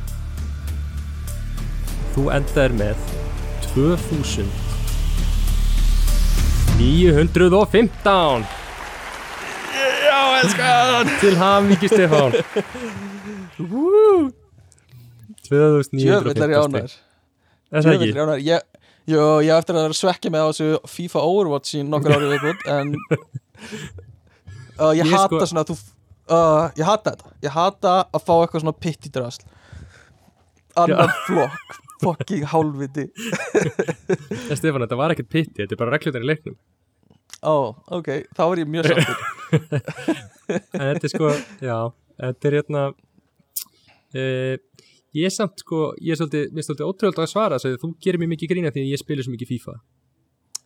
[2.14, 2.96] Þú endaðir með
[3.74, 4.50] 2000
[6.78, 8.46] 915
[10.04, 12.32] Já, elskan Til hamingi Stefán
[13.60, 14.32] Woo!
[15.50, 17.02] 2915 Jöfnvillar í ánær stig.
[17.74, 18.46] Er það ekki?
[18.48, 18.60] Ég,
[19.10, 22.34] jó, ég eftir að vera að svekja mig á þessu FIFA Overwatch í nokkur árið
[22.36, 22.94] viðbútt En
[24.82, 25.78] uh, Ég Ég hata sko- svona þú
[26.30, 27.32] uh, Ég hata þetta.
[27.44, 29.44] Ég hata að fá eitthvað svona pitt í drasl.
[30.80, 33.06] Annar flokk Fucking hálfviti.
[34.50, 36.56] En Stefán, þetta var ekkert pitti, þetta er bara reglutar í leiknum.
[37.48, 37.56] Ó,
[37.96, 39.22] ok, þá er ég mjög sáttur.
[40.76, 41.30] En þetta er sko,
[41.64, 41.78] já
[42.20, 44.56] Þetta er hérna uh,
[45.16, 47.78] Ég er samt sko Ég er svolítið, mér er svolítið ótrúlega að svara þess að
[47.86, 49.76] þú gerir mér mikið grína því að ég spilir svo mikið FIFA.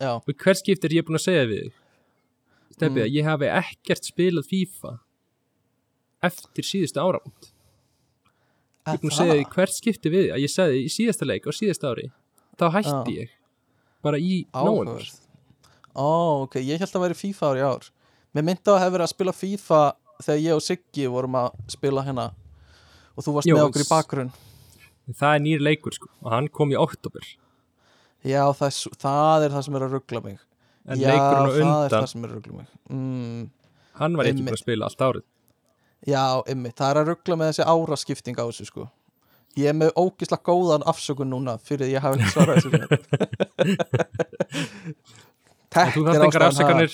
[0.02, 1.68] Já, Og hver skipt er ég búin að segja við
[2.78, 3.14] Stefið, Mm.
[3.20, 4.92] ég hafi ekkert spilað FIFA
[6.26, 7.52] Eftir síðustu áramót.
[8.88, 11.46] Ég er búin að segja því hvert skipti við að ég sagði í síðasta leik
[11.46, 12.08] á síðasta ári
[12.58, 13.34] Þá hætti ég.
[14.06, 15.20] Bara í áhugavert.
[15.98, 17.88] Ó, ok, ég held að væri FIFA ár í ár.
[18.34, 19.82] Mér myndi að hafa verið að spila FIFA
[20.24, 22.28] þegar ég og Siggi vorum að spila hérna
[23.18, 24.32] og þú varst Jó, með okkur í bakgrunn.
[25.08, 27.24] Það er nýr leikur sko og hann kom í oktober
[28.26, 30.40] Já, það er, það er það sem er að ruggla mig.
[30.88, 32.72] En Já, leikurinn á það undan, það sem er að ruggla mig.
[32.90, 33.44] Mm,
[34.02, 35.26] hann var ekki búin að spila allt árið
[36.06, 38.84] Já, ymmið, það er að ruggla með þessi áraskipting á þessu sko.
[39.58, 42.72] Ég er með ógislega góðan afsökun núna fyrir því ég hafi ekki svarað þessu
[45.78, 46.48] En þú þarft engar ha.
[46.52, 46.92] afsakanir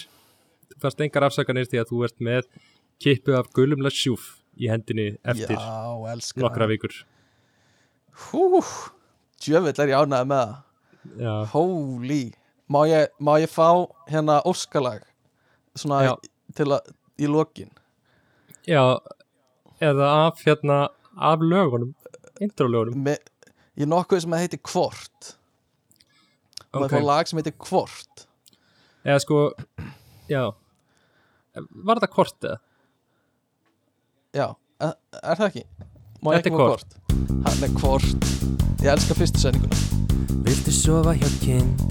[0.82, 2.48] fannst engar afsakanir því að þú ert með
[3.04, 4.24] kippu af gulum lasjúf
[4.60, 6.96] í hendinni eftir Já, nokkra vikur.
[8.30, 8.62] Hú,
[9.44, 10.56] djöfull er ég ánægði með það.
[11.20, 12.24] Já, Holy
[12.72, 15.04] Má ég, má ég fá hérna óskalag?
[15.76, 16.14] Svona Já.
[16.56, 17.72] til að í lokin
[18.68, 18.84] já
[19.84, 20.78] eða af hérna
[21.18, 21.94] af lögunum,
[22.42, 23.18] intro-lögunum Me,
[23.78, 25.34] Ég er nokkuð sem að heiti Hvort
[26.74, 26.94] Og það Ok.
[27.00, 28.28] er lag sem heitir Hvort
[29.04, 29.40] eða sko,
[30.32, 30.44] já
[31.84, 32.60] var þetta kort eða?
[34.34, 34.46] Já,
[34.82, 35.64] er, er það ekki?
[36.24, 36.96] Má ég ekki Hvort.
[36.96, 36.96] Hvort?
[37.46, 38.30] Hann er Hvort
[38.82, 39.78] Ég elska fyrstu sendinguna
[40.48, 41.84] Viltu sofa hjá kind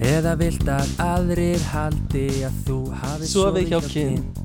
[0.00, 4.40] Eða vilt að aðrir haldi að þú hafi Sofið sofið hjá kind.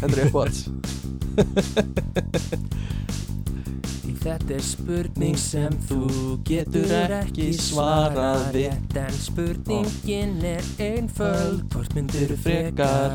[0.00, 0.60] Þetta er uppáhalds
[4.20, 6.00] þetta er spurning sem þú
[6.48, 11.64] getur ekki svarað rétt En spurningin er einföld.
[11.72, 13.14] Hvort myndir Frekar.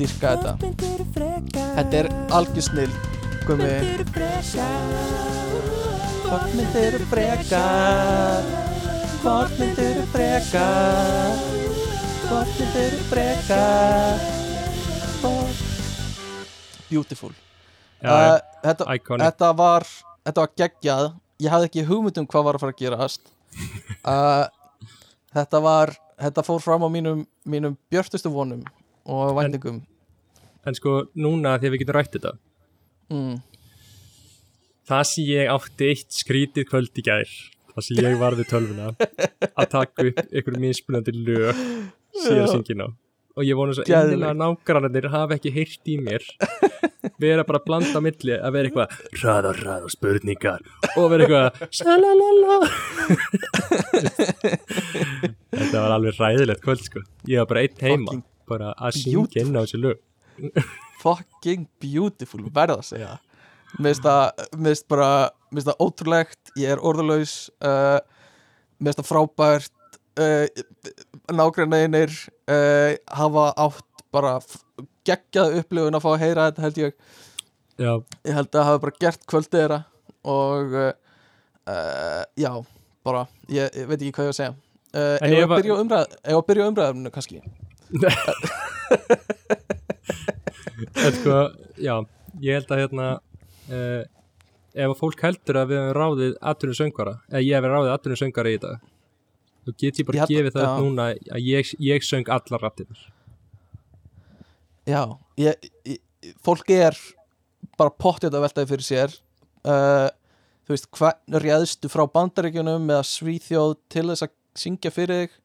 [0.00, 0.52] Dyrka þetta?
[0.56, 2.94] Hvort myndir frekar Þetta er algjör snill
[3.44, 3.68] Gumi
[6.24, 8.50] Hvort myndir frekar
[9.20, 11.32] Hvort myndir frekar?
[12.30, 14.20] Hvort myndir frekar?
[14.28, 14.39] Hvort
[16.90, 17.34] Beautiful.
[18.00, 19.26] Já, uh, þetta, Iconic.
[19.26, 19.86] þetta var
[20.20, 21.06] Þetta var geggjað.
[21.40, 23.30] Ég hafði ekki hugmynd um hvað var að fara að gerast.
[24.04, 24.44] Uh,
[25.36, 28.64] Þetta var Þetta fór fram á mínum, mínum björtustu vonum
[29.08, 29.80] og væntingum.
[30.66, 32.34] en sko núna að við getum rætt þetta
[33.08, 33.36] mm.
[34.90, 37.30] það sem ég átti eitt skrítið kvöld í gær
[37.72, 41.62] það sem ég var við tölvuna að taka upp einhverjum mismunandi lög
[42.12, 42.88] síðan syngin á
[43.36, 46.24] og ég vona svo einnig að nágrannir hafa ekki heyrt í mér.
[47.22, 50.64] Vera bara að blanda á milli að vera eitthvað hraða hraða spurningar.
[50.96, 52.56] Og vera eitthvað shalalala
[55.56, 57.04] þetta var alveg ræðilegt kvöld sko.
[57.28, 59.98] Ég var bara einn heima Fucking bara að syngja inn á þessu lög.
[61.04, 63.12] Fucking beautiful verða að segja.
[63.78, 68.00] Mér finnst það ótrúlegt ég er orðalaus uh,
[68.80, 69.74] mér finnst það frábært
[70.20, 70.44] uh,
[71.36, 72.12] nágræneinir
[72.50, 74.32] uh, hafa átt bara
[75.06, 76.96] geggjað upplifun að fá að heyra þetta held ég.
[77.80, 77.92] Já,
[78.28, 79.80] ég held að hafa bara gert kvöldið þeirra
[80.30, 82.52] og uh, já,
[83.06, 84.54] bara ég, ég veit ekki hvað ég á að segja.
[85.22, 87.42] En ég var- að byrja umræðinu kannski?
[91.00, 91.34] En sko,
[91.80, 91.94] já
[92.40, 93.06] ég held að hérna
[93.70, 94.02] uh,
[94.72, 98.20] ef að fólk heldur að við hefum ráðið atvinnum söngvara, eða ég hef ráðið atvinnum
[98.20, 98.72] söngvara í þetta
[99.66, 100.74] þá get ég bara held- gefið það já.
[100.84, 102.86] núna að ég, ég söng allar rattir
[104.88, 105.02] Já,
[105.38, 106.00] ég, ég,
[106.42, 106.96] fólk er
[107.78, 109.14] bara pottið að veltaði fyrir sér.
[109.60, 110.08] Uh,
[110.64, 115.36] þú veist, hvern réðstu frá bandaríkjunum eða svíþjóð til þess að syngja fyrir þig?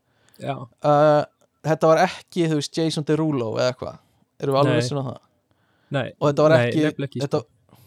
[0.46, 1.22] Já, uh,
[1.68, 4.00] þetta var ekki, þú veist, Jason Derulo eða eitthvað,
[4.42, 4.82] erum við alveg Nei.
[4.82, 5.22] vissin á það?
[5.96, 7.28] Nei, og þetta var nei, ekki, nefnilega ekki, sko.
[7.28, 7.82] þetta,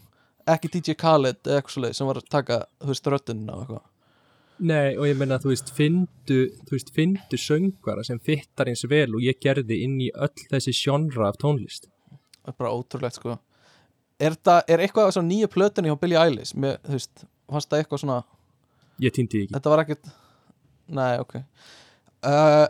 [0.55, 3.87] ekki DJ Khaled eða eitthvað sem var að taka, þú veist, röddunina og eitthvað
[4.59, 9.11] nei, og ég menna þú veist, findu þú veist, findu söngvara sem fittar eins vel
[9.15, 11.89] og ég gerði inn í öll þessi sjónra af tónlist.
[12.39, 13.37] Það er bara ótrúlegt, sko.
[14.19, 16.55] Er, þetta, er eitthvað svona nýju plötunni hjá Billie Eilish?
[16.59, 18.19] Með, þú veist, fannst það eitthvað svona
[18.99, 20.09] ég týndi ekki, þetta var ekkert
[20.99, 21.37] nei, ok.
[22.25, 22.65] Uh,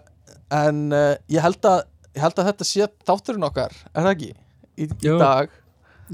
[0.53, 1.82] en uh, ég held að
[2.14, 4.32] ég held að þetta sé þátturinn okkar er það ekki,
[4.76, 5.53] í, í dag.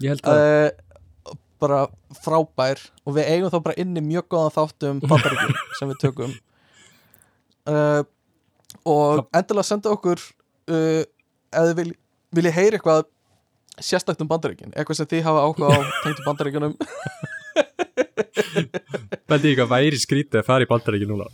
[0.04, 0.70] Ég held að uh,
[1.62, 1.86] bara
[2.24, 6.36] frábær og við eigum þá bara inni mjög góðan þáttum bandaríkjum sem við tökum.
[7.66, 8.02] Uh,
[8.86, 11.02] og endilega senda okkur uh,
[11.56, 11.92] ef þið vil,
[12.38, 13.08] vilja heyra eitthvað
[13.82, 16.78] sérstakt um bandaríkin eitthvað sem þið hafa áhuga á tengdu bandaríkjunum.
[19.30, 21.28] Beldi ég hvað væri skrítið að fara í bandaríki núna.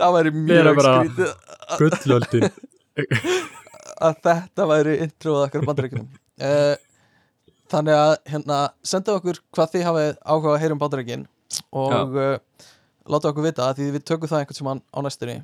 [0.00, 1.30] Það væri mjög skrítið
[1.80, 2.50] Gullöldin.
[4.00, 6.08] Að þetta væri introð okkar bandaríkjunum.
[6.40, 6.74] Uh,
[7.70, 11.26] þannig að hérna senda okkur hvað þið hafið áhuga að heyra um bandaríkin
[11.76, 12.34] og uh,
[13.10, 15.38] láta okkur vita því við tökum það einhvern sem á næstunni.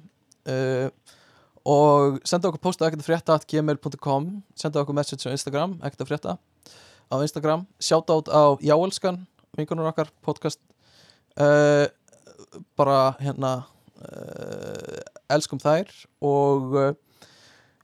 [0.47, 0.89] Uh,
[1.67, 4.29] og senda okkur posta ekkert að frétta at gmail.com
[4.59, 6.37] senda okkur message á Instagram ekkert að frétta
[7.11, 7.67] á Instagram.
[7.83, 9.25] Shoutout á Jáelskan
[9.57, 10.61] vingunum okkar podcast.
[11.37, 11.87] Uh,
[12.79, 13.53] bara hérna
[14.01, 15.91] uh, elskum þær
[16.25, 16.93] og uh,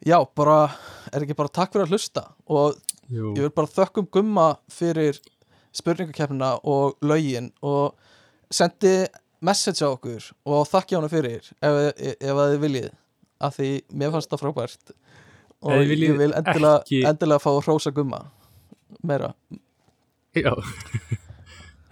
[0.01, 0.73] já, bara
[1.13, 2.79] er ekki bara takk fyrir að hlusta og
[3.13, 5.19] Jú, ég vil bara þökkum gumma fyrir
[5.77, 7.95] spurningakeppnina og lögin og
[8.53, 8.93] sendi
[9.45, 12.91] message á okkur og þakki hana fyrir ef, ef, að þið viljið
[13.43, 14.93] af því mér fannst það frábært.
[15.63, 18.21] Og ég vil endilega, ekki- endilega fá hrósa gumma
[19.03, 19.33] meira.
[20.35, 20.53] Já.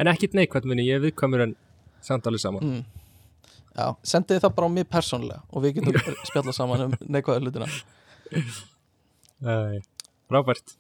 [0.01, 1.57] En ekkit neikvæmt minni, ég viðkvæmur en
[2.01, 2.63] samt alveg saman.
[2.65, 2.85] Mm.
[3.77, 5.99] Já, sendið það bara á mig persónlega og við getum
[6.31, 7.69] spjallað saman um neikvæða hlutina.
[9.45, 9.81] Æ,
[10.31, 10.77] Frábært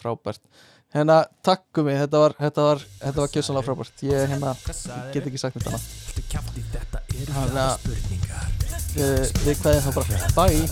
[0.00, 0.42] frábært.
[0.94, 3.96] Hérna, takk um mig, þetta var þetta var, þetta var kjössanlega frábært.
[4.06, 4.50] Ég hérna,
[5.14, 5.74] get ekki sagt þetta?
[7.82, 8.44] Spurningar?
[8.94, 10.06] við, við kveðum þá bara,
[10.38, 10.62] bye